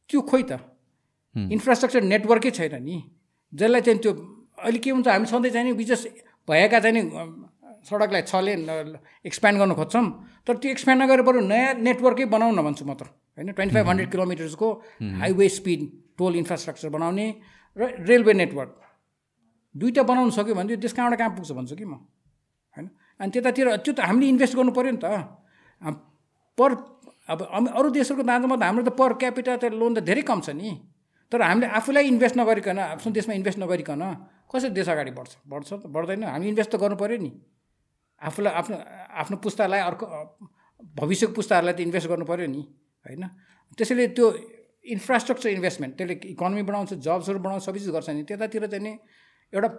[0.09, 0.57] त्यो खोइ त।
[1.35, 2.97] इन्फ्रास्ट्रक्चर नेटवर्कै छैन नि।
[3.53, 4.11] जसलाई चाहिँ त्यो
[4.57, 5.73] अहिले के हुन्छ हामी सधैँ चाहिँ नि
[6.49, 7.01] भएका चाहिँ नि
[7.85, 8.59] सडकलाई छ लेन
[9.23, 10.05] एक्सप्यान्ड गर्नु खोज्छौँ।
[10.49, 13.05] तर त्यो एक्सप्यान्ड नगरेर बरु नयाँ नेटवर्कै बनाउन भन्छु म त।
[13.37, 13.53] होइन?
[13.53, 14.67] ट्वेन्टी फाइभ हन्ड्रेड किलोमिटर्सको
[15.21, 15.81] हाइवे स्पिड
[16.17, 17.27] टोल इन्फ्रास्ट्रक्चर बनाउने
[17.77, 18.73] र रेलवे नेटवर्क।
[19.75, 21.93] दुइटा बनाउनु सक्यो भने देश कहाँबाट कहाँ पुग्छ भन्छु कि म?
[22.75, 22.87] होइन?
[23.19, 25.05] अनि त्यतातिर त्यो त हामीले इन्भेस्ट गर्नु पऱ्यो नि त।
[26.57, 26.69] पर
[27.29, 27.39] अब
[27.77, 30.69] अरू देशहरूको दाँजोमा त हाम्रो त पर क्यापिटल त लोन त धेरै कम छ नि।
[31.31, 34.01] तर हामीले आफूलाई इन्भेस्ट नगरिकन आफ्नो देशमा इन्भेस्ट नगरिकन
[34.49, 35.31] कसरी देश अगाडि बढ्छ?
[35.45, 37.31] बढ्छ त बढ्दैन। हामी इन्भेस्ट त गर्नु पऱ्यो नि।
[38.21, 38.75] आफूलाई आफ्नो
[39.21, 40.05] आफ्नो पुस्तालाई अर्को
[40.97, 42.61] भविष्यको पुस्ताहरूलाई त इन्भेस्ट गर्नु पऱ्यो नि।
[43.05, 43.23] होइन?
[43.77, 44.25] त्यसैले त्यो
[44.89, 48.93] इन्फ्रास्ट्रक्चर इन्भेस्टमेन्ट त्यसले इकोनोमी बढाउँछ जब्सहरू बढाउँछ सबै चिज गर्छ नि। त्यतातिर चाहिँ नि
[49.53, 49.69] एउटा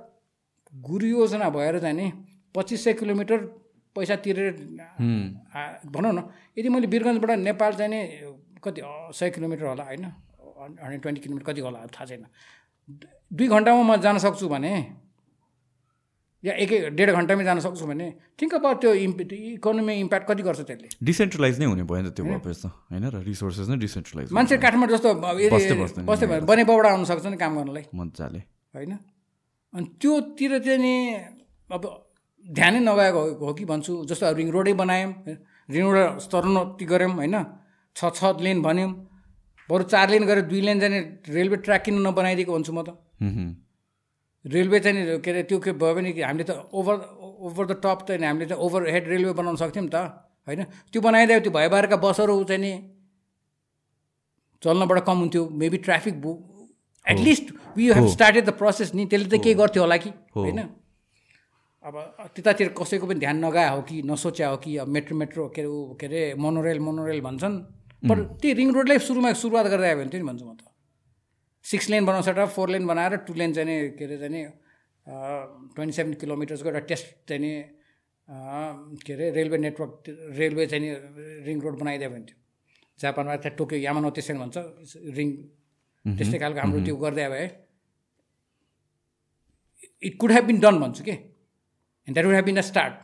[0.72, 2.06] गुरु योजना भएर चाहिँ नि
[2.54, 3.38] पच्चिस सय किलोमिटर
[3.96, 4.52] पैसा तिरेर
[5.90, 6.20] भनौँ न
[6.58, 8.00] यदि मैले वीरगन्जबाट नेपाल चाहिँ नि
[8.64, 8.80] कति
[9.18, 10.04] सय किलोमिटर होला होइन?
[10.60, 12.26] हन्ड्रेड ट्वेन्टी किलोमिटर कति होला थाहा छैन।
[13.30, 14.72] दुई घन्टामा म जान सक्छु भने
[16.44, 18.06] या एक डेढ घन्टामै जान सक्छु भने
[18.38, 20.88] ठिक अब त्यो इकोनोमी इम्प्याक्ट कति गर्छ त्यसले?
[21.02, 23.04] डिसेन्ट्रलाइज नै हुने भयो नि त त्यो भएपछि त होइन?
[23.10, 27.84] र रिसोर्सेस नै डिसेन्ट्रलाइज मान्छे काठमाडौँ जस्तो बस्दै भयो बनेपाबाट आउनु सक्छ नि काम गर्नलाई।
[27.94, 28.40] मजाले।
[28.76, 28.92] होइन?
[29.74, 30.94] अनि त्योतिर चाहिँ नि
[31.70, 31.82] अब
[32.44, 35.12] ध्यानै नगएको हो कि भन्छु जस्तो अब रिङ रोडै बनायौँ
[35.68, 37.36] रिङ रोड स्तरोन्नति गऱ्यौँ होइन?
[37.96, 38.90] छ छ लेन भन्यौँ
[39.68, 40.98] बरु चार लेन गरेर दुई लेन जाने
[41.30, 42.90] रेलवे ट्र्याक किन नबनाइदिएको भन्छु म त।
[44.44, 46.96] रेलवे चाहिँ के अरे त्यो के भयो भने हामीले त ओभर
[47.46, 49.96] ओभर द टप त हामीले चाहिँ ओभर हेड रेलवे बनाउन सक्थ्यौँ त
[50.48, 50.60] होइन?
[50.90, 52.72] त्यो बनाइदियो त्यो भएबारका बसहरू चाहिँ नि
[54.62, 56.14] चल्नबाट कम हुन्थ्यो maybe traffic
[57.06, 57.46] at least
[57.76, 60.10] we have started the process नि त्यसले त केही गर्थ्यो होला कि?
[60.36, 60.60] होइन?
[61.84, 61.94] अब
[62.34, 65.96] त्यतातिर कसैको पनि ध्यान नगए हो कि नसोच्या हो कि अब मेट्रो मेट्रो के अरे
[66.00, 67.54] के अरे मोनोरेल मोनोरेल भन्छन्।
[68.04, 70.68] पर त्यही रिङ रोडलाई सुरुमा सुरुवात गर्दै आयो भने थियो नि भन्छु म त।
[71.64, 74.44] सिक्स लेन बनाउँछ र फोर लेन बनाएर टु लेन चाहिँ के अरे चाहिँ
[75.76, 77.52] ट्वेन्टी सेभेन किलोमिटर्सको एउटा टेस्ट चाहिँ
[79.04, 79.92] के अरे रेलवे नेटवर्क
[80.36, 80.88] रेलवे चाहिँ
[81.48, 82.38] रिङ रोड बनाइदियो भने थियो
[83.00, 84.56] जापानमा त्यहाँ टोकियो यामानो त्यसरी भन्छ।
[85.16, 85.28] रिङ
[86.04, 87.48] त्यस्तै खालको हाम्रो त्यो गर्दै आयो है।
[90.02, 91.12] It could have been done भन्छु कि?
[92.08, 92.94] And that would have been a start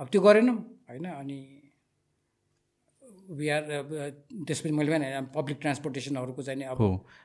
[0.00, 0.56] अब त्यो गरेनौँ
[0.88, 1.38] होइन अनि
[3.32, 3.62] वी आर
[4.46, 6.78] त्यसपछि मैले भने पब्लिक ट्रान्सपोर्टेसनहरूको चाहिँ अब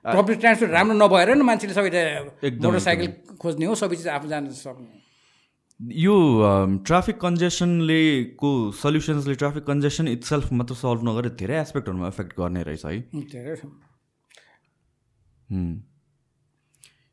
[0.06, 1.90] पब्लिक ट्रान्सपोर्ट राम्रो नभएर नि मान्छेले सबै
[2.60, 3.08] मोटरसाइकल
[3.42, 5.06] खोज्ने हो सबै चिज आफू जान सक्ने।
[6.04, 6.16] यो
[6.86, 8.02] ट्राफिक कन्जेसनले
[8.36, 12.96] को सल्युसन्सले ट्राफिक कन्जेसन इट्सेल्फ मात्र सल्भ नगरेर धेरै एस्पेक्टहरूमा एफेक्ट गर्ने रहेछ है।
[13.34, 13.56] धेरै।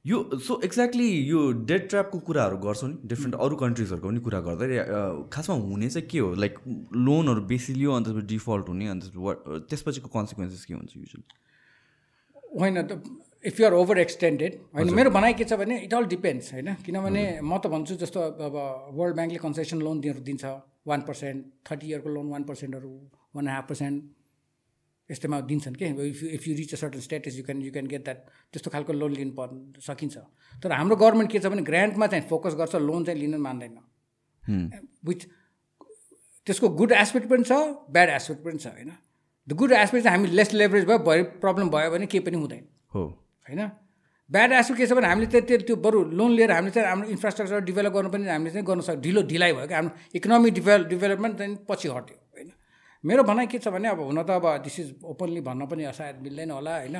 [0.04, 0.16] यो
[0.46, 4.66] सो एक्ज्याक्टली यो डेड ट्र्यापको कुराहरू गर्छौँ नि डिफ्रेन्ट अरू कन्ट्रिजहरूको पनि कुरा गर्दै
[5.32, 6.34] खासमा हुने चाहिँ के हो?
[6.34, 6.54] लाइक
[7.08, 9.04] लोनहरू बेसी लियो अन्त डिफल्ट हुने अन्त
[9.70, 11.22] त्यसपछिको कन्सिक्वेन्सेस के हुन्छ युजली
[12.60, 13.00] होइन त
[13.44, 16.68] इफ युआर ओभर एक्सटेन्डेड होइन मेरो भनाइ के छ भने इट अल डिपेन्ड्स होइन?
[16.84, 18.60] किनभने म त भन्छु जस्तो अब
[19.00, 20.44] वर्ल्ड ब्याङ्कले कन्सेसन लोन दिन्छ
[20.92, 21.38] वान पर्सेन्ट
[21.70, 22.92] थर्टी इयरको लोन वान पर्सेन्टहरू
[23.36, 24.13] वान हाफ पर्सेन्ट
[25.10, 25.84] यस्तोमा दिन्छन् कि?
[25.84, 28.18] If you if you reach a certain status you can you can get that
[28.52, 30.16] त्यस्तो खालको लोन लिनु पर् सकिन्छ।
[30.62, 33.76] तर हाम्रो गभर्मेन्ट के छ भने ग्रान्टमा चाहिँ फोकस गर्छ लोन चाहिँ लिन मान्दैन।
[35.04, 35.20] विथ
[36.46, 37.52] त्यसको गुड एस्पेक्ट पनि छ
[37.92, 38.90] ब्याड एस्पेक्ट पनि छ होइन?
[39.48, 42.64] द गुड एस्पेक्ट चाहिँ हामी लेस लेभरेज भयो भरे प्रब्लम भयो भने केही पनि हुँदैन।
[42.94, 43.04] हो।
[43.46, 43.60] होइन?
[44.30, 47.60] ब्याड एस्पेक्ट के छ भने हामीले त्यो त्यो बरु लोन लिएर हामीले चाहिँ हाम्रो इन्फ्रास्ट्रक्चर
[47.68, 51.36] डेभलप गर्नु पनि हामीले चाहिँ गर्न सक्छ ढिलो ढिलाइ भयो कि हाम्रो इकोनोमिक डेभलप डेभलपमेन्ट
[51.38, 52.16] चाहिँ पछि हट्यो।
[53.04, 56.16] मेरो भनाइ के छ भने अब हुन त अब दिस इज ओपनली भन्न पनि सायद
[56.24, 56.96] मिल्दैन होला होइन?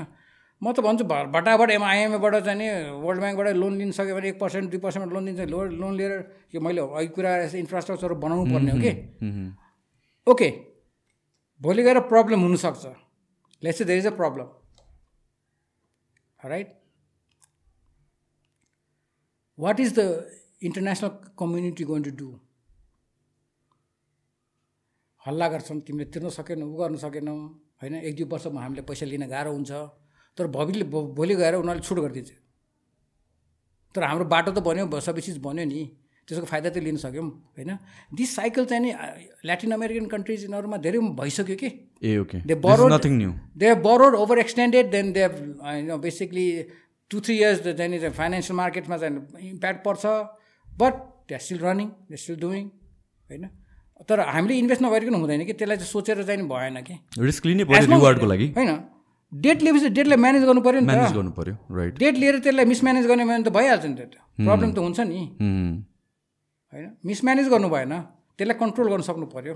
[0.63, 2.69] म त भन्छु भ- भटाभट एम आइएमएबाट चाहिँ नि
[3.05, 6.13] वर्ल्ड ब्याङ्कबाट लोन लिन सक्यो भने एक पर्सेन्ट दुई पर्सेन्ट लोन दिन्छ लो लोन लिएर
[6.55, 7.33] यो मैले अघि कुरा
[7.63, 8.93] इन्फ्रास्ट्रक्चर बनाउनु पर्ने हो कि.
[10.27, 10.49] ओके
[11.61, 12.85] भोलि गएर प्रब्लम हुनसक्छ।
[13.63, 14.47] Let's there is a problem
[16.41, 16.73] right
[19.59, 20.01] what is the
[20.63, 21.09] international
[21.39, 22.29] community going to do
[25.27, 27.35] हल्ला गर्छन् तिमीले तिर्न सकेनौ उ गर्न सकेनौ
[27.83, 27.95] होइन?
[27.95, 29.73] एक दुई वर्षमा हामीले पैसा लिन गाह्रो हुन्छ।
[30.37, 32.31] तर भविले भोलि गएर उनीहरूले छुट गरिदिन्छ।
[33.95, 35.97] तर हाम्रो बाटो त बन्यो सबै चिज बन्यो नि।
[36.29, 37.79] त्यसको फाइदा त लिन सक्यौँ होइन?
[38.15, 38.93] दिस साइकल चाहिँ नि
[39.45, 41.69] ल्याटिन अमेरिकन कन्ट्रिज यिनीहरूमा धेरै भइसक्यो कि?
[42.03, 42.39] ए okay.
[42.39, 46.67] They borrowed- nothing new they borrowed over extended then they होइन बेसिकली
[47.11, 50.07] टु थ्री इयर्स चाहिँ फाइनेन्सियल मार्केटमा चाहिँ इम्प्याक्ट पर्छ।
[50.77, 50.95] But
[51.29, 52.69] they still running they still doing
[53.31, 53.49] होइन?
[54.09, 58.27] तर हामीले इन्भेस्ट नगरिकन हुँदैन कि त्यसलाई चाहिँ सोचेर चाहिँ भएन कि। रिस्क लिनै रिवार्डको
[58.27, 58.71] लागि। होइन
[59.33, 63.07] डेट लिएपछि डेटलाई म्यानेज गर्नु पऱ्यो नि त। गर्नु पऱ्यो राइट डेट लिएर त्यसलाई मिसम्यानेज
[63.07, 65.21] गर्ने भने त भइहाल्छ नि त्यो। प्रब्लम त हुन्छ नि।
[66.73, 67.93] होइन मिसम्यानेज गर्नु भएन
[68.39, 69.55] त्यसलाई कन्ट्रोल गर्न सक्नु पऱ्यो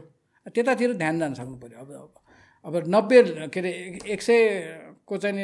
[0.54, 2.10] त्यतातिर ध्यान जान सक्नु पऱ्यो अब
[2.66, 3.22] अब नब्बे
[3.54, 3.70] के अरे
[4.06, 5.36] एक- सयको चाहिँ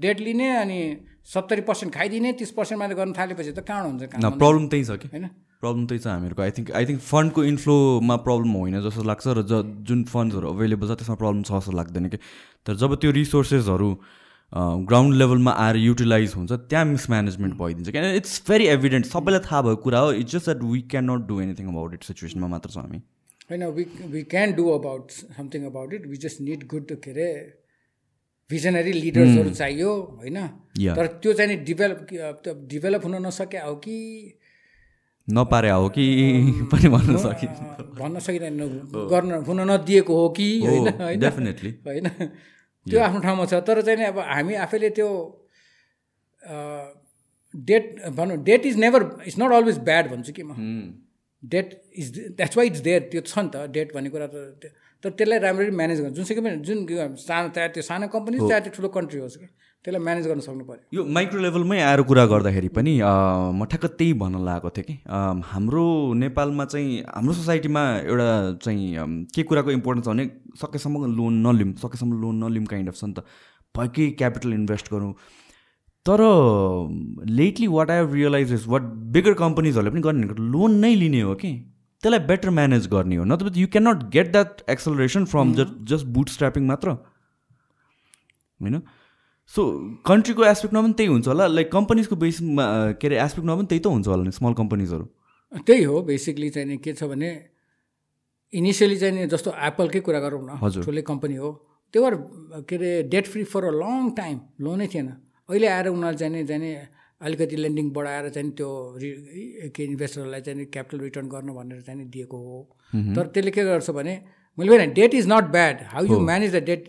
[0.00, 0.78] डेट लिने अनि
[1.26, 4.02] सत्तरी पर्सेन्ट खाइदिने तिस पर्सेन्ट मात्रै गर्न थालेपछि त कहाँ हुन्छ
[4.38, 5.08] प्रब्लम त्यही छ कि?
[5.12, 5.26] होइन?
[5.62, 9.42] प्रब्लम त्यही छ हामीहरूको। आई थिङ्क आई थिङ्क फन्डको इन्फ्लोमा प्रब्लम होइन जस्तो लाग्छ र
[9.46, 12.18] ज जुन फन्ड्सहरू अभाइलेबल छ त्यसमा प्रब्लम छ जस्तो लाग्दैन कि।
[12.66, 13.90] तर जब त्यो रिसोर्सेसहरू
[14.90, 19.82] ग्राउन्ड लेभलमा आएर युटिलाइज हुन्छ त्यहाँ मिसम्यानेजमेन्ट भइदिन्छ किन इट्स भेरी एभिडेन्ट सबैलाई थाहा भएको
[19.86, 22.84] कुरा हो। It's just that we can not do anything about it सिचुएसनमा मात्र छ
[22.84, 22.98] हामी।
[23.50, 27.30] होइन we we can do about something about it we just need good के अरे
[28.52, 30.38] भिजनरी लिडर्सहरू चाहियो होइन.
[30.96, 31.98] तर त्यो चाहिँ डिभेलप
[32.70, 33.96] डिभेलप हुन नसके हो कि?
[35.28, 36.04] नपारे हो कि
[36.70, 37.58] पनि भन्न सकिन्छ
[37.98, 38.58] भन्न सकिँदैन
[39.12, 40.88] गर्न हुन नदिएको हो कि होइन?
[41.00, 41.20] होइन?
[41.20, 42.08] डेफिनेटली होइन?
[42.86, 45.08] त्यो आफ्नो ठाउँमा छ तर चाहिँ नि अब हामी आफैले त्यो
[47.54, 47.84] डेट
[48.18, 50.52] भनौँ debt is never it's not always bad भन्छु कि म।
[51.42, 54.72] Debt is that's why it's there त्यो छ नि त डेट भन्ने कुरा त
[55.04, 56.78] तर त्यसलाई राम्ररी म्यानेज गर्नु जुनसुकै पनि जुन
[57.26, 59.46] सानो चाहे त्यो सानो कम्पनी चाहे त्यो ठुलो कन्ट्री होस् कि
[59.84, 64.12] त्यसलाई म्यानेज गर्न सक्नु पऱ्यो यो माइक्रो लेभलमै आएर कुरा गर्दाखेरि पनि म ठ्याक्क त्यही
[64.22, 64.94] भन्न लागेको थिएँ कि
[65.52, 65.86] हाम्रो
[66.22, 68.28] नेपालमा चाहिँ हाम्रो सोसाइटीमा एउटा
[68.62, 70.24] चाहिँ के कुराको इम्पोर्टेन्स छ भने
[70.62, 73.26] सकेसम्म लोन नलिउँ सकेसम्म लोन नलिउँ काइन्ड अफ छ नि त।
[73.74, 75.12] भएकै क्यापिटल इन्भेस्ट गरौँ।
[76.06, 76.20] तर
[77.40, 78.82] lately what I have realise is what
[79.18, 81.52] bigger कम्पनीजहरूले पनि गर्ने लोन नै लिने हो कि।
[82.02, 86.06] त्यसलाई बेटर म्यानेज गर्ने हो। नत्र you can not get that acceleration from just just
[86.28, 86.88] bootstrapping मात्र।
[88.60, 88.80] होइन?
[89.50, 89.62] सो
[90.06, 92.64] कन्ट्रीको एस्पेक्टमा पनि त्यही हुन्छ होला। लाइक कम्पनीजको बेसमा
[93.00, 95.06] के अरे एस्पेक्टमा पनि त्यही त हुन्छ होला नि स्मल कम्पनीजहरू
[95.66, 97.30] त्यही हो बेसिकली चाहिँ के छ भने
[98.52, 101.50] इनिसियली चाहिँ जस्तो एप्पलकै कुरा गरौँ न हजुर। ठुलै कम्पनी हो।
[101.94, 102.14] त्यो भएर
[102.68, 105.08] के अरे debt free for a long time लोनै थिएन।
[105.48, 106.72] अहिले आएर उनीहरूले चाहिँ नि चाहिँ नि
[107.22, 108.70] अलिकति लेन्डिङ बढाएर चाहिँ त्यो
[109.74, 112.58] के इन्भेस्टरलाई चाहिँ क्यापिटल रिटर्न गर्नु भनेर चाहिँ दिएको हो।
[113.16, 114.14] तर त्यसले के गर्छ भने
[114.58, 115.82] मैले भने debt is not bad.
[115.92, 116.82] How you manage the debt?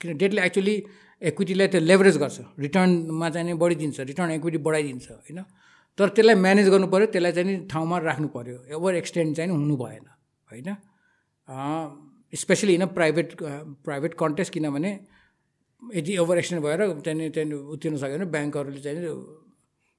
[0.00, 0.74] किन डेटले एक्चुली
[1.22, 5.42] इक्विटीलाई त्यो लेभरेज गर्छ। रिटर्नमा चाहिँ बढिदिन्छ। रिटर्न इक्विटी बढाइदिन्छ होइन?
[5.98, 10.04] तर त्यसलाई म्यानेज गर्नु पऱ्यो त्यसलाई चाहिँ ठाउँमा राख्नु पऱ्यो ओभर एक्सटेन्ड चाहिँ हुनु भएन
[10.48, 10.68] होइन?
[12.32, 13.28] Specially in private
[13.84, 14.90] private context किनभने
[15.82, 19.00] यदि ओभर एक्सटेन्ड भएर त्यहाँदेखि त्यहाँदेखि उत्रिन सक्यो भने ब्याङ्कहरूले चाहिँ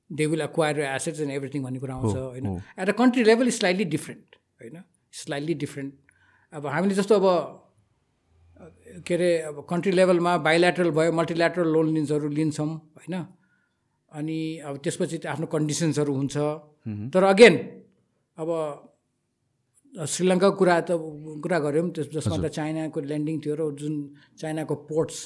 [0.10, 2.46] they will acquire assets and everything भन्ने कुरा आउँछ होइन
[2.80, 4.84] at a country level slightly different होइन
[5.14, 5.94] स्लाइटली डिफ्रेन्ट
[6.54, 7.26] अब हामीले जस्तो अब
[9.08, 13.16] के अरे अब कन्ट्री लेभलमा बाइल्याटरल भयो मल्टिल्याटरल लोन लिन्सहरू लिन्छौँ होइन?
[14.12, 16.36] अनि अब त्यसपछि आफ्नो कन्डिसन्सहरू हुन्छ।
[17.14, 17.56] तर अगेन
[18.38, 18.50] अब
[19.94, 20.92] श्रीलङ्काको कुरा त
[21.44, 23.94] कुरा गऱ्यौँ त्यस जसमा त चाइनाको ल्यान्डिङ थियो र जुन
[24.42, 25.18] चाइनाको पोर्ट्स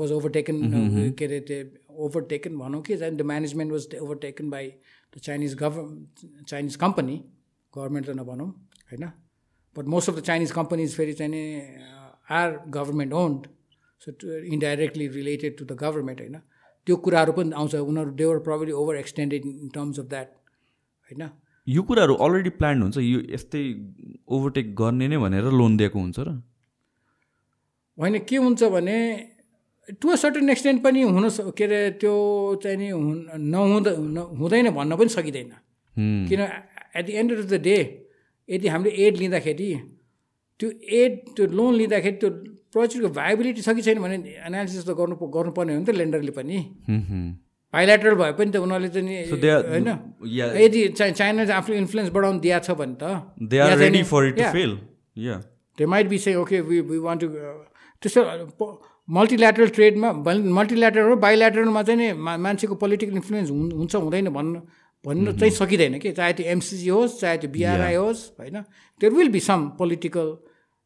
[0.00, 0.56] वाज ओभरटेकन
[1.18, 1.58] के अरे त्यो
[1.98, 4.68] ओभरटेकन भनौँ कि the management was overtaken by
[5.16, 6.06] the Chinese gov
[6.48, 7.16] Chinese company
[7.74, 8.48] government त नभनौँ
[8.92, 9.10] होइन
[9.76, 11.44] but most of the Chinese companies फेरि चाहिँ
[12.30, 13.46] are government owned
[14.00, 16.38] so indirectly related to the government होइन
[16.86, 20.28] त्यो कुराहरू पनि आउँछ उनीहरू they were probably over extended in terms of that
[21.10, 21.28] होइन
[21.66, 22.96] यो कुराहरू अलरेडी प्लान हुन्छ?
[22.96, 23.62] यो यस्तै
[24.28, 26.28] ओभरटेक गर्ने नै भनेर लोन दिएको हुन्छ र?
[27.98, 28.96] होइन के हुन्छ भने
[30.00, 31.28] टु अ सर्टन एक्सटेन्ट पनि हुन
[31.58, 32.12] के अरे त्यो
[32.62, 32.88] चाहिँ नि
[33.50, 33.90] नहुँदा
[34.40, 35.50] हुँदैन भन्न पनि सकिँदैन.
[36.28, 36.40] किन
[36.96, 37.76] at the end of the day
[38.48, 39.68] यदि हामीले एड लिँदाखेरि
[40.60, 40.68] त्यो
[41.00, 42.30] एड त्यो लोन लिँदाखेरि त्यो
[42.72, 46.58] प्रोजेक्टको भाइबिलिटी छ कि छैन भने एनालिसिस त गर्नु गर्नुपर्ने हो नि त लेन्डरले पनि।
[47.74, 49.14] बाइलेटरल भए पनि त उनीहरूले चाहिँ नि
[49.66, 49.88] होइन.
[50.62, 53.04] यदि चाइ- चाइना चाहिँ आफ्नो इन्फ्लुएन्स बढाउनु दिएको छ भने त।
[55.92, 57.28] Might be say okay we we want to
[58.02, 58.20] त्यस्तो
[59.16, 60.08] मल्टिल्याटरल ट्रेडमा
[60.58, 62.12] मल्टिल्याटरल बाइल्याटरलमा चाहिँ नि
[62.44, 64.60] मान्छेको पोलिटिकल इन्फ्लुएन्स हुन्- हुन्छ हुँदैन भन्नु
[65.04, 66.12] भन्नु चाहिँ सकिँदैन कि?
[66.18, 68.56] चाहे त्यो एमसिसी होस् चाहे त्यो बिआरआई होस् होइन?
[69.00, 70.26] There will be some political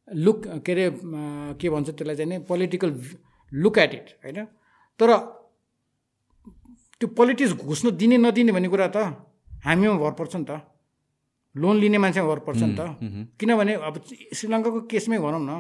[0.09, 0.87] look के अरे
[1.61, 2.91] के भन्छ त्यसलाई चाहिँ नि पोलिटिकल
[3.53, 4.39] लुक एट इट होइन?
[5.01, 5.09] तर
[7.01, 8.97] त्यो पोलिटिक्स घुस्न दिने नदिने भन्ने कुरा त
[9.67, 10.53] हामीमा भर पर्छ नि त।
[11.55, 12.81] लोन लिने मान्छेमा भर पर्छ नि त।
[13.41, 13.95] किनभने अब
[14.37, 15.53] श्रीलङ्काको केसमै भनौँ न।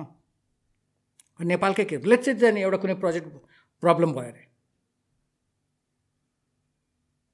[1.41, 3.27] नेपालकै केस लेट्स चाहिँ जाने एउटा कुनै प्रोजेक्ट
[3.83, 4.45] प्रब्लम भयो अरे।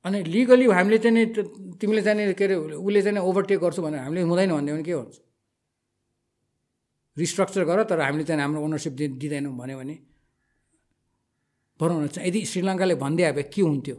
[0.04, 1.24] अनि लिगली हामीले चाहिँ नि
[1.78, 4.92] तिमीले चाहिँ नि के अरे उसले चाहिँ ओभरटेक गर्छु भनेर हामीले हुँदैन भन्यो भने के
[4.92, 5.16] हुन्छ
[7.16, 9.96] रिस्ट्रक्चर गर तर हामीले चाहिँ हाम्रो ओनरसिप दि दिँदैनौँ भन्यो भने।
[11.80, 13.96] भनौँ न चाहिँ यदि श्रीलङ्काले भन्दै आए भए के हुन्थ्यो?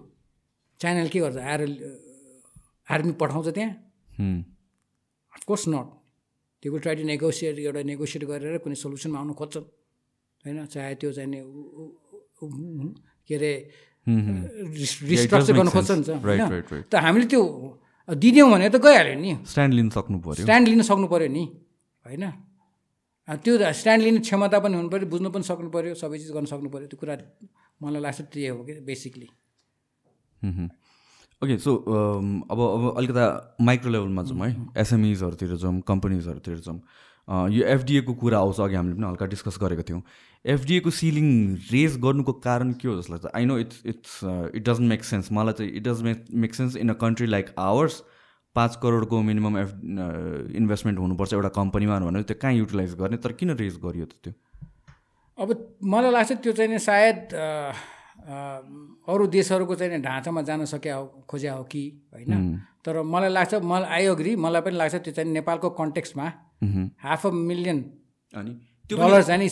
[0.80, 1.38] चाइनाले के गर्छ?
[1.38, 1.62] आएर
[2.90, 3.72] आर्मी पठाउँछ त्यहाँ?
[5.36, 5.88] अफकोर्स नट
[6.64, 9.66] त्यो ट्राई टु नेगोसिएट एउटा नेगोसिएट गरेर कुनै सोल्युसनमा आउनु खोज्छन्।
[10.44, 11.32] होइन चाहे त्यो चाहिँ
[13.28, 13.52] के अरे
[14.08, 15.92] रिस्ट्रक्चर गर्नु खोज्छ.
[15.92, 16.42] नि त होइन?
[16.92, 17.42] त हामीले त्यो
[18.10, 21.44] दिदियौँ भने त गइहाल्यो नि। स्ट्यान्ड लिन सक्नु पर्यो। स्ट्यान्ड लिन सक्नु पऱ्यो नि
[22.06, 22.26] होइन।
[23.28, 26.68] त्यो स्ट्यान्ड लिने क्षमता पनि हुनु पऱ्यो बुझ्नु पनि सक्नु पऱ्यो सबै चिज गर्न सक्नु
[26.68, 27.16] पऱ्यो। त्यो कुरा
[27.80, 29.28] मलाई लाग्छ त्यही हो कि बेसिकली
[31.42, 31.72] ओके सो
[32.52, 33.24] अब अब अलिकता
[33.64, 36.80] माइक्रो लेभलमा जाउँ है। एसएमइजहरूतिर जाउँ कम्पनीजहरूतिर जाउँ।
[37.56, 40.02] यो एफडिएको कुरा आउँछ अघि हामीले पनि हल्का डिस्कस गरेको थियौँ।
[40.46, 41.28] एफडिएको सिलिङ
[41.72, 44.20] रेज गर्नुको कारण के हो जस्तो लाग्छ I know it's it's
[44.56, 47.54] it doesn't make sense मलाई चाहिँ it does make make sense in a country like
[47.60, 48.04] ours
[48.56, 49.72] पाँच करोडको मिनिमम एफ
[50.56, 54.34] इन्भेस्टमेन्ट हुनुपर्छ एउटा कम्पनीमा भने त्यो कहाँ युटिलाइज गर्ने तर किन रेज गरियो त त्यो?
[55.38, 57.48] अब मलाई लाग्छ त्यो चाहिँ नि सायद अ,
[58.28, 58.36] अ,
[59.14, 61.82] अरू देशहरूको चाहिँ ढाँचामा जान सक्या हो खोज्या हो कि
[62.14, 62.60] होइन?
[62.86, 66.28] तर मलाई लाग्छ मलाई आई अग्री मलाई पनि लाग्छ त्यो चाहिँ नेपालको कन्टेक्स्टमा
[67.04, 67.80] हाफ अ मिलियन
[68.32, 68.54] अनि?
[68.98, 69.50] डलर चाहिँ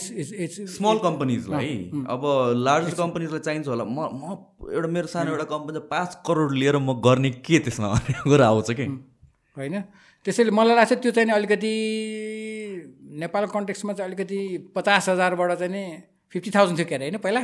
[0.68, 1.74] स्मल कम्पनीजलाई
[2.08, 2.22] अब
[2.56, 4.36] लार्ज कम्पनीजलाई चाहिन्छ होला। म म
[4.72, 7.88] एउटा मेरो सानो एउटा कम्पनी पाँच करोड लिएर म गर्ने के त्यसमा?
[8.24, 8.86] कुरा आउँछ कि?
[9.56, 9.80] होइन?
[10.24, 11.74] त्यसैले मलाई लाग्छ त्यो चाहिँ अलिकति
[13.18, 14.38] नेपाल कन्टेक्स्टमा चाहिँ अलिकति
[14.76, 15.84] पचास हजारबाट चाहिँ नि
[16.32, 17.40] फिफ्टी थाउजन्ड थियो के अरे होइन पहिला?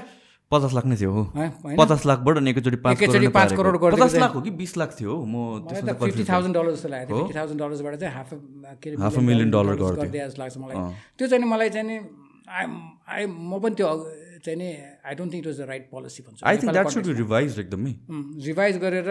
[0.51, 1.23] पचास लाख नै थियो हो।
[1.77, 4.73] पचास लाखबाट अनि एकैचोटि पाँच एकैचोटि करोड पाँच करोड गरिदिएको पचास लाख हो कि बिस
[4.81, 5.25] लाख थियो हो?
[5.29, 8.31] म फिफ्टी थाउजन्ड डलर जस्तो लागेको थियो। फिफ्टी थाउजन्ड डलर्सबाट चाहिँ हाफ
[8.81, 10.77] के अरे। गरिदिए जस्तो लाग्छ मलाई।
[11.19, 11.97] त्यो चाहिँ मलाई चाहिँ नि
[12.49, 12.65] आई
[13.13, 13.89] आई म पनि त्यो
[14.41, 14.69] चाहिँ नि
[15.05, 17.59] I don't think it was the right policy भन्छु। I think that should be revise
[17.61, 17.93] एकदमै।
[18.49, 19.11] रिभाइज गरेर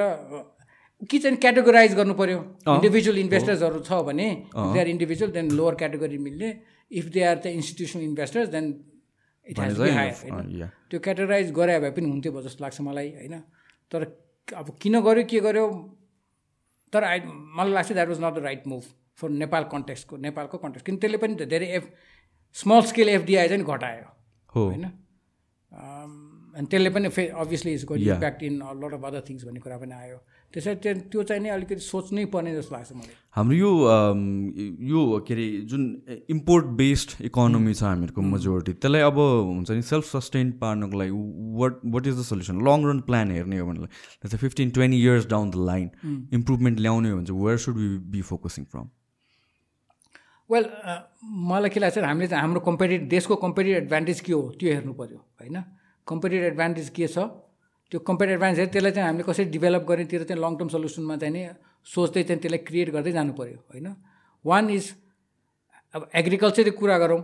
[1.06, 4.28] कि चाहिँ क्याटेगोराइज गर्नु पऱ्यो इन्डिभिजुअल इन्भेस्टर्सहरू छ भने
[4.58, 6.50] they are individual then lower category मिल्ने।
[6.92, 8.66] If they are the institutional investors then
[9.50, 10.68] it has be higher होइन.
[10.90, 13.40] त्यो क्याटेगराइज गरे भए पनि हुन्थ्यो जस्तो लाग्छ मलाई होइन?
[13.92, 14.04] तर
[14.48, 15.66] अब किन गर्यो के गर्यो
[16.94, 17.20] तर आई
[17.58, 18.84] मलाई लाग्छ that was not the right move
[19.18, 21.90] for Nepal कन्टेक्सको नेपालको कन्टेक्स किन त्यसले पनि धेरै एफ
[22.56, 24.04] स्मल स्केल एफडिआई चाहिँ घटायो
[24.56, 24.84] हो। होइन?
[26.56, 28.08] अनि त्यसले पनि फे obviously is going.
[28.08, 30.18] Impact in lot of other things भन्ने कुरा पनि आयो।
[30.54, 33.72] त्यसरी त्यो त्यो चाहिँ नि अलिकति सोच्नै पर्ने जस्तो लाग्छ मलाई। हाम्रो यो
[34.90, 35.84] यो के अरे जुन
[36.36, 41.12] इम्पोर्ट बेस्ड इकोनोमी छ हामीहरूको मेजोरिटी त्यसलाई अब हुन्छ नि सेल्फ सस्टेन पार्नको लागि
[41.62, 45.28] what what is the solution long run plan हेर्ने हो भने जस्तै fifteen twenty years
[45.34, 45.88] down the line
[46.34, 48.88] improvement ल्याउने हो भने चाहिँ where should we be focusing from
[50.50, 50.66] well
[51.50, 55.18] मलाई के लाग्छ हामीले चाहिँ हाम्रो कम्पेटिभ देशको कम्पेटिभ एडभान्टेज के हो त्यो हेर्नु पऱ्यो
[55.18, 55.64] होइन?
[56.08, 57.28] कम्पेटिभ एडभान्टेज के छ?
[57.92, 61.34] त्यो कम्पेटिभ एडभान्टेज हेरेर त्यसलाई चाहिँ हामीले कसरी डेभलप गर्नेतिर चाहिँ लङ टर्म सल्युसनमा चाहिँ
[61.34, 61.42] नि
[61.88, 63.88] सोच्दै चाहिँ त्यसलाई क्रिएट गर्दै जानु पऱ्यो होइन?
[64.46, 64.86] वान इज
[65.96, 67.22] अब एग्रिकल्चरको कुरा गरौँ।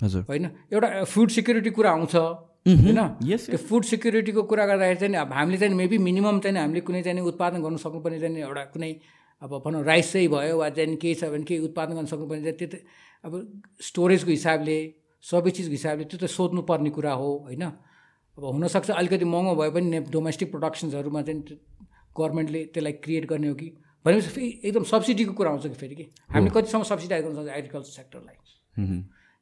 [0.00, 0.44] हजुर। होइन?
[0.72, 3.00] एउटा फुड सिक्युरिटी कुरा आउँछ होइन?
[3.50, 7.02] त्यो फुड सिक्युरिटीको कुरा गर्दाखेरि चाहिँ नि अब हामीले चाहिँ मेबी मिनिमम चाहिँ हामीले कुनै
[7.02, 8.92] चाहिँ उत्पादन गर्नु सक्नुपर्ने चाहिँ एउटा कुनै
[9.42, 12.58] अब भनौँ राइस चाहिँ भयो वा चाहिँ केही छ भने केही उत्पादन गर्न सक्नुपर्ने चाहिँ
[12.58, 12.74] त्यो त
[13.26, 13.32] अब
[13.82, 14.76] स्टोरेजको हिसाबले
[15.24, 17.64] सबै चिजको हिसाबले त्यो त सोध्नुपर्ने कुरा हो होइन?
[18.38, 21.40] अब हुनसक्छ। अलिकति महँगो भए पनि ने डोमेस्टिक प्रोडक्सन्सहरूमा चाहिँ
[22.18, 23.68] गभर्मेन्टले त्यसलाई क्रिएट गर्ने हो कि?
[24.04, 26.06] भनेपछि फेरि एकदम सब्सिडीको कुरा आउँछ कि फेरि कि?
[26.30, 28.36] हामीले कतिसम्म सब्सिडाइज गर्न सक्छ एग्रिकल्चर सेक्टरलाई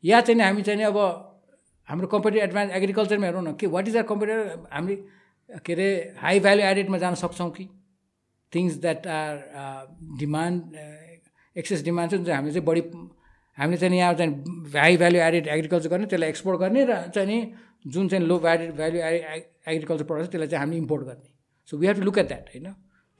[0.04, 0.98] या चाहिँ हामी चाहिँ अब
[1.88, 4.96] हाम्रो कम्पिटेटिभ एडभान्स एग्रिकल्चरमा हेरौँ न के वाट इज आर कम्पिटेटिभ हामी
[5.66, 5.88] के अरे
[6.20, 7.68] हाई भ्याल्यु एडेडमा जान सक्छौँ कि?
[8.52, 9.34] Things that are
[10.20, 10.62] demand
[11.56, 12.82] excess demand चाहिँ हामीले चाहिँ बढी
[13.58, 14.32] हामीले चाहिँ यहाँ चाहिँ
[14.74, 17.38] हाई भ्याल्यु एडेड एग्रिकल्चर गर्ने त्यसलाई एक्सपोर्ट गर्ने र चाहिँ नि
[17.86, 21.28] जुन चाहिँ low value value agriculture product त्यसलाई चाहिँ हामीले इम्पोर्ट गर्ने।
[21.68, 22.68] So we have to look at that होइन?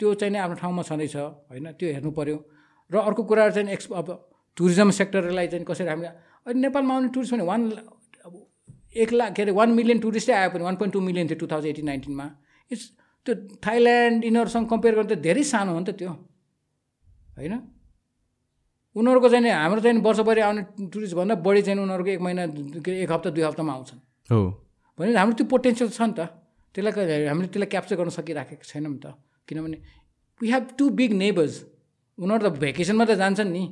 [0.00, 1.66] त्यो चाहिँ आफ्नो ठाउँमा छँदैछ होइन?
[1.78, 2.36] त्यो हेर्नु पऱ्यो
[2.90, 4.08] र अर्को कुरा चाहिँ एक्स अब
[4.56, 7.60] टुरिज्म सेक्टरलाई चाहिँ कसरी हामीले अहिले नेपालमा आउने टुरिस्ट भने वान
[8.24, 8.32] अब
[8.96, 11.46] एक लाख के अरे वान मिलियन टुरिस्टै आयो भने वान पोइन्ट टू मिलियन थियो टु
[11.52, 12.26] थाउजन्ड एटिन नाइन्टिनमा
[12.70, 12.84] इट्स
[13.26, 13.34] त्यो
[13.66, 16.10] थाइल्यान्ड यिनीहरूसँग कम्पेयर गर्दा धेरै सानो हो नि त त्यो
[17.38, 17.54] होइन?
[18.96, 20.62] उनीहरूको चाहिँ हाम्रो चाहिँ वर्षभरि आउने
[20.92, 22.42] टुरिस्टभन्दा बढी चाहिँ उनीहरूको एक महिना
[23.02, 24.00] एक हप्ता दुई हप्तामा आउँछन्।
[24.30, 24.40] हो।
[24.98, 26.20] भने हाम्रो त्यो पोटेन्सियल छ नि त।
[26.74, 29.16] त्यसलाई हामीले त्यसलाई क्याप्चर गर्न सकिराखेको छैनौँ त।
[29.48, 29.76] किनभने
[30.40, 31.54] we have two big neighbours
[32.18, 33.64] उनीहरू त भेकेसनमा त जान्छन् नि।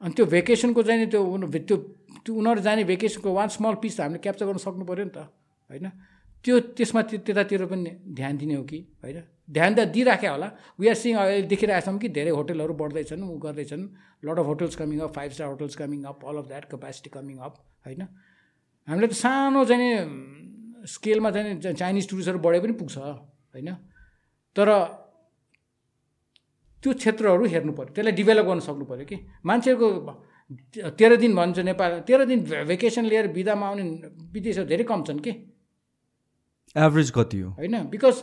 [0.00, 1.20] अनि त्यो भेकेसनको चाहिँ त्यो
[1.68, 1.76] त्यो
[2.24, 5.18] त्यो उनीहरू जाने भेकेसनको वान स्मल पिस त हामीले क्याप्चर गर्न सक्नु पऱ्यो नि त।
[5.70, 5.86] होइन?
[6.44, 8.78] त्यो त्यसमा त्यतातिर पनि ध्यान दिने हो कि?
[9.04, 9.20] होइन?
[9.48, 10.48] ध्यान त दिइराख्यो होला।
[10.80, 13.82] वी आर सिङ अहिले देखिरहेको छौँ कि धेरै होटलहरू बढ्दैछन् ऊ गर्दैछन्।
[14.24, 17.36] Lot of hotels coming up five star hotels coming up all of that capacity coming
[17.38, 17.54] up
[17.86, 18.02] होइन?
[18.88, 23.70] हामीले त सानो चाहिँ स्केलमा चाहिँ चाइनिज टुरिस्टहरू बढे पनि पुग्छ होइन?
[24.56, 24.68] तर
[26.82, 29.16] त्यो क्षेत्रहरू हेर्नु पऱ्यो त्यसलाई डेभलप गर्न सक्नु पऱ्यो कि?
[29.46, 29.88] मान्छेहरूको
[30.98, 33.84] तेह्र दिन भन्छ नेपाल तेह्र दिन भेकेसन लिएर बिदामा आउने
[34.34, 35.32] विदेशहरू धेरै कम छन् कि?
[36.76, 37.74] एभरेज कति हो। होइन?
[37.86, 38.16] बिकज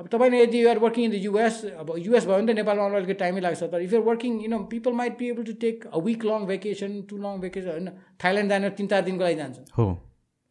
[0.00, 2.96] अब तपाईँले यदि you're working in the US अब युएस भयो भने त नेपालमा आउनु
[2.96, 5.86] अलिकति टाइमै लाग्छ तर if you're working you know people might be able to take
[5.86, 7.88] a week long vacation to long vacation होइन
[8.24, 9.86] थाइल्यान्ड जाने तिन चार दिनको लागि जान्छ। हो।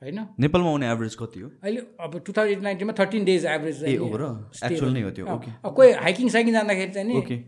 [0.01, 0.19] होइन?
[0.39, 1.49] नेपालमा आउने एभरेज कति हो?
[1.63, 6.53] अहिले अब टु थाउजन्ड नाइन्टिनमा थर्टिन डेज एभरेज नै हो त्यो ओके कोही हाइकिङ साइकिङ
[6.53, 7.39] जाँदाखेरि चाहिँ नि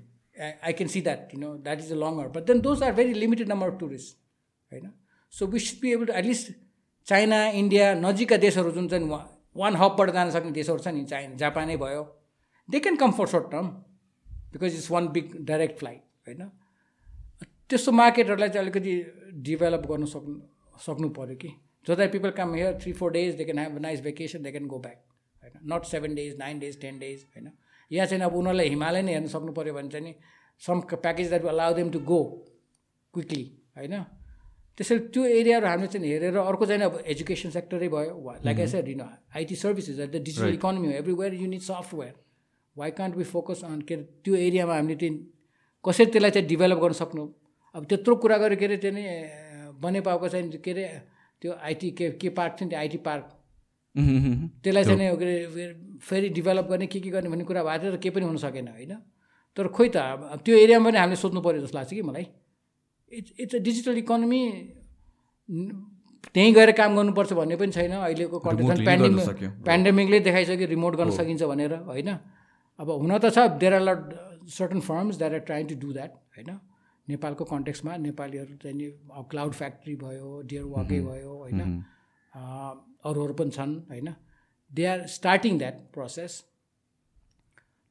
[0.42, 3.14] I can see that you know that is a longer but then those are very
[3.26, 4.18] limited number of tourist
[4.72, 4.90] होइन?
[5.34, 6.52] So we should be able to at least
[7.08, 9.06] China India नजिकका देशहरू जुन चाहिँ
[9.56, 12.04] one हबबाट जान सक्ने देशहरू छ नि चाइना जापानै भयो।
[12.70, 13.68] They can come for short term
[14.54, 16.48] because it's one big direct flight होइन
[17.70, 18.96] त्यस्तो मार्केटहरूलाई चाहिँ अलिकति
[19.50, 20.40] डेभलप गर्न सक्नु
[20.86, 21.52] सक्नु पऱ्यो कि।
[21.86, 24.68] That people come here three four days they can have a nice vacation they can
[24.74, 24.98] go back
[25.44, 27.50] होइन not seven days nine days ten days होइन
[27.92, 30.14] यहाँ चाहिँ अब उनीहरूलाई हिमालय नै हेर्नु सक्नु पऱ्यो भने चाहिँ नि
[30.62, 32.20] some package that allow them to go
[33.14, 33.44] quickly
[33.78, 33.96] होइन
[34.82, 38.88] त्यसरी त्यो एरियाहरू हामीले चाहिँ हेरेर अर्को चाहिँ अब एजुकेसन सेक्टरै भयो like I said
[38.90, 39.06] you
[39.38, 42.14] IT services the digital economy हो everywhere unit software
[42.76, 45.12] why can't be focus on के अरे त्यो एरियामा हामीले त्यो
[45.86, 47.24] कसरी त्यसलाई चाहिँ डेभलप गर्न सक्नु?
[47.76, 49.04] अब त्यत्रो कुरा गरेर के अरे चाहिँ नि
[49.86, 50.86] बनेपाको चाहिँ के अरे
[51.42, 53.26] त्यो आइटी के के पार्क थियो नि त्यो आइटी पार्क?
[54.64, 55.66] त्यसलाई चाहिँ के अरे
[56.10, 58.68] फेरि डेभलप गर्ने के के गर्ने भन्ने कुरा भएको थियो तर केही पनि हुन सकेन
[58.68, 58.94] होइन?
[59.58, 62.26] तर खोइ त अब त्यो एरियामा पनि हामीले सोध्नु पऱ्यो जस्तो लाग्छ कि मलाई।
[63.12, 64.42] It's it's a digital economy
[66.34, 69.28] त्यहीँ गएर काम गर्नुपर्छ भन्ने पनि छैन। अहिलेको कन्डिसन पेन्डेमिक
[69.66, 72.10] पेन्डेमिकले देखाइसक्यो रिमोट गर्न सकिन्छ भनेर होइन?
[72.80, 74.02] अब हुन त छ। There are lot
[74.50, 76.52] certain firms that are trying to do that होइन?
[77.08, 78.88] नेपालको कन्टेक्समा नेपालीहरू चाहिँ नि
[79.30, 81.60] क्लाउड फ्याक्ट्री भयो डियर वाके भयो होइन?
[83.06, 84.10] अरूहरू पनि छन् होइन?
[84.72, 86.34] They are starting that process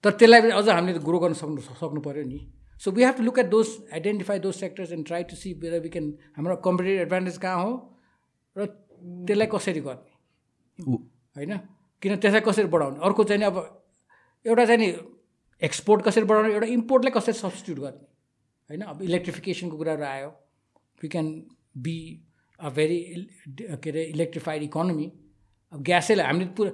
[0.04, 2.40] तर त्यसलाई पनि अझ हामीले ग्रो गर्न सक्नु सक्नु पऱ्यो नि।
[2.80, 5.80] So we have to look at those identify those sectors and try to see whether
[5.80, 7.72] we can हाम्रो कम्पिटेटिभ एडभान्टेज कहाँ हो
[8.56, 10.92] र त्यसलाई कसरी गर्ने
[11.36, 11.56] होइन
[12.02, 13.58] किन त्यसलाई कसरी बढाउने अर्को चाहिँ अब
[14.44, 14.92] एउटा चाहिँ नि
[15.62, 18.06] एक्सपोर्ट कसरी बढाउने एउटा इम्पोर्टलाई कसरी सब्सटिट्युट गर्ने
[18.70, 20.28] होइन अब इलेक्ट्रिफिकेसनको कुराहरू आयो
[21.00, 21.28] we can
[21.78, 21.96] be
[22.60, 22.98] a very
[23.60, 25.10] के अरे इलेक्ट्रिफाइड इकोनोमी
[25.72, 26.70] अब ग्यासैलाई हामीले पुरा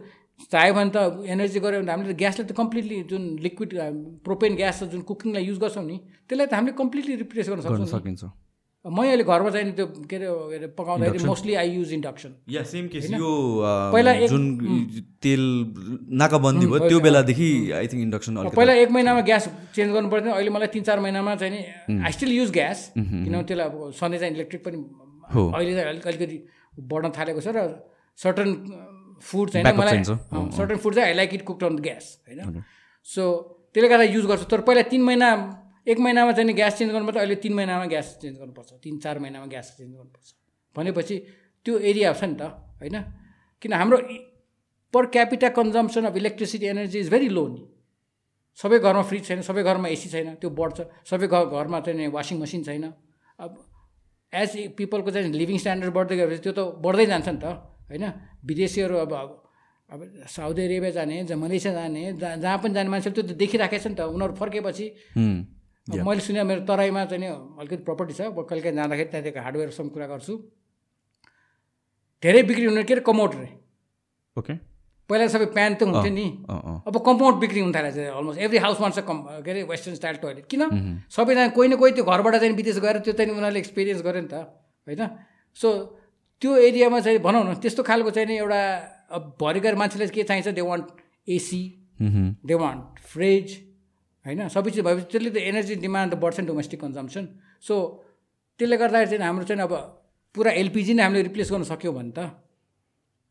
[0.53, 3.71] चाहियो भने त एनर्जी गऱ्यो भने हामीले त ग्यासलाई त कम्प्लिटली जुन लिक्विड
[4.25, 5.97] प्रोपेन ग्यास जुन कुकिङलाई युज गर्छौँ नि
[6.29, 8.25] त्यसलाई त हामीले कम्प्लिटली रिप्लेस गर्न सक्छौँ सकिन्छ।
[8.85, 13.11] म अहिले घरमा चाहिँ त्यो के अरे पकाउँदाखेरि मोस्टली आई युज इन्डक्सन या सेम केस
[13.19, 13.31] यो
[13.93, 14.45] पहिला जुन
[15.27, 15.43] तेल
[16.23, 20.51] नाकाबन्दी भयो त्यो बेलादेखि आई थिङ्क इन्डक्सन पहिला एक महिनामा ग्यास चेन्ज गर्नु पर्थ्यो। अहिले
[20.55, 24.35] मलाई तिन चार महिनामा चाहिँ नि आई स्टिल युज ग्यास किनभने त्यसलाई अब सधैँ चाहिँ
[24.39, 24.79] इलेक्ट्रिक पनि
[25.35, 26.39] अहिले चाहिँ अलिक अलिकति
[26.93, 27.67] बढ्न थालेको छ र
[28.19, 28.49] सर्टन
[29.23, 32.63] फुड चाहिँ मलाई सर्टन फुड चाहिँ I like it cook on gas होइन?
[33.07, 33.23] सो
[33.73, 35.29] त्यसले गर्दा युज गर्छु। तर पहिला तिन महिना
[35.89, 39.47] एक महिनामा चाहिँ ग्यास चेन्ज गर्नुपर्छ अहिले तिन महिनामा ग्यास चेन्ज गर्नुपर्छ तिन चार महिनामा
[39.47, 40.29] ग्यास चेन्ज गर्नुपर्छ
[40.77, 41.17] भनेपछि
[41.67, 42.43] त्यो एरिया छ नि त
[42.81, 42.97] होइन?
[43.63, 43.99] किन हाम्रो
[44.95, 47.63] per capita consumption of electricity energy is very low नि।
[48.59, 52.39] सबै घरमा फ्रिज छैन सबै घरमा एसी छैन त्यो बढ्छ। सबै घर घरमा चाहिँ वासिङ
[52.41, 52.85] मेसिन छैन।
[53.39, 53.51] अब
[54.33, 57.47] एज पिपलको चाहिँ लिभिङ स्ट्यान्डर्ड बढ्दै गएपछि त्यो त बढ्दै जान्छ नि त।
[57.89, 58.05] होइन?
[58.45, 59.13] विदेशीहरू अब
[59.87, 63.87] अब साउदी अरेबिया जाने मलेसिया जाने जहाँ जहाँ पनि जाने मान्छेले त्यो त देखिराखेको छ
[63.87, 64.87] नि त। उनीहरू फर्केपछि
[65.87, 69.91] मैले सुने मेरो तराईमा चाहिँ नि अलिकति प्रपर्टी छ। म कहिले काहीँ जाँदाखेरि त्यहाँदेखि हार्डवेयरसँग
[69.95, 70.35] कुरा गर्छु।
[72.23, 73.03] धेरै बिक्री हुने के अरे?
[73.07, 73.49] कमोड रे।
[74.37, 74.55] ओके
[75.07, 76.27] पहिला सबै प्यान्ट त हुन्थ्यो नि।
[76.83, 79.63] अब कम्पाउन्ड बिक्री हुन थालेको छ almost every house one come के अरे?
[79.71, 80.63] वेस्टर्न स्टाइल टोइलेट किन?
[81.07, 84.31] सबैजना कोही न कोही त्यो घरबाट चाहिँ विदेश गएर त्यो चाहिँ उनीहरूले एक्सपिरियन्स गर्यो नि
[84.35, 84.51] त।
[84.91, 85.03] होइन?
[85.57, 85.96] सो
[86.43, 88.61] त्यो एरियामा चाहिँ भनौँ न त्यस्तो खालको चाहिँ नि एउटा
[89.17, 90.87] अब भरे गएर मान्छेलाई के चाहिन्छ they want
[91.29, 91.63] AC
[92.49, 93.49] they want fridge
[94.27, 94.49] होइन?
[94.49, 97.29] सबै चिज भएपछि त्यसले त एनर्जी डिमान्ड त बढ्छ नि डोमेस्टिक कन्जम्सन
[97.69, 97.75] सो
[98.61, 99.73] त्यसले गर्दाखेरि चाहिँ हाम्रो चाहिँ अब
[100.35, 102.19] पुरा एलपिजी नै हामीले रिप्लेस गर्न सक्यो भने त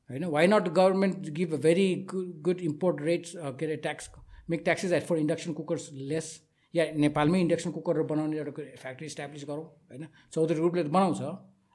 [0.10, 0.23] होइन?
[0.36, 4.10] Why not government give a very good good import rates के अरे tax
[4.49, 6.27] make taxes at for induction cookers less
[6.73, 8.52] या नेपालमै इन्डक्सन कुकरहरू बनाउने एउटा
[8.82, 10.07] फ्याक्ट्री इस्टाब्लिस गरौँ होइन?
[10.34, 11.22] चौधरी ग्रुपले बनाउँछ।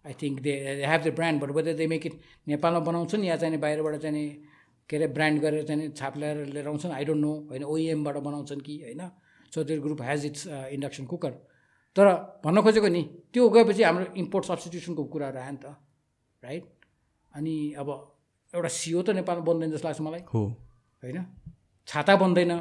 [0.05, 0.53] I think they
[0.85, 2.15] have the brand but whether they make it
[2.47, 4.27] नेपालमा बनाउँछन् या चाहिँ बाहिरबाट चाहिँ
[4.91, 8.61] के अरे ब्रान्ड गरेर चाहिँ छाप ल्याएर लिएर आउँछन् आई डोन्ट नो होइन ओइएमबाट बनाउँछन्
[8.61, 9.03] कि होइन
[9.53, 11.31] Chaudhary group has it's induction cooker
[11.97, 12.07] तर
[12.41, 15.77] भन्न खोजेको नि त्यो गएपछि हाम्रो इम्पोर्ट सब्सटिट्युसनको कुराहरू आयो नि त
[16.43, 16.65] राइट
[17.33, 17.89] अनि अब
[18.55, 20.43] एउटा सियो त नेपालमा बन्दैन जस्तो लाग्छ मलाई हो
[21.03, 21.19] होइन
[21.89, 22.53] छाता बन्दैन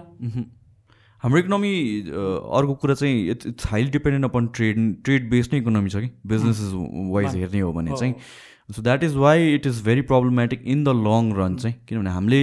[1.24, 1.74] हाम्रो इकोनोमी
[2.10, 6.10] अर्को कुरा चाहिँ it's highly dependent upon trade trade based नै इकोनोमी छ कि?
[6.28, 6.72] बिजनेसेस
[7.14, 8.14] वाइज हेर्ने हो भने चाहिँ।
[8.76, 12.42] So that is why it is very problematic in the long run चाहिँ। किनभने हामीले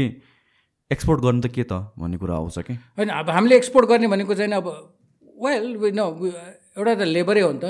[0.90, 2.74] एक्सपोर्ट गर्नु त के त भन्ने कुरा आउँछ कि?
[2.98, 4.68] होइन अब हामीले एक्सपोर्ट गर्ने भनेको चाहिँ अब
[5.44, 6.00] वेल न
[6.76, 7.64] एउटा त लेबरै हो नि त।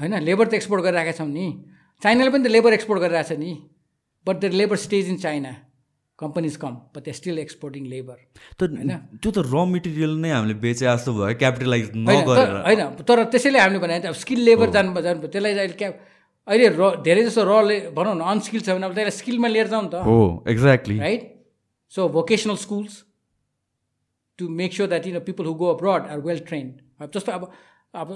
[0.00, 1.46] होइन लेबर त एक्सपोर्ट गरिरहेका छौँ नि।
[2.02, 3.52] चाइनाले पनि त लेबर एक्सपोर्ट गरिरहेको छ नि।
[4.26, 5.52] But the labour stage in China
[6.18, 8.18] companies come but they still exporting labour
[8.58, 8.60] त
[9.22, 13.24] त्यो त र मेटेरियल नै हामीले बेचे जस्तो भयो क्यापिटलाइज होइन नगरेर। तर- होइन तर
[13.34, 15.90] त्यसैले हामीले भने अब स्किल लेबर जानु जानु त्यसलाई अहिले क्या
[16.48, 19.82] अहिले र धेरै जस्तो रले भनौँ न अनस्किल छ भने अब त्यसलाई स्किलमा लिएर जाउँ
[19.84, 20.18] नि त। हो
[20.48, 21.22] exactly right?
[21.92, 23.04] So vocational schools
[24.38, 26.74] to make sure that you know people who go abroad are well trained.
[27.00, 27.42] अब जस्तो अब
[27.94, 28.08] अब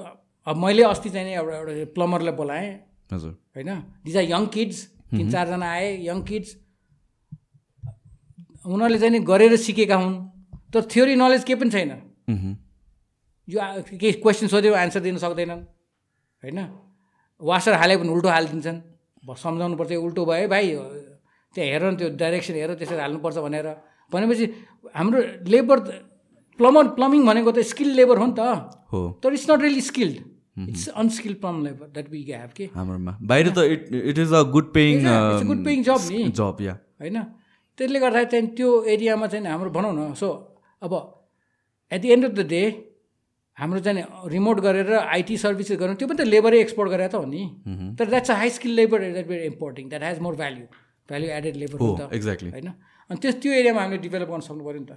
[0.46, 2.68] अब मैले अस्ति चाहिँ नि एउटा एउटा प्लम्बरलाई बोलाएँ।
[3.12, 3.70] हजुर। होइन?
[4.04, 4.78] दिज आर यङ किड्स
[5.14, 6.50] तिन चारजना आए यङ किड्स
[8.64, 10.14] उनीहरूले चाहिँ नि गरेर सिकेका हुन्।
[10.72, 11.90] तर थ्योरी नलेज केही पनि छैन।
[13.48, 13.60] यो
[13.90, 15.62] केही क्वेसन सोध्यो एन्सर दिन सक्दैनन्।
[16.42, 16.58] होइन?
[17.40, 18.78] वासर हाले पनि उल्टो हालिदिन्छन्।
[19.22, 20.66] सम्झाउनु पर्छ उल्टो भयो भाइ
[21.54, 23.66] त्यहाँ हेर न त्यो डाइरेक्सन हेर त्यसरी हाल्नुपर्छ भनेर।
[24.12, 24.44] भनेपछि
[24.94, 25.78] हाम्रो लेबर
[26.58, 28.40] प्लम्बर प्लम्बिङ भनेको त स्किल लेबर हो नि त।
[28.92, 30.16] हो। तर it's not really skilled
[30.68, 34.42] it's unskilled plum labour that we have के हाम्रोमा। बाहिर त it it is a
[34.54, 35.06] good paying
[35.50, 37.18] good paying job नि। जब या होइन?
[37.78, 40.28] त्यसले गर्दाखेरि चाहिँ त्यो एरियामा चाहिँ हाम्रो भनौँ न सो
[40.82, 40.92] अब
[41.92, 42.62] at the end of the day
[43.56, 47.24] हाम्रो चाहिँ रिमोट गरेर आइटी सर्भिसेस गर्नु त्यो पनि त लेबरै एक्सपोर्ट गरेर त हो
[47.24, 47.42] नि।
[47.98, 50.66] तर that's a high skill labour that very importing that has more value
[51.08, 52.68] value added labour त एक्ज्याक्टली होइन?
[53.10, 54.96] अनि त्यस त्यो एरियामा हामीले डेभलप गर्न सक्नु पऱ्यो नि त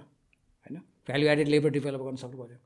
[0.64, 0.76] होइन?
[1.06, 2.58] भ्याल्यु एडेड लेबर डेभलप गर्न सक्नु पऱ्यो।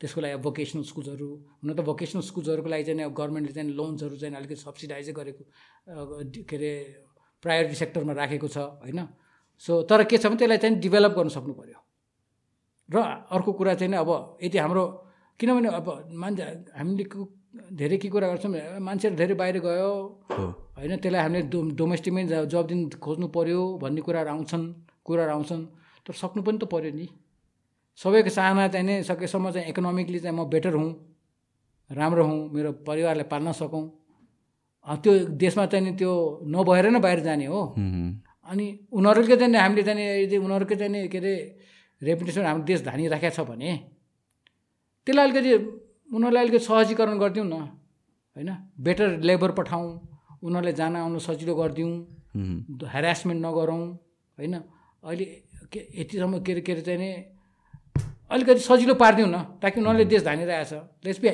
[0.00, 1.28] त्यसको लागि अब भोकेसनल स्कुल्सहरू
[1.62, 5.42] हुन त भोकेसनल स्कुल्सहरूको लागि चाहिँ अब गभर्मेन्टले चाहिँ लोन्सहरू चाहिँ अलिकति सब्सिडाइजै गरेको
[6.50, 6.72] के अरे
[7.42, 9.00] प्रायोरिटी सेक्टरमा राखेको छ होइन?
[9.62, 11.78] सो तर के छ भने त्यसलाई चाहिँ डेभलप गर्न सक्नु पऱ्यो
[12.88, 12.96] र
[13.30, 14.10] अर्को कुरा चाहिँ नि अब
[14.42, 14.84] यदि हाम्रो
[15.40, 16.44] किनभने अब मान्छे
[16.78, 17.04] हामीले
[17.48, 19.90] धेरै के कुरा गर्छौँ मान्छेहरू धेरै बाहिर गयो।
[20.30, 20.44] हो।
[20.78, 24.64] होइन त्यसलाई हामीले डो डोमेस्टिकमै जब दिन खोज्नु पऱ्यो भन्ने कुराहरू आउँछन्
[25.04, 25.62] कुराहरू आउँछन्।
[26.06, 27.06] तर सक्नु पनि त पऱ्यो नि।
[27.98, 30.90] सबैको चाहना चाहिँ नि सकेसम्म चाहिँ इकोनोमिकली चाहिँ म बेटर हुँ
[31.90, 33.84] राम्रो हुँ मेरो परिवारलाई पाल्न सकौँ।
[34.86, 36.12] त्यो देशमा चाहिँ नि त्यो
[36.46, 37.60] नभएर नै बाहिर जाने हो।
[38.48, 41.32] अनि उनीहरूकै नि हामीले नि यदि उनीहरूकै चाहिँ नि के अरे
[42.02, 43.70] रेपुटेसन हाम्रो देश धानिराखेको छ भने
[45.06, 45.52] त्यसलाई अलिकति
[46.16, 47.56] उनीहरूलाई अलिकति सहजीकरण गरिदिउँ न
[48.36, 48.50] होइन?
[48.80, 49.86] बेटर लेबर पठाउँ
[50.42, 51.92] उनीहरूले जान आउनु सजिलो गरिदिउँ।
[52.88, 53.82] हेरासमेन्ट नगरौँ
[54.38, 54.54] होइन?
[55.04, 55.24] अहिले
[55.72, 57.12] के यतिसम्म के अरे के अरे चाहिँ
[58.30, 60.72] अलिकति सजिलो पारिदिउँ न ताकि उनीहरूले देश धानिरहेछ
[61.20, 61.30] बी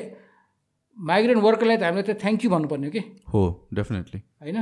[0.97, 3.01] माइग्रेन्ट वर्करलाई त हामीले त थ्याङ्क यू भन्नुपर्ने हो कि?
[3.31, 3.41] हो
[3.73, 4.59] डेफिनेटली होइन?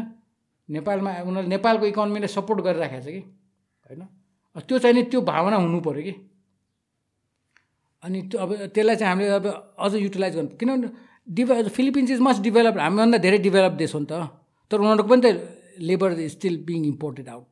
[0.69, 3.21] नेपालमा उनीहरूले नेपालको इकोनोमीलाई सपोर्ट गरिराखेको छ कि?
[3.89, 4.01] होइन?
[4.55, 6.13] त्यो चाहिँ नि त्यो भावना हुनु पऱ्यो कि?
[8.03, 9.47] अनि त्यो अब त्यसलाई चाहिँ हामीले अब
[9.79, 10.87] अझ युटिलाइज गर्नु किनभने
[11.27, 14.13] डिभे फिलिपिन्स इज मस्ट डेभलप हामीभन्दा धेरै डेभलप देश हो नि त।
[14.71, 15.27] तर उनीहरूको पनि त
[15.79, 17.45] labour is still being imported out.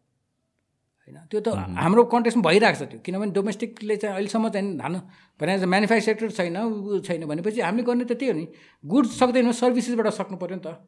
[1.08, 1.18] होइन?
[1.32, 4.94] त्यो त हाम्रो कन्टेक्समा भइरहेको छ त्यो। किनभने डोमेस्टिकले चाहिँ अहिलेसम्म चाहिँ धान
[5.40, 6.56] भने म्यानुफ्याक्चर छैन
[7.08, 8.46] छैन भनेपछि हामीले गर्ने त त्यही हो नि।
[8.84, 10.80] गुड्स सक्दैन सर्भिसेसबाट सक्नु पऱ्यो नि त।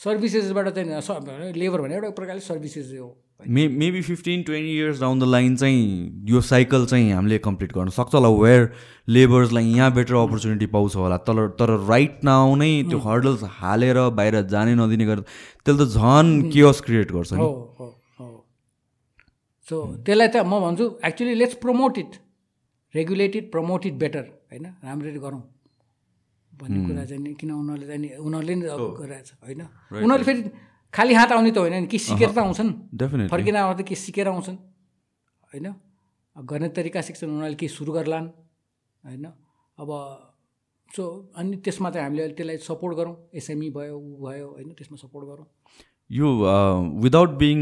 [0.00, 3.16] सर्भिसेसबाट चाहिँ लेबर भने एउटा प्रकारले सर्भिसेस हो।
[3.48, 5.80] May maybe fifteen twenty years down the line चाहिँ
[6.28, 8.70] यो साइकल चाहिँ हामीले कम्प्लिट गर्न सक्छ होला वेयर
[9.08, 14.40] लेबर्सलाई यहाँ बेटर अपर्च्युनिटी पाउँछ होला। तर तर राइट नाउ नै त्यो हर्डल्स हालेर बाहिर
[14.52, 15.24] जानै नदिने गर्दा
[15.64, 17.44] त्यसले त झन् कियोस क्रिएट गर्छ नि।
[19.68, 22.12] सो त्यसलाई त म भन्छु actually let's promote it
[22.94, 24.66] regulated promote it better होइन?
[24.84, 25.42] राम्ररी गरौँ।
[26.56, 29.62] भन्ने कुरा चाहिँ नि किन उनीहरूले चाहिँ नि उनीहरूले नि गरिरहेछ होइन?
[29.92, 30.42] उनीहरूले फेरि
[30.94, 34.28] खालि हात आउने त होइन नि। के सिकेर त आउँछन्। डेफिनेटली फर्किन आउँदा के सिकेर
[34.28, 34.58] आउँछन्
[35.50, 35.66] होइन?
[36.36, 38.28] गर्ने तरिका सिक्छन् उनीहरूले केही सुरु गर्लान्
[39.04, 39.26] होइन?
[39.78, 39.90] अब
[40.90, 41.02] सो
[41.36, 44.68] अनि त्यसमा चाहिँ हामीले त्यसलाई सपोर्ट गरौँ। एसएमई भयो ऊ भयो होइन?
[44.78, 45.46] त्यसमा सपोर्ट गरौँ।
[46.10, 46.28] यो
[47.02, 47.58] विदाउट बिङ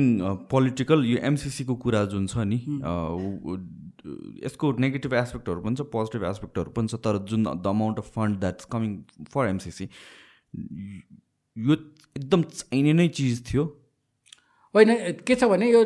[0.52, 2.58] पोलिटिकल यो एमसिसीको कुरा जुन छ नि
[4.44, 8.39] यसको नेगेटिभ एस्पेक्टहरू पनि छ पोजिटिभ एस्पेक्टहरू पनि छ तर जुन the amount of fund
[8.40, 8.97] that's coming
[9.32, 9.89] for MCC
[11.56, 11.74] यो
[12.18, 13.64] एकदम चाहिने नै चिज थियो।
[14.74, 14.94] होइन
[15.26, 15.82] के छ भने यो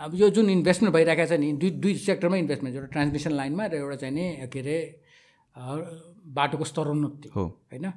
[0.00, 3.74] अब यो जुन इन्भेस्टमेन्ट भइरहेको छ नि दुई दुई सेक्टरमा इन्भेस्टमेन्ट एउटा ट्रान्समिसन लाइनमा र
[3.76, 4.78] एउटा चाहिँ नि के अरे
[6.36, 7.90] बाटोको स्तरोन्नति हो। होइन?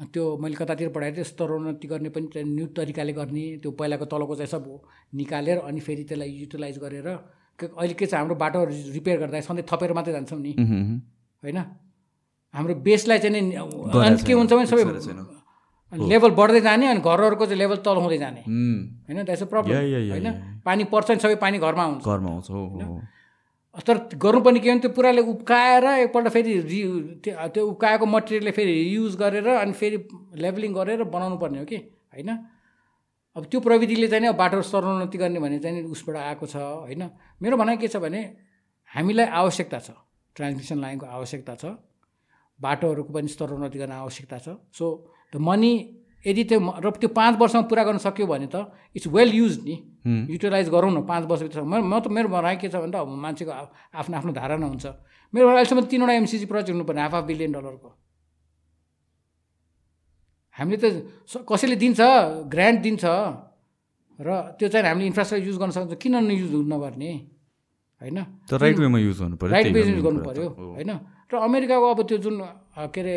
[0.00, 4.50] त्यो मैले कतातिर पढाएको थिएँ स्तरोन्नति गर्ने पनि न्यू तरिकाले गर्ने त्यो पहिलाको तलको चाहिँ
[4.50, 4.64] सब
[5.14, 7.08] निकालेर अनि फेरि त्यसलाई युटिलाइज गरेर
[7.66, 8.64] अहिले के छ हाम्रो बाटो
[8.94, 10.52] रिपेयर गर्दा सधैँ थपेर मात्रै जान्छौँ नि।
[11.42, 11.58] होइन?
[12.54, 14.84] हाम्रो बेसलाई चाहिँ नि अनि के हुन्छ भने सबै
[15.92, 19.24] लेभल बढ्दै जाने अनि घरहरूको चाहिँ लेभल तल हुँदै जाने। होइन?
[19.24, 20.28] द्याट्स अ प्रब्लम होइन?
[20.64, 22.48] पानी पर्छ नि सबै पानी घरमा आउँछ घरमा आउँछ
[23.86, 26.80] तर गर्नु पनि के भने त्यो पुराले उब्काएर एकपल्ट फेरि रि
[27.24, 29.98] त्यो उब्काएको मटेरियलले फेरि युज गरेर अनि फेरि
[30.42, 31.76] लेभलिङ गरेर बनाउनु पर्ने हो कि?
[32.14, 32.30] होइन?
[33.36, 37.02] अब त्यो प्रविधिले चाहिँ नि अब बाटो स्तरोन्नति गर्ने भने चाहिँ उसबाट आएको छ होइन?
[37.42, 38.20] मेरो भनाइ के छ भने
[38.90, 39.90] हामीलाई आवश्यकता छ
[40.36, 41.64] ट्रान्समिसन लाइनको आवश्यकता छ
[42.60, 44.86] बाटोहरूको पनि स्तरोन्नति गर्न आवश्यकता छ। सो
[45.32, 45.72] द मनी
[46.26, 49.76] यदि त्यो र त्यो पाँच वर्षमा पुरा गर्न सक्यो भने त इट्स वेल युज नि।
[50.32, 53.52] युटिलाइज गरौँ न पाँच वर्षभित्र म त मेरो भनाइ के छ भने त अब मान्छेको
[53.94, 54.86] आफ्नो आफ्नो धारणा हुन्छ।
[55.32, 57.88] मेरो अहिलेसम्म तिनवटा एमसिसी प्रोजेक्ट हुनुपर्ने हाफ हाफ बिलियन डलरको
[60.58, 60.84] हामीले त
[61.46, 62.00] कसैले दिन्छ
[62.50, 63.04] ग्रान्ट दिन्छ
[64.18, 64.28] र
[64.58, 67.12] त्यो चाहिँ हामीले इन्फ्रास्ट्रक्चर युज गर्न सक्छ किन नयुज नगर्ने?
[68.02, 68.18] होइन?
[68.50, 70.90] राइट वेमा युज गर्नु पऱ्यो राइट वे युज गर्नु पऱ्यो होइन?
[71.30, 72.36] र अमेरिकाको अब त्यो जुन
[72.90, 73.16] के अरे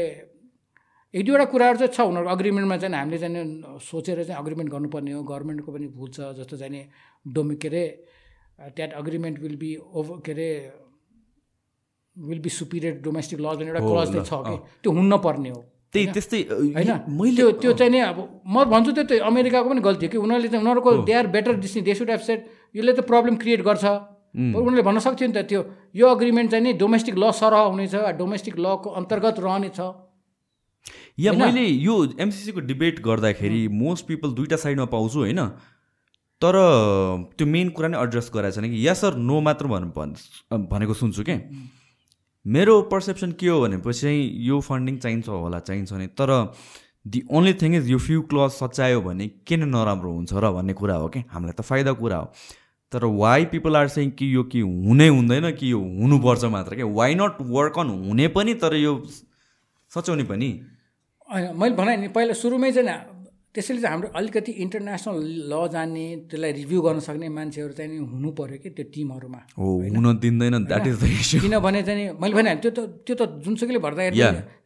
[1.14, 5.22] एक दुईवटा कुराहरू चाहिँ छ उनीहरूको अग्रिमेन्टमा चाहिँ हामीले चाहिँ सोचेर चाहिँ अग्रिमेन्ट गर्नुपर्ने हो।
[5.24, 6.86] गभर्मेन्टको पनि भुल छ जस्तो चाहिँ
[7.26, 7.84] डोमि के अरे
[8.78, 10.50] that agreement will be over के अरे
[12.16, 14.56] will be superior domestic laws भन्ने एउटा क्लज चाहिँ छ कि?
[14.84, 15.62] त्यो हुन पर्ने हो।
[15.94, 16.92] त्यही त्यस्तै होइन?
[17.20, 20.50] मैले त्यो चाहिँ नि अब म भन्छु त्यो त्यो अमेरिकाको पनि गल्ती हो कि उनीहरूले
[20.52, 22.40] चाहिँ उनीहरूको they are better decision they should have set
[22.76, 23.86] यसले त प्रब्लम क्रिएट गर्छ।
[24.32, 25.62] उनीहरूले भन्न सक्थ्यो नि त त्यो
[25.96, 29.80] यो अग्रिमेन्ट चाहिँ नि डोमेस्टिक ल सरह हुनेछ डोमेस्टिक लको अन्तर्गत रहनेछ
[31.20, 35.42] या मैले यो एमसिसीको डिबेट गर्दाखेरि मोस्ट पिपल दुइटा साइडमा पाउँछु होइन?
[36.42, 36.56] तर
[37.38, 39.92] त्यो मेन कुरा नै एड्रेस गराएको छैन कि या सर नो मात्र भन्
[40.72, 41.38] भनेको सुन्छु क्या
[42.46, 46.32] मेरो पर्सेप्सन के हो भनेपछि चाहिँ यो फन्डिङ चाहिन्छ होला चाहिन्छ नि। तर
[47.08, 50.96] दि ओन्ली थिङ इज यो फ्यु क्लज सच्यायो भने किन नराम्रो हुन्छ र भन्ने कुरा
[50.96, 52.32] हो कि हामीलाई त फाइदा कुरा हो।
[52.92, 56.86] तर वाइ पिपल आर सेङ कि यो कि हुनै हुँदैन कि यो हुनुपर्छ मात्र क्या
[56.86, 58.94] वाइ नट वर्क अन हुने पनि तर यो
[59.92, 60.50] सच्याउने पनि?
[61.34, 63.21] होइन मैले भने नि पहिला सुरुमै चाहिँ
[63.56, 65.18] त्यसैले चाहिँ हाम्रो अलिकति इन्टरनेसनल
[65.52, 70.56] ल जान्ने त्यसलाई रिभ्यू गर्न सक्ने मान्छेहरू चाहिँ हुनु पऱ्यो कि त्यो टिमहरूमा। हुन दिँदैन
[70.72, 74.20] द्याट इज किनभने चाहिँ मैले भने त्यो त त्यो त जुनसुकैले भर्दाखेरि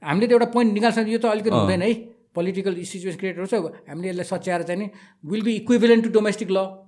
[0.05, 1.93] हामीले त एउटा पोइन्ट निकाल्छ यो त अलिकति हुँदैन है।
[2.35, 3.53] पोलिटिकल सिचुएसन क्रिएट छ
[3.89, 4.87] हामीले यसलाई सच्याएर चाहिँ नि
[5.23, 6.84] will be equivalent to domestic law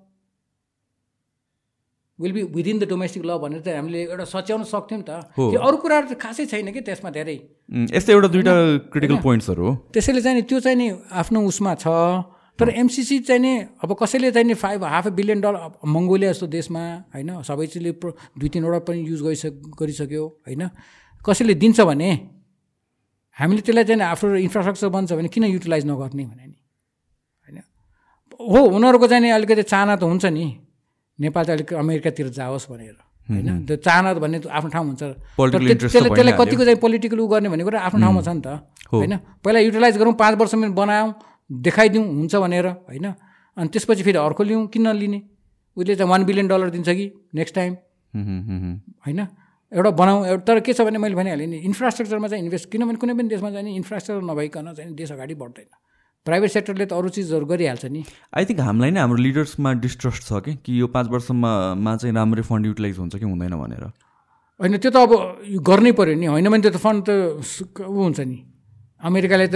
[2.19, 5.59] will be within the domestic law भनेर चाहिँ हामीले एउटा सच्याउन सक्थ्यौँ नि त। त्यो
[5.61, 7.37] अरू कुराहरू त खासै छैन कि त्यसमा धेरै।
[7.93, 8.53] यस्तै एउटा दुइटा
[8.89, 11.87] क्रिटिकल पोइन्ट्सहरू हो। त्यसैले चाहिँ त्यो चाहिँ नि आफ्नो उसमा छ।
[12.57, 13.53] तर एमसिसी चाहिँ नि
[13.85, 16.81] अब कसैले चाहिँ नि five half billion dollar Mongolia जस्तो देशमा
[17.13, 17.91] होइन सबै चिजले
[18.33, 20.63] दुई तिनवटा पनि युज गरिसक गरिसक्यो होइन।
[21.21, 22.09] कसैले दिन्छ भने
[23.37, 26.57] हामीले त्यसलाई चाहिँ आफ्नो इन्फ्रास्ट्रक्चर बन्छ भने किन युटिलाइज नगर्ने भने नि
[27.45, 27.57] होइन।
[28.41, 30.45] हो उनीहरूको चाहिँ नि अलिकति चाहना त हुन्छ नि।
[31.19, 32.95] नेपाल चाहिँ अलिक अमेरिकातिर जाओस् भनेर
[33.27, 33.65] होइन?
[33.67, 35.03] त्यो चाहना भन्ने आफ्नो ठाउँ हुन्छ।
[35.33, 38.47] त्यसलाई त्यसलाई कतिको चाहिँ पोलिटिकल उ गर्ने भन्ने कुरा आफ्नो ठाउँमा छ नि त
[38.91, 39.13] होइन?
[39.43, 41.09] पहिला युटिलाइज गरौँ पाँच वर्षमा बनायौँ
[41.49, 43.07] देखाइदिउँ हुन्छ भनेर होइन?
[43.57, 45.19] अनि त्यसपछि फेरि अर्को लिउँ किन लिने?
[45.77, 47.73] उसले चाहिँ वान बिलियन डलर दिन्छ कि नेक्स्ट टाइम
[49.05, 49.19] होइन?
[49.71, 53.13] एउटा बनाऊ एउटा तर के छ भने मैले भनिहालेँ नि इन्फ्रास्ट्रक्चरमा चाहिँ इन्भेस्ट किनभने कुनै
[53.19, 55.67] पनि देशमा चाहिँ इन्फ्रास्ट्रक्चर नभइकन चाहिँ देश अगाडि बढ्दैन।
[56.27, 58.01] प्राइभेट सेक्टरले त अरू चिजहरू गरिहाल्छ नि।
[58.35, 60.53] आई थिङ्क हामीलाई नै हाम्रो लिडर्समा डिस्ट्रस्ट छ कि?
[60.59, 63.83] कि यो पाँच वर्षमा चाहिँ राम्रै फन्ड युटिलाइज हुन्छ कि हुँदैन भनेर?
[64.59, 65.11] होइन त्यो त अब
[65.63, 67.09] गर्नै पऱ्यो नि। होइन भने त्यो त फन्ड त
[67.81, 68.37] ऊ हुन्छ नि।
[68.97, 69.55] अमेरिकाले त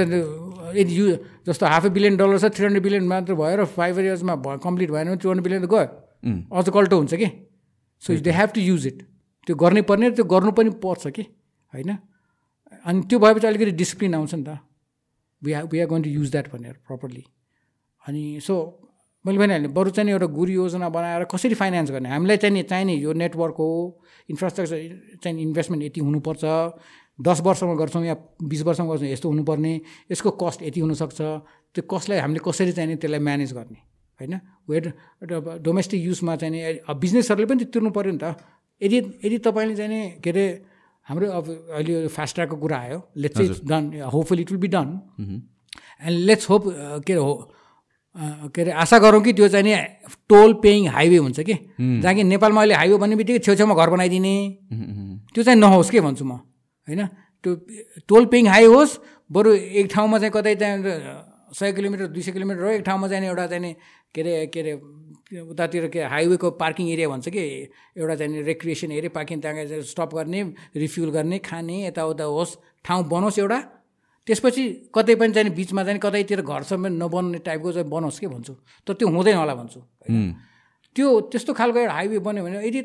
[0.77, 1.05] यदि यु
[1.43, 4.89] जस्तो हाफ ए बिलियन डलर छ थ्री हन्ड्रेड बिलियन मात्र भएर फाइभ इयर्समा भयो कम्प्लिट
[4.93, 5.89] भएन भने टु हन्ड्रेड बिलियन त गयो।
[6.53, 7.27] अझ कल्टो हुन्छ कि?
[8.01, 8.97] So they have to use it
[9.49, 11.23] त्यो गर्नै पर्ने त्यो गर्नु पनि पर्छ कि?
[11.73, 11.91] होइन?
[12.85, 14.61] अनि त्यो भएपछि अलिकति डिसिप्लिन आउँछ नि त।
[15.43, 17.23] We we are going to use that भनेर प्रपरली
[18.07, 18.55] अनि सो
[19.25, 22.09] मैले भनिहालेँ बरु चाहिँ एउटा गुरु योजना बनाएर कसरी फाइनेन्स गर्ने?
[22.09, 23.69] हामीलाई चाहिँ चाहिने यो नेटवर्क हो
[24.29, 26.43] इन्फ्रास्ट्रक्चर चाहिँ इन्भेस्टमेन्ट यति हुनुपर्छ
[27.21, 29.73] दस वर्षमा गर्छौँ या बिस वर्षमा गर्छौँ यस्तो हुनुपर्ने
[30.11, 33.79] यसको कस्ट यति हुनसक्छ त्यो कस्टलाई हामीले कसरी चाहिने त्यसलाई म्यानेज गर्ने?
[34.19, 34.33] होइन?
[34.69, 34.85] वेट
[35.61, 38.35] डोमेस्टिक युजमा चाहिँ बिजनेसहरूले पनि तिर्नु पऱ्यो नि त।
[38.81, 40.45] यदि यदि तपाईँले चाहिँ के अरे
[41.07, 41.45] हाम्रो अब
[41.75, 42.99] अहिले फास्ट ट्र्याकको कुरा आयो.
[43.17, 43.83] Let's it's done
[44.13, 44.87] hopeful it will be done
[46.05, 46.63] and let's hope
[47.07, 47.33] के हो
[48.15, 49.75] अँ, के अरे आशा गरौँ कि त्यो चाहिँ नि
[50.29, 51.53] टोल पेइङ हाइवे हुन्छ कि?
[51.79, 54.35] जहाँ कि नेपालमा अहिले हाइवे भन्ने बित्तिकै छेउछेउमा घर बनाइदिने।
[55.31, 56.31] त्यो चाहिँ नहोस् के भन्छु म?
[56.87, 57.07] होइन?
[57.43, 57.55] त्यो
[58.07, 58.99] टोल पेइङ हाई होस्
[59.31, 60.77] बरु एक ठाउँमा चाहिँ कतै त्यहाँ
[61.53, 63.75] सय किलोमिटर दुई सय किलोमिटर एक ठाउँमा चाहिँ एउटा चाहिँ
[64.15, 64.73] के अरे के अरे
[65.51, 67.43] उतातिर के हाइवेको पार्किङ एरिया भन्छ कि
[67.97, 70.43] एउटा चाहिँ रेक्रिएसन एरिया पार्किङ त्यहाँ स्टप गर्ने
[70.75, 72.55] रिफ्युल गर्ने खाने यताउता होस्
[72.85, 73.59] ठाउँ बनोस् एउटा।
[74.27, 74.63] त्यसपछि
[74.95, 78.53] कतै पनि चाहिँ बिचमा चाहिँ कतैतिर घरसम्म नबन्ने टाइपको चाहिँ बनोस् के भन्छु?
[78.87, 79.79] तर त्यो हुँदैन होला भन्छु।
[80.95, 82.81] त्यो त्यस्तो खालको एउटा हाइवे बन्यो भने यदि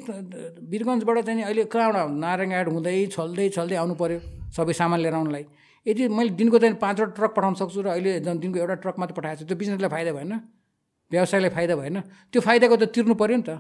[0.71, 4.19] वीरगन्जबाट चाहिँ अहिले कहाँबाट नारायणघाट हुँदै छल्दै छल्दै आउनु पऱ्यो
[4.57, 5.45] सबै सामान लिएर आउनुलाई।
[5.87, 9.15] यदि मैले दिनको चाहिँ पाँचवटा ट्रक पठाउन सक्छु र अहिले झन् दिनको एउटा ट्रक मात्र
[9.15, 10.33] पठाएको छु त्यो बिजनेसलाई फाइदा भएन
[11.11, 11.97] व्यवसायलाई फाइदा भएन
[12.33, 13.51] त्यो फाइदाको त तिर्नु पऱ्यो नि त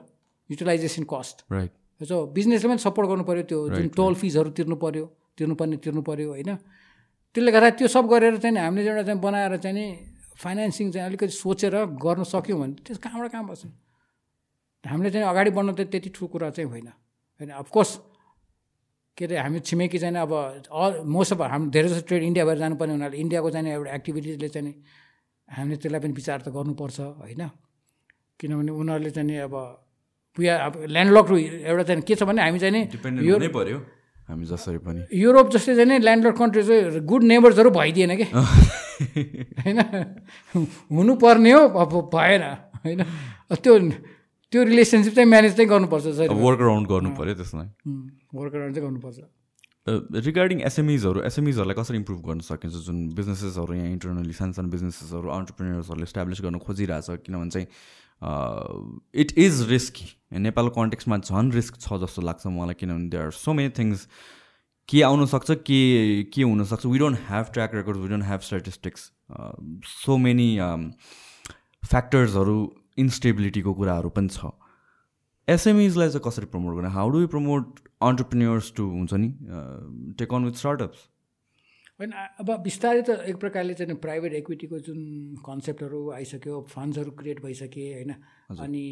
[0.51, 5.05] युटिलाइजेसन कस्ट राइट सो बिजनेसले पनि सपोर्ट गर्नु पऱ्यो त्यो जुन टोल फिजहरू तिर्नु पऱ्यो
[5.39, 6.51] तिर्नुपर्ने तिर्नु पऱ्यो होइन?
[7.35, 9.87] त्यसले गर्दा त्यो सब गरेर चाहिँ हामीले एउटा चाहिँ बनाएर चाहिँ नि
[10.37, 13.65] फाइनेन्सिङ चाहिँ अलिकति सोचेर गर्न सक्यौँ भने त्यस कहाँबाट कहाँ बस्छ
[14.85, 16.89] हामीले चाहिँ अगाडि बढ्नु त त्यति ठुलो कुरा चाहिँ होइन।
[17.41, 17.91] होइन अफकोर्स
[19.17, 20.33] के अरे हामी छिमेकी चाहिँ अब
[20.71, 24.49] अल मोस्ट अफ हामी धेरै जस्तो ट्रेड इन्डिया भएर जानुपर्ने हुनाले इन्डियाको चाहिँ एउटा एक्टिभिटिजले
[24.49, 24.75] चाहिँ
[25.49, 27.43] हामीले त्यसलाई पनि विचार त गर्नुपर्छ होइन?
[28.41, 29.55] किनभने उनीहरूले चाहिँ अब
[30.39, 33.79] पुया अब ल्यान्डलक एउटा चाहिँ के छ भने हामी चाहिँ नि पऱ्यो
[34.29, 38.27] हामी जसरी पनि। युरोप जस्तै चाहिँ नि ल्यान्डलक कन्ट्री चाहिँ गुड नेबर्सहरू भइदिएन कि?
[39.65, 39.79] होइन?
[40.93, 42.43] हुनुपर्ने हो अब भएन
[42.85, 43.01] होइन?
[43.55, 43.75] त्यो
[44.53, 47.69] त्यो रिलेसनसिप चाहिँ म्यानेज चाहिँ गर्नुपर्छ सर। वर्क अराउन्ड गर्नु पऱ्यो त्यसलाई।
[48.35, 49.19] वर्क अराउन्ड चाहिँ गर्नुपर्छ।
[50.27, 52.75] रिगार्डिङ एसएमइजहरू एसएमइजहरूलाई कसरी इम्प्रुभ गर्न सकिन्छ?
[52.87, 57.69] जुन बिजनेसेसहरू यहाँ इन्टरनली सानो सानो बिजनेसेसहरू अन्टरप्रिनेर्सहरूले इस्टाब्लिस गर्न खोजिरहेछ किनभने चाहिँ
[59.23, 60.07] इट इज रिस्की
[60.47, 64.09] नेपालको कन्टेक्समा झन् रिस्क छ जस्तो लाग्छ मलाई किनभने they are so many things
[64.89, 65.81] के आउनसक्छ के
[66.35, 69.01] के हुनसक्छ we don't have track record we don't have statistics
[69.93, 70.49] so many
[71.83, 72.59] फ्याक्टर्सहरू
[72.99, 74.53] इन्स्टेबिलिटीको कुराहरू पनि छ।
[75.49, 76.89] एसएमइजलाई चाहिँ कसरी प्रमोट गर्ने?
[76.91, 79.29] How do you promote entrepreneurs to हुन्छ नि
[80.19, 81.05] टेक अन विथ स्टार्टअप्स
[82.01, 84.99] होइन अब बिस्तारै त एक प्रकारले चाहिँ प्राइभेट इक्विटीको जुन
[85.45, 88.11] कन्सेप्टहरू आइसक्यो फन्ड्सहरू क्रिएट भइसके होइन?
[88.61, 88.85] अनि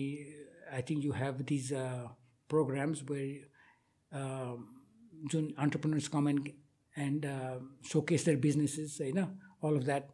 [0.73, 1.69] I think you have these
[2.51, 3.23] programs way
[5.33, 6.49] जुन entrepreneurs come and
[6.95, 7.27] and
[7.93, 9.19] showcase their businesses होइन?
[9.65, 10.05] अल अफ द्याट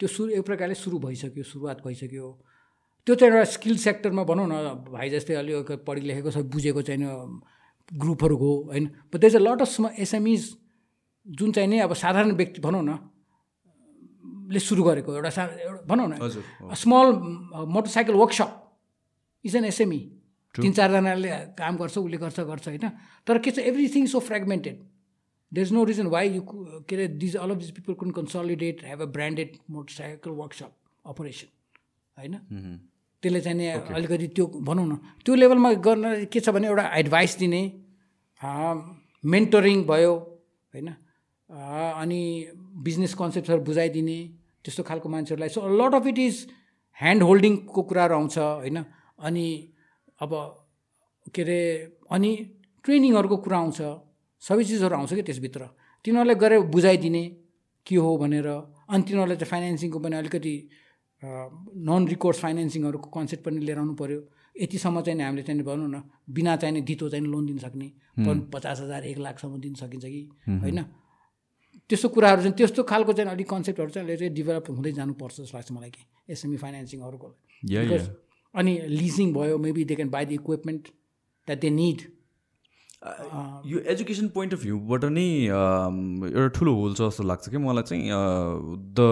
[0.00, 2.26] त्यो सुरु एक प्रकारले सुरु भइसक्यो सुरुवात भइसक्यो।
[3.08, 7.00] त्यो चाहिँ एउटा स्किल सेक्टरमा भनौँ न भाइ जस्तै अलि पढि लेखेको सब बुझेको चाहिँ
[7.88, 8.86] ग्रुपहरूको होइन?
[9.08, 10.42] बट देज अ लट अफ एसएमइज
[11.26, 12.98] जुन चाहिँ नि अब साधारण व्यक्ति भनौँ न
[14.52, 17.06] ले सुरु गरेको एउटा सा एउटा भनौँ न small
[17.72, 18.50] motorcycle workshop
[19.44, 19.98] is an SME
[20.54, 22.88] तिन चारजनाले काम गर्छ उसले गर्छ गर्छ होइन?
[23.26, 24.76] तर के छ everything so fragmented
[25.52, 28.84] there is no reason why you के अरे these all of this people कुन consolidate
[28.84, 30.72] have a branded motorcycle workshop
[31.06, 31.48] operation
[32.16, 32.34] होइन?
[33.22, 37.38] त्यसले चाहिँ नि अलिकति त्यो भनौँ न त्यो लेभलमा गर्न के छ भने एउटा एडभाइस
[37.38, 37.62] दिने
[39.24, 40.14] मेन्टरिङ भयो
[40.74, 40.88] होइन
[41.48, 42.20] अनि
[42.84, 44.18] बिजनेस कन्सेप्टहरू बुझाइदिने
[44.64, 46.46] त्यस्तो खालको मान्छेहरूलाई so lot of it is
[46.98, 48.78] hand होल्डिङको कुराहरू आउँछ होइन
[49.18, 49.46] अनि
[50.20, 50.32] अब
[51.34, 51.60] के अरे
[52.10, 52.30] अनि
[52.84, 53.80] ट्रेनिङहरूको कुरा आउँछ
[54.42, 55.62] सबै चिजहरू आउँछ कि त्यसभित्र।
[56.04, 57.24] तिनीहरूलाई गएर बुझाइदिने
[57.86, 58.48] के हो भनेर
[58.88, 60.54] अनि तिनीहरूलाई चाहिँ फाइनेन्सिङको पनि अलिकति
[61.22, 64.20] नन रिकोर्स फाइनेन्सिङहरूको कन्सेप्ट पनि लिएर आउनु पऱ्यो
[64.56, 67.92] यतिसम्म चाहिँ नि हामीले चाहिँ भनौँ न बिना चाहिने धितो चाहिँ लोन दिन सक्ने
[68.52, 70.22] पचास हजार एक लाखसम्म दिन सकिन्छ कि?
[70.48, 70.84] होइन?
[71.90, 75.72] त्यस्तो कुराहरू चाहिँ त्यस्तो खालको चाहिँ अलिक कन्सेप्टहरू चाहिँ चाहिँ डेभलप हुँदै जानुपर्छ जस्तो लाग्छ
[75.72, 77.28] मलाई कि एसएमई फाइनेन्सिङहरूको
[77.62, 77.82] या
[78.54, 80.82] अनि लिजिङ भयो maybe they can buy the equipment
[81.48, 82.00] that they need
[83.02, 88.10] यो एजुकेसन पोइन्ट अफ भ्यूबाट नै एउटा ठुलो होल छ जस्तो लाग्छ कि मलाई चाहिँ
[88.98, 89.04] the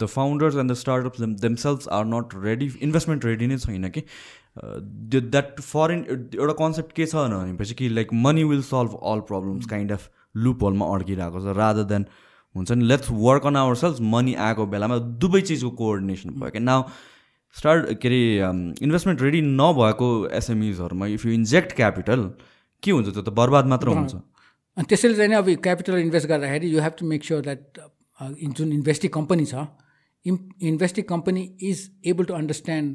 [0.00, 4.02] the founders and the startups themselves are not ready investment ready नै छैन कि।
[4.56, 9.92] द्याट फरेन एउटा कन्सेप्ट के छ भनेपछि कि like money will solve all problems kind
[9.92, 12.06] of loop होलमा अड्किरहेको छ रादर देन
[12.54, 16.62] हुन्छ नि let's work on our self money आएको बेलामा दुवै चिजको कोअर्डिनेसन भयो क्या
[16.62, 16.82] नाउ
[17.56, 18.22] स्टार्ट के अरे
[18.82, 22.30] इन्भेस्टमेन्ट रेडी नभएको एसएमइजहरूमा इफ यु इन्जेक्ट क्यापिटल
[22.82, 24.14] के हुन्छ त्यो त बर्बाद मात्र हुन्छ।
[24.76, 27.62] अनि त्यसैले चाहिँ अब क्यापिटल इन्भेस्ट गर्दाखेरि you have to make sure that
[28.58, 29.54] जुन इन्भेस्टिङ कम्पनी छ
[30.26, 30.38] इम्
[30.70, 31.78] investing company is
[32.10, 32.88] able to understand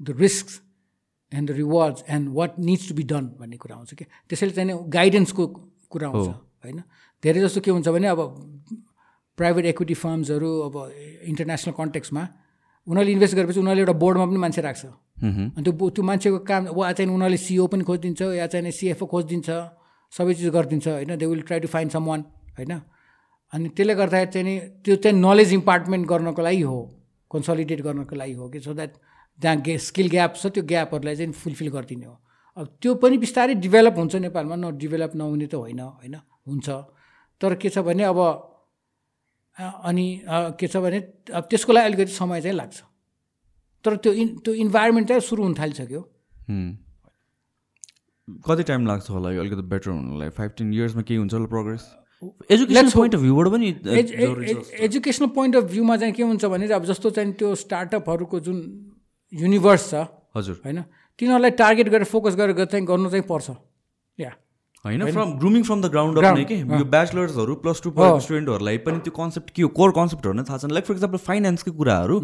[0.00, 0.46] the risk
[1.32, 4.78] and the rewards and what needs to be done भन्ने कुरा आउँछ कि। त्यसैले चाहिँ
[4.90, 5.46] गाइडेन्सको
[5.90, 6.28] कुरा आउँछ
[6.64, 6.82] होइन?
[7.22, 8.20] धेरै जस्तो के हुन्छ भने अब
[9.38, 10.74] प्राइभेट इक्विटी फर्म्सहरू अब
[11.30, 12.22] इन्टरनेसनल कन्टेक्समा
[12.86, 14.84] उनीहरूले इन्भेस्ट गरेपछि उनीहरूले एउटा बोर्डमा पनि मान्छे राख्छ।
[15.22, 19.48] अनि त्यो त्यो मान्छेको काम वा चाहिँ उनीहरूले सिओ पनि खोजिदिन्छ या चाहिँ सिएफओ खोजिदिन्छ
[20.12, 21.16] सबै चिज गरिदिन्छ होइन?
[21.16, 22.20] They will try to find someone
[22.58, 22.72] होइन?
[23.52, 24.54] अनि त्यसले गर्दाखेरि चाहिँ नि
[24.84, 26.78] त्यो चाहिँ नलेज इम्पार्टमेन्ट गर्नको लागि हो
[27.30, 28.92] कन्सलिडेट गर्नको लागि हो कि सो द्याट
[29.40, 32.16] जहाँ गे स्किल ग्याप छ त्यो ग्यापहरूलाई चाहिँ फुलफिल गरिदिने हो।
[32.56, 36.16] अब त्यो पनि बिस्तारै डेभलप हुन्छ नेपालमा न डेभलप नहुने त होइन होइन?
[36.48, 36.68] हुन्छ।
[37.40, 38.18] तर के छ भने अब
[39.56, 40.06] अनि
[40.58, 40.98] के छ भने
[41.32, 42.78] अब त्यसको लागि अलिकति समय चाहिँ लाग्छ।
[43.84, 46.00] तर त्यो इन त्यो इन्भाइरोमेन्ट चाहिँ सुरु हुन थालिसक्यो।
[48.46, 50.28] कति टाइम लाग्छ होला अलिकति बेटर हुनलाई?
[50.38, 51.82] फाइभ टेन इयर्समा केही हुन्छ होला प्रोग्रेस
[52.22, 53.68] एजुकेसन पोइन्ट अफ भ्यूबाट पनि
[54.86, 58.58] एजुकेसनल पोइन्ट अफ भ्यूमा चाहिँ के हुन्छ भने अब जस्तो चाहिँ त्यो स्टार्टअपहरूको जुन
[59.32, 60.06] युनिभर्स छ
[60.36, 60.78] हजुर। होइन
[61.18, 63.50] तिनीहरूलाई टार्गेट गरेर फोकस गरेर चाहिँ गर्नु चाहिँ पर्छ।
[64.18, 64.30] या।
[64.84, 66.56] होइन from grooming from the ground up नै कि?
[66.78, 69.68] यो ब्याचलर्सहरू प्लस टू स्टुडेन्टहरूलाई पनि त्यो कन्सेप्ट के हो?
[69.68, 72.16] कोर कन्सेप्टहरू नै थाहा छैन लाइक फर इक्जाम्पल फाइनेन्सकै कुराहरू।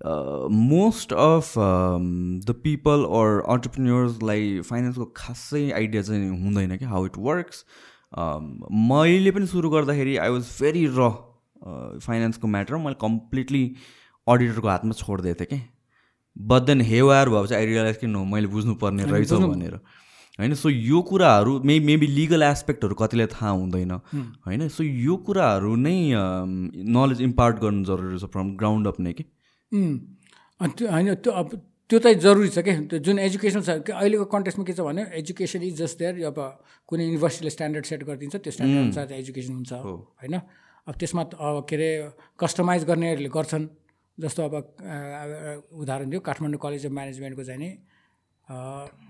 [0.00, 7.64] Most of the people or अन्टरप्रिन्यर्सलाई फाइनेन्सको खासै आइडिया चाहिँ हुँदैन कि हाउ इट वर्क्स
[8.88, 11.10] मैले पनि सुरु गर्दाखेरि आई वाज भेरी र
[12.02, 13.64] फाइनेन्सको म्याटर मैले कम्प्लिटली
[14.26, 15.66] अडिटरको हातमा छोडिदिएको थिएँ कि।
[16.36, 19.74] बट देन हेवार चाहिँ आई रियलाइज कि नो मैले बुझ्नुपर्ने रहेछ भनेर।
[20.38, 23.90] होइन सो यो कुराहरू मे मेबी लिगल एस्पेक्टहरू कतिलाई थाहा हुँदैन।
[24.46, 25.96] होइन सो यो कुराहरू नै
[26.90, 29.24] नलेज इम्पार्ट गर्नु जरुरी छ फ्रम ग्राउन्ड अप नै कि।
[29.74, 31.48] होइन त्यो अब
[31.90, 35.62] त्यो चाहिँ जरुरी छ क्या त्यो जुन एजुकेसन छ अहिलेको कन्टेक्समा के छ भने एजुकेसन
[35.68, 36.38] इज जस्ट देयर अब
[36.88, 40.34] कुनै युनिभर्सिटीले स्ट्यान्डर्ड सेट गरिदिन्छ त्यो स्ट्यान्डर्ड अनुसार एजुकेसन हुन्छ होइन?
[40.88, 41.88] अब त्यसमा अब के अरे
[42.40, 43.66] कस्टमाइज गर्नेहरूले गर्छन्।
[44.18, 44.54] जस्तो अब
[45.82, 47.70] उदाहरण दियो काठमाडौँ कलेज अफ म्यानेजमेन्टको चाहिँ नि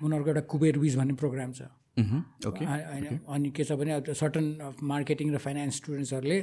[0.02, 1.62] उनीहरूको एउटा कुबेर विज भन्ने प्रोग्राम छ।
[1.94, 4.44] होइन। अनि के छ भने सर्टन
[4.82, 6.38] मार्केटिङ र फाइनेन्स स्टुडेन्ट्सहरूले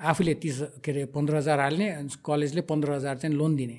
[0.00, 1.86] आफूले तिस के अरे पन्ध्र हजार हाल्ने
[2.24, 3.78] कलेजले पन्ध्र हजार चाहिँ लोन दिने।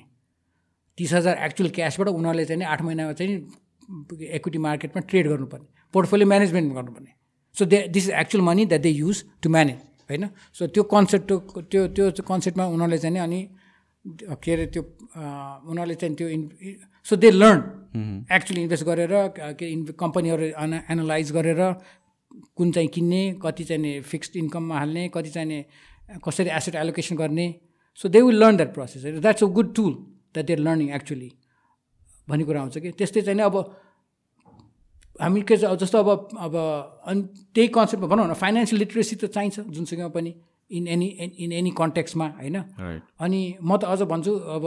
[0.98, 3.34] तिस हजार एक्चुअल क्यासबाट उनीहरूले चाहिँ आठ महिनामा चाहिँ
[4.36, 7.12] इक्विटी मार्केटमा ट्रेड गर्नुपर्ने पोर्टफोलियो म्यानेजमेन्ट गर्नुपर्ने।
[7.56, 9.78] So they this is actual money that they use to manage
[10.10, 10.28] होइन?
[10.54, 11.32] सो त्यो कन्सेप्ट
[11.70, 13.40] त्यो त्यो कन्सेप्टमा उनीहरूले चाहिँ अनि
[14.42, 14.82] के अरे त्यो
[15.70, 16.42] उनीहरूले चाहिँ त्यो in
[17.06, 19.14] so they learn actually invest गरेर
[19.58, 19.66] के
[20.02, 21.62] कम्पनीहरू एना एनालाइज गरेर
[22.56, 25.64] कुन चाहिँ किन्ने कति चाहिँ फिक्स्ड इन्कममा हाल्ने कति चाहिँ
[26.24, 27.46] कसरी एसेट एलोकेसन गर्ने?
[27.98, 29.92] So they will learn that process that's a good tool
[30.34, 31.30] that they're learning actually
[32.28, 32.90] भन्ने कुरा आउँछ कि?
[32.98, 33.56] त्यस्तै चाहिँ अब
[35.20, 36.08] हामी के जस्तो अब
[36.38, 36.54] अब
[37.10, 37.22] अनि
[37.54, 40.30] त्यही कन्सेप्टमा भनौँ न फाइनेन्सियल लिट्रेसी त चाहिन्छ जुनसुकैमा पनि
[40.70, 41.06] इन एनी
[41.44, 42.56] इन एनी कन्टेक्समा होइन?
[43.20, 44.64] अनि म त अझ भन्छु अब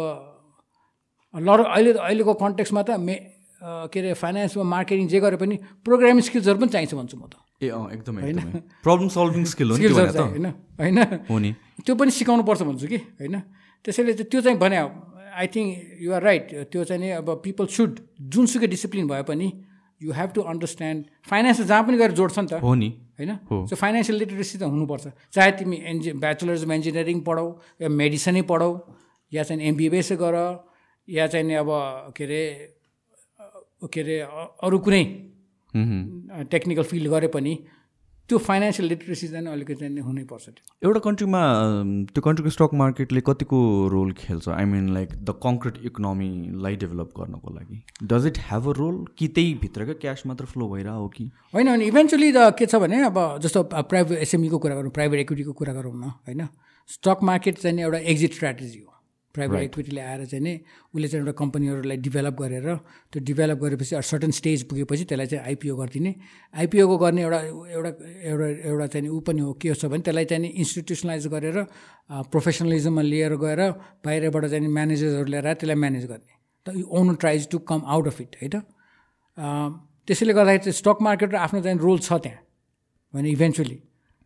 [1.33, 3.15] लर अहिले अहिलेको कन्टेक्समा त मे
[3.61, 5.55] के अरे फाइनेन्समा मार्केटिङ जे गरे पनि
[5.85, 8.39] प्रोग्रामिङ स्किल्सहरू पनि चाहिन्छ भन्छु म त। ए एकदमै होइन?
[8.83, 10.45] प्रब्लम सल्भिङ स्किल होइन?
[10.81, 11.53] होइन?
[11.85, 13.35] त्यो पनि सिकाउनु पर्छ भन्छु कि होइन?
[13.85, 14.77] त्यसैले चाहिँ त्यो चाहिँ भने
[15.31, 15.69] आई थिङ्क
[16.01, 19.47] युआर राइट त्यो चाहिँ नि अब पिपल सुड जुनसुकै डिसिप्लिन भए पनि
[20.01, 22.89] you have to understand finance जहाँ पनि गएर जोड्छ नि त। हो नि।
[23.19, 23.31] होइन?
[23.69, 27.47] सो फाइनेन्सियल लिटरेसी त हुनुपर्छ। चाहे तिमी इन्जि ब्याचलर्स अफ इन्जिनियरिङ पढौ
[27.81, 28.71] या मेडिसनै पढौ
[29.31, 30.35] या चाहिँ एमबिबिएसै गर
[31.07, 31.69] या चाहिँ नि अब
[32.17, 32.43] के अरे
[33.93, 34.17] के अरे
[34.65, 35.30] अरू कुनै
[35.73, 37.53] टेक्निकल फिल्ड गरे पनि
[38.29, 41.41] त्यो फाइनेन्सियल लिटरेसी चाहिँ अलिकति नै हुनैपर्छ त्यो। एउटा कन्ट्रीमा
[42.13, 43.57] त्यो कन्ट्रीको स्टक मार्केटले कतिको
[43.91, 44.47] रोल खेल्छ?
[44.49, 49.27] I mean like the concrete इकोनोमीलाई develop गर्नको लागि। Does it have a role कि
[49.27, 51.29] त्यही भित्रकै क्यास मात्र फ्लो भइरह हो कि?
[51.53, 55.53] होइन भने इभेन्चुली त के छ भने अब जस्तो प्राइभेट एसएमईको कुरा गरौँ प्राइभेट इक्विटीको
[55.53, 56.47] कुरा गरौँ न होइन?
[56.89, 59.00] स्टक मार्केट चाहिँ एउटा एक्जिट स्ट्राटेजी हो।
[59.33, 60.53] प्राइभेट इक्विटीले आएर चाहिँ नि
[60.95, 62.67] उसले चाहिँ एउटा कम्पनीहरूलाई डिभलप गरेर
[63.11, 66.11] त्यो डिभलप गरेपछि सर्टन स्टेज पुगेपछि त्यसलाई चाहिँ आइपिओ गरिदिने।
[66.53, 67.39] आइपिओको गर्ने एउटा
[67.75, 67.91] एउटा
[68.29, 71.57] एउटा एउटा चाहिँ ऊ पनि हो के छ भने त्यसलाई चाहिँ इन्स्टिट्युसनलाइज गरेर
[72.31, 73.61] प्रोफेसनलिजममा लिएर गएर
[74.05, 76.33] बाहिरबाट चाहिँ म्यानेजर्सहरू ल्याएर त्यसलाई म्यानेज गर्ने।
[76.65, 78.55] त you own tries to come out of it होइन?
[80.07, 82.43] त्यसैले गर्दाखेरि चाहिँ स्टक मार्केट र आफ्नो चाहिँ रोल छ त्यहाँ
[83.13, 83.77] भने eventually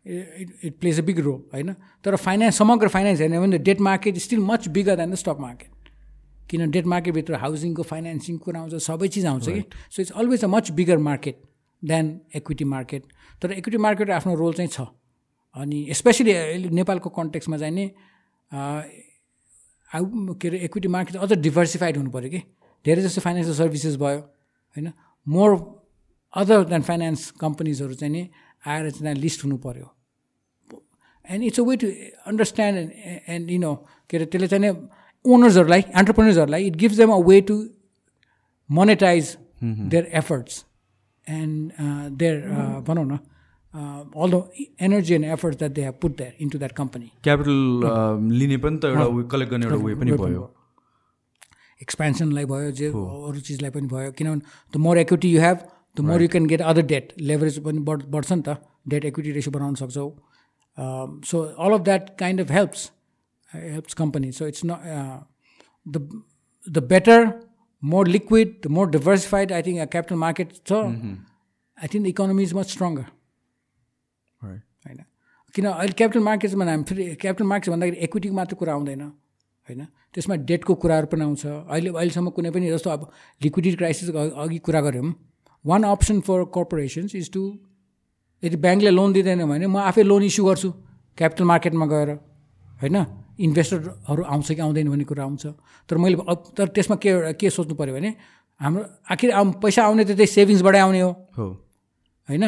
[0.06, 1.72] it it plays a big role होइन
[2.04, 5.70] तर फाइनेन्स समग्र फाइनेन्स हेर्ने भने debt market still much bigger than the stock market
[6.50, 9.62] किन डेट मार्केटभित्र हाउसिङको फाइनेन्सिङ कुरा आउँछ सबै चिज आउँछ कि?
[9.90, 11.40] So it's always a much bigger market
[11.82, 13.02] than equity market
[13.42, 14.86] तर इक्विटी मार्केट आफ्नो रोल चाहिँ छ।
[15.56, 17.90] अनि स्पेसली नेपालको कन्टेक्समा चाहिँ नि
[19.90, 22.40] के अरे इक्विटी मार्केट अझ डिभर्सिफाइड हुनु पऱ्यो कि?
[22.84, 24.92] धेरै जस्तो फाइनेन्सियल सर्भिसेस भयो होइन?
[25.26, 25.50] मोर
[26.34, 28.28] अदर देन फाइनेन्स कम्पनीजहरू चाहिँ नि
[28.62, 29.86] आएर चाहिँ लिस्ट हुनु पऱ्यो।
[31.30, 31.88] And it's a way to
[32.26, 33.74] understand and and you know
[34.10, 34.72] के अरे त्यसले चाहिँ
[35.24, 37.56] ओनर्सहरूलाई एन्टरप्रेनर्सहरूलाई it gives them a way to
[38.70, 40.64] monetize their efforts
[41.26, 41.72] and
[42.18, 42.40] their
[42.88, 43.18] भनौँ न
[43.74, 44.42] all the
[44.80, 48.84] energy and efforts that they have put there into that company capital लिने पनि त
[48.84, 50.44] एउटा कलेक्ट गर्ने एउटा वे पनि भयो
[51.80, 54.40] एक्सपेन्सनलाई भयो जे अरू चिजलाई पनि भयो किनभने
[54.74, 55.58] the more equity you have
[55.96, 58.56] the more you can get other debt leverage पनि बढ बढ्छ नि त
[58.94, 60.08] डेट इक्विटी रेसियो बनाउन सक्छौ
[60.77, 62.89] So all of that kind of helps
[63.49, 64.37] helps companies.
[64.37, 65.19] So it's not uh,
[65.85, 66.01] the
[66.67, 67.41] the better,
[67.83, 69.51] more liquid, the more diversified.
[69.51, 70.61] I think a capital market.
[70.65, 70.95] So
[71.77, 73.07] I think the economy is much stronger.
[74.41, 74.61] Right.
[74.87, 75.03] होइन
[75.55, 80.35] किन अहिले capital मार्केट्समा हामी फेरि capital markets भन्दाखेरि इक्विटीको मात्र कुरा आउँदैन होइन त्यसमा
[80.51, 83.01] डेटको कुराहरू पनि आउँछ अहिले अहिलेसम्म कुनै पनि जस्तो अब
[83.41, 85.13] लिक्विडिटी क्राइसिस अघि कुरा गऱ्यौँ
[85.65, 87.43] one option for corporations is to
[88.42, 90.68] यदि ब्याङ्कले लोन दिँदैन भने म आफै लोन इस्यु गर्छु
[91.18, 92.10] क्यापिटल मार्केटमा गएर
[92.80, 92.96] होइन?
[93.36, 95.44] इन्भेस्टरहरू आउँछ कि आउँदैन भन्ने कुरा आउँछ।
[95.88, 96.16] तर मैले
[96.56, 98.10] तर त्यसमा के के सोच्नु पऱ्यो भने
[98.60, 98.82] हाम्रो
[99.12, 99.28] आखिर
[99.60, 101.12] पैसा आउने त त्यही सेभिङ्सबाटै आउने हो।
[102.28, 102.44] होइन?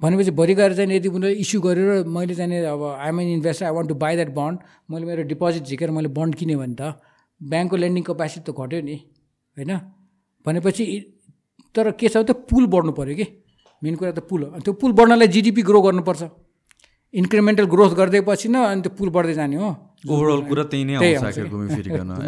[0.00, 3.72] भनेपछि भोलि गएर चाहिँ यदि उनीहरूले इस्यु गरेर मैले चाहिँ अब I'm an investor I
[3.74, 4.56] want to buy that bond
[4.90, 7.02] मैले मेरो डिपोजिट झिकेर मैले बन्ड किनेँ भने त
[7.40, 8.96] ब्याङ्कको लेन्डिङ कपेसिटी त घट्यो नि
[9.56, 9.72] होइन?
[10.46, 10.84] भनेपछि
[11.74, 13.26] तर के छ त पुल बढ्नु पऱ्यो कि।
[13.82, 16.22] मेन कुरा त पुल हो। त्यो पुल बढ्नलाई जिडिपी ग्रो गर्नुपर्छ।
[17.14, 19.68] इन्क्रिमेन्टल ग्रोथ गर्दै पछि न अनि त्यो पुल बढ्दै जाने हो।
[20.06, 20.94] ओभरअल कुरा त्यही नै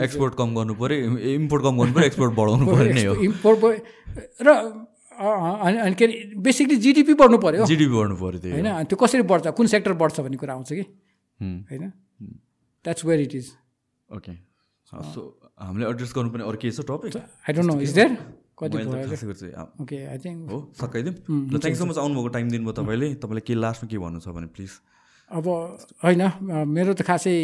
[0.05, 0.97] एक्सपोर्ट कम गर्नु पऱ्यो
[1.37, 3.59] इम्पोर्ट कम गर्नु पऱ्यो एक्सपोर्ट बढाउनु पऱ्यो नै हो। इम्पोर्ट
[4.41, 4.49] र
[5.21, 8.97] अनि अनि के अरे बेसिकली जिडिपी बढ्नु पऱ्यो। जिडिपी बढ्नु पऱ्यो त्यही होइन अनि त्यो
[8.97, 10.85] कसरी बढ्छ कुन सेक्टर बढ्छ भन्ने कुरा आउँछ कि।
[11.71, 11.85] होइन?
[12.85, 13.47] That's where it is
[14.11, 14.33] okay
[14.89, 15.21] so
[15.61, 18.11] हामीले एड्रेस गर्नुपर्ने अरू के छ topic I don't know is there
[18.61, 21.15] कति चाहिँ ओके आई थिङ्क हो सकाइदिउँ
[21.53, 24.47] ल थ्याङ्क सो मच आउनुभएको टाइम दिनुभयो तपाईँले। तपाईँलाई के लास्टमा के भन्नु छ भने
[24.55, 24.71] प्लिज?
[25.31, 25.47] अब
[26.05, 26.23] होइन
[26.69, 27.35] मेरो त खासै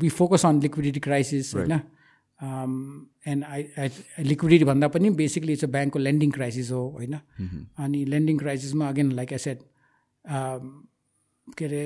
[0.00, 1.72] we focus on liquidity crisis होइन?
[3.28, 3.88] एन्ड आई आई
[4.24, 7.14] लिक्विडिटी भन्दा पनि बेसिकली इट्स अ ब्याङ्कको लेन्डिङ क्राइसिस हो होइन?
[7.78, 9.58] अनि लेन्डिङ क्राइसिसमा अगेन लाइक आई सेड
[11.58, 11.82] के अरे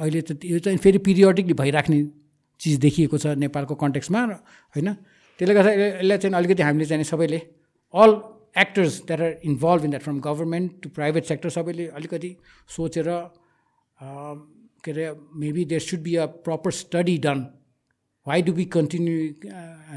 [0.00, 1.98] अहिले त यो चाहिँ फेरि पिरियडिकली भइराख्ने
[2.60, 4.20] चिज देखिएको छ नेपालको कन्टेक्समा
[4.76, 4.88] होइन?
[5.38, 7.40] त्यसले गर्दा यसलाई चाहिँ अलिकति हामीले चाहिँ सबैले
[7.94, 8.12] all
[8.56, 12.30] actors that are involve in that from government to private sector सबैले अलिकति
[12.76, 13.08] सोचेर
[14.84, 15.06] के अरे
[15.42, 17.46] maybe there should be a proper study done
[18.26, 19.16] why do be continue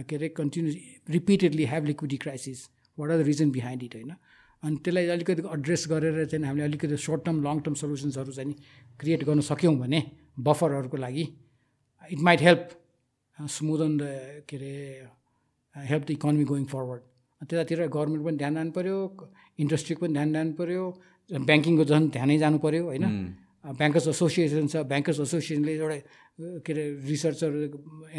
[0.09, 0.73] के अरे continue
[1.09, 4.13] repeatedly have liquidity crisis what are the reason behind it होइन?
[4.63, 8.53] अनि त्यसलाई अलिकति एड्रेस गरेर चाहिँ हामीले अलिकति सर्ट टर्म लङ टर्म सल्युसन्सहरू चाहिँ
[8.99, 10.01] क्रिएट गर्न सक्यौँ भने
[10.49, 11.27] बफरहरूको लागि
[12.11, 12.69] it might help
[13.37, 14.73] smoothen the के अरे
[15.89, 17.01] help the economy going forward
[17.41, 18.97] त्यतातिर गभर्मेन्ट पनि ध्यान जानु पऱ्यो
[19.59, 20.83] इन्डस्ट्रीको पनि ध्यान जानु पऱ्यो
[21.29, 23.05] ब्याङ्किङको झन् ध्यानै जानु पऱ्यो होइन?
[23.79, 25.97] ब्याङ्कर्स एसोसिएसन छ ब्याङ्कर्स एसोसिएसनले एउटा
[26.65, 27.51] के अरे रिसर्चर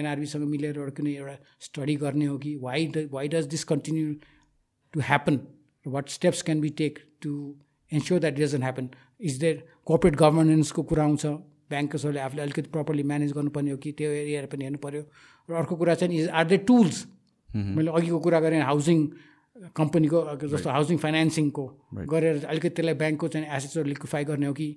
[0.00, 1.36] एनआरबीसँग मिलेर एउटा कुनै एउटा
[1.66, 4.06] स्टडी गर्ने हो कि वाइ ड why does this continue
[4.94, 5.40] to happen
[5.86, 7.32] what steps can be take to
[7.92, 8.88] ensure that doesn't happen
[9.20, 11.26] is there corporate गभर्नेन्सको कुरा आउँछ?
[11.70, 15.02] ब्याङ्कर्सहरूले आफूले अलिकति प्रपरली म्यानेज गर्नुपर्ने हो कि त्यो एरियाहरू पनि हेर्नु पऱ्यो
[15.48, 16.96] र अर्को कुरा चाहिँ इज आर दे टुल्स
[17.54, 18.98] मैले अघिको कुरा गरेँ हाउसिङ
[19.74, 20.18] कम्पनीको
[20.54, 21.64] जस्तो हाउसिङ फाइनेन्सिङको
[22.12, 24.68] गरेर अलिकति त्यसलाई ब्याङ्कको चाहिँ एसेट्सहरू लिक्विफाई गर्ने हो कि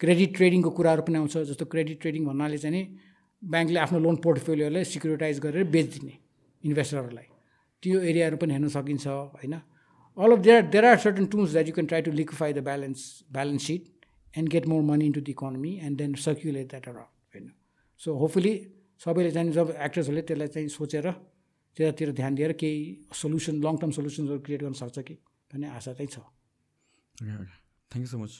[0.00, 2.82] क्रेडिट ट्रेडिङको कुराहरू पनि आउँछ जस्तो क्रेडिट ट्रेडिङ भन्नाले चाहिँ नि
[3.42, 6.14] ब्याङ्कले आफ्नो लोन पोर्टफोलियोलाई सिक्युरिटाइज गरेर बेचिदिने
[6.64, 7.28] इन्भेस्टरहरूलाई
[7.82, 9.54] त्यो एरियाहरू पनि हेर्न सकिन्छ होइन?
[10.16, 13.00] All of their there are certain tools that you can try to liquefy the balance
[13.32, 13.82] balance sheet
[14.38, 17.50] and get more money into the economy and then circulate that around होइन?
[18.00, 18.54] सो होपफुली
[19.00, 21.06] सबैले चाहिँ जब एक्टर्सहरूले त्यसलाई चाहिँ सोचेर
[21.76, 22.80] त्यतातिर ध्यान दिएर केही
[23.22, 25.14] सल्युसन लङ टर्म सल्युसन्सहरू क्रिएट गर्न सक्छ कि
[25.50, 26.18] भन्ने आशा चाहिँ छ।
[27.90, 28.32] Thank you so much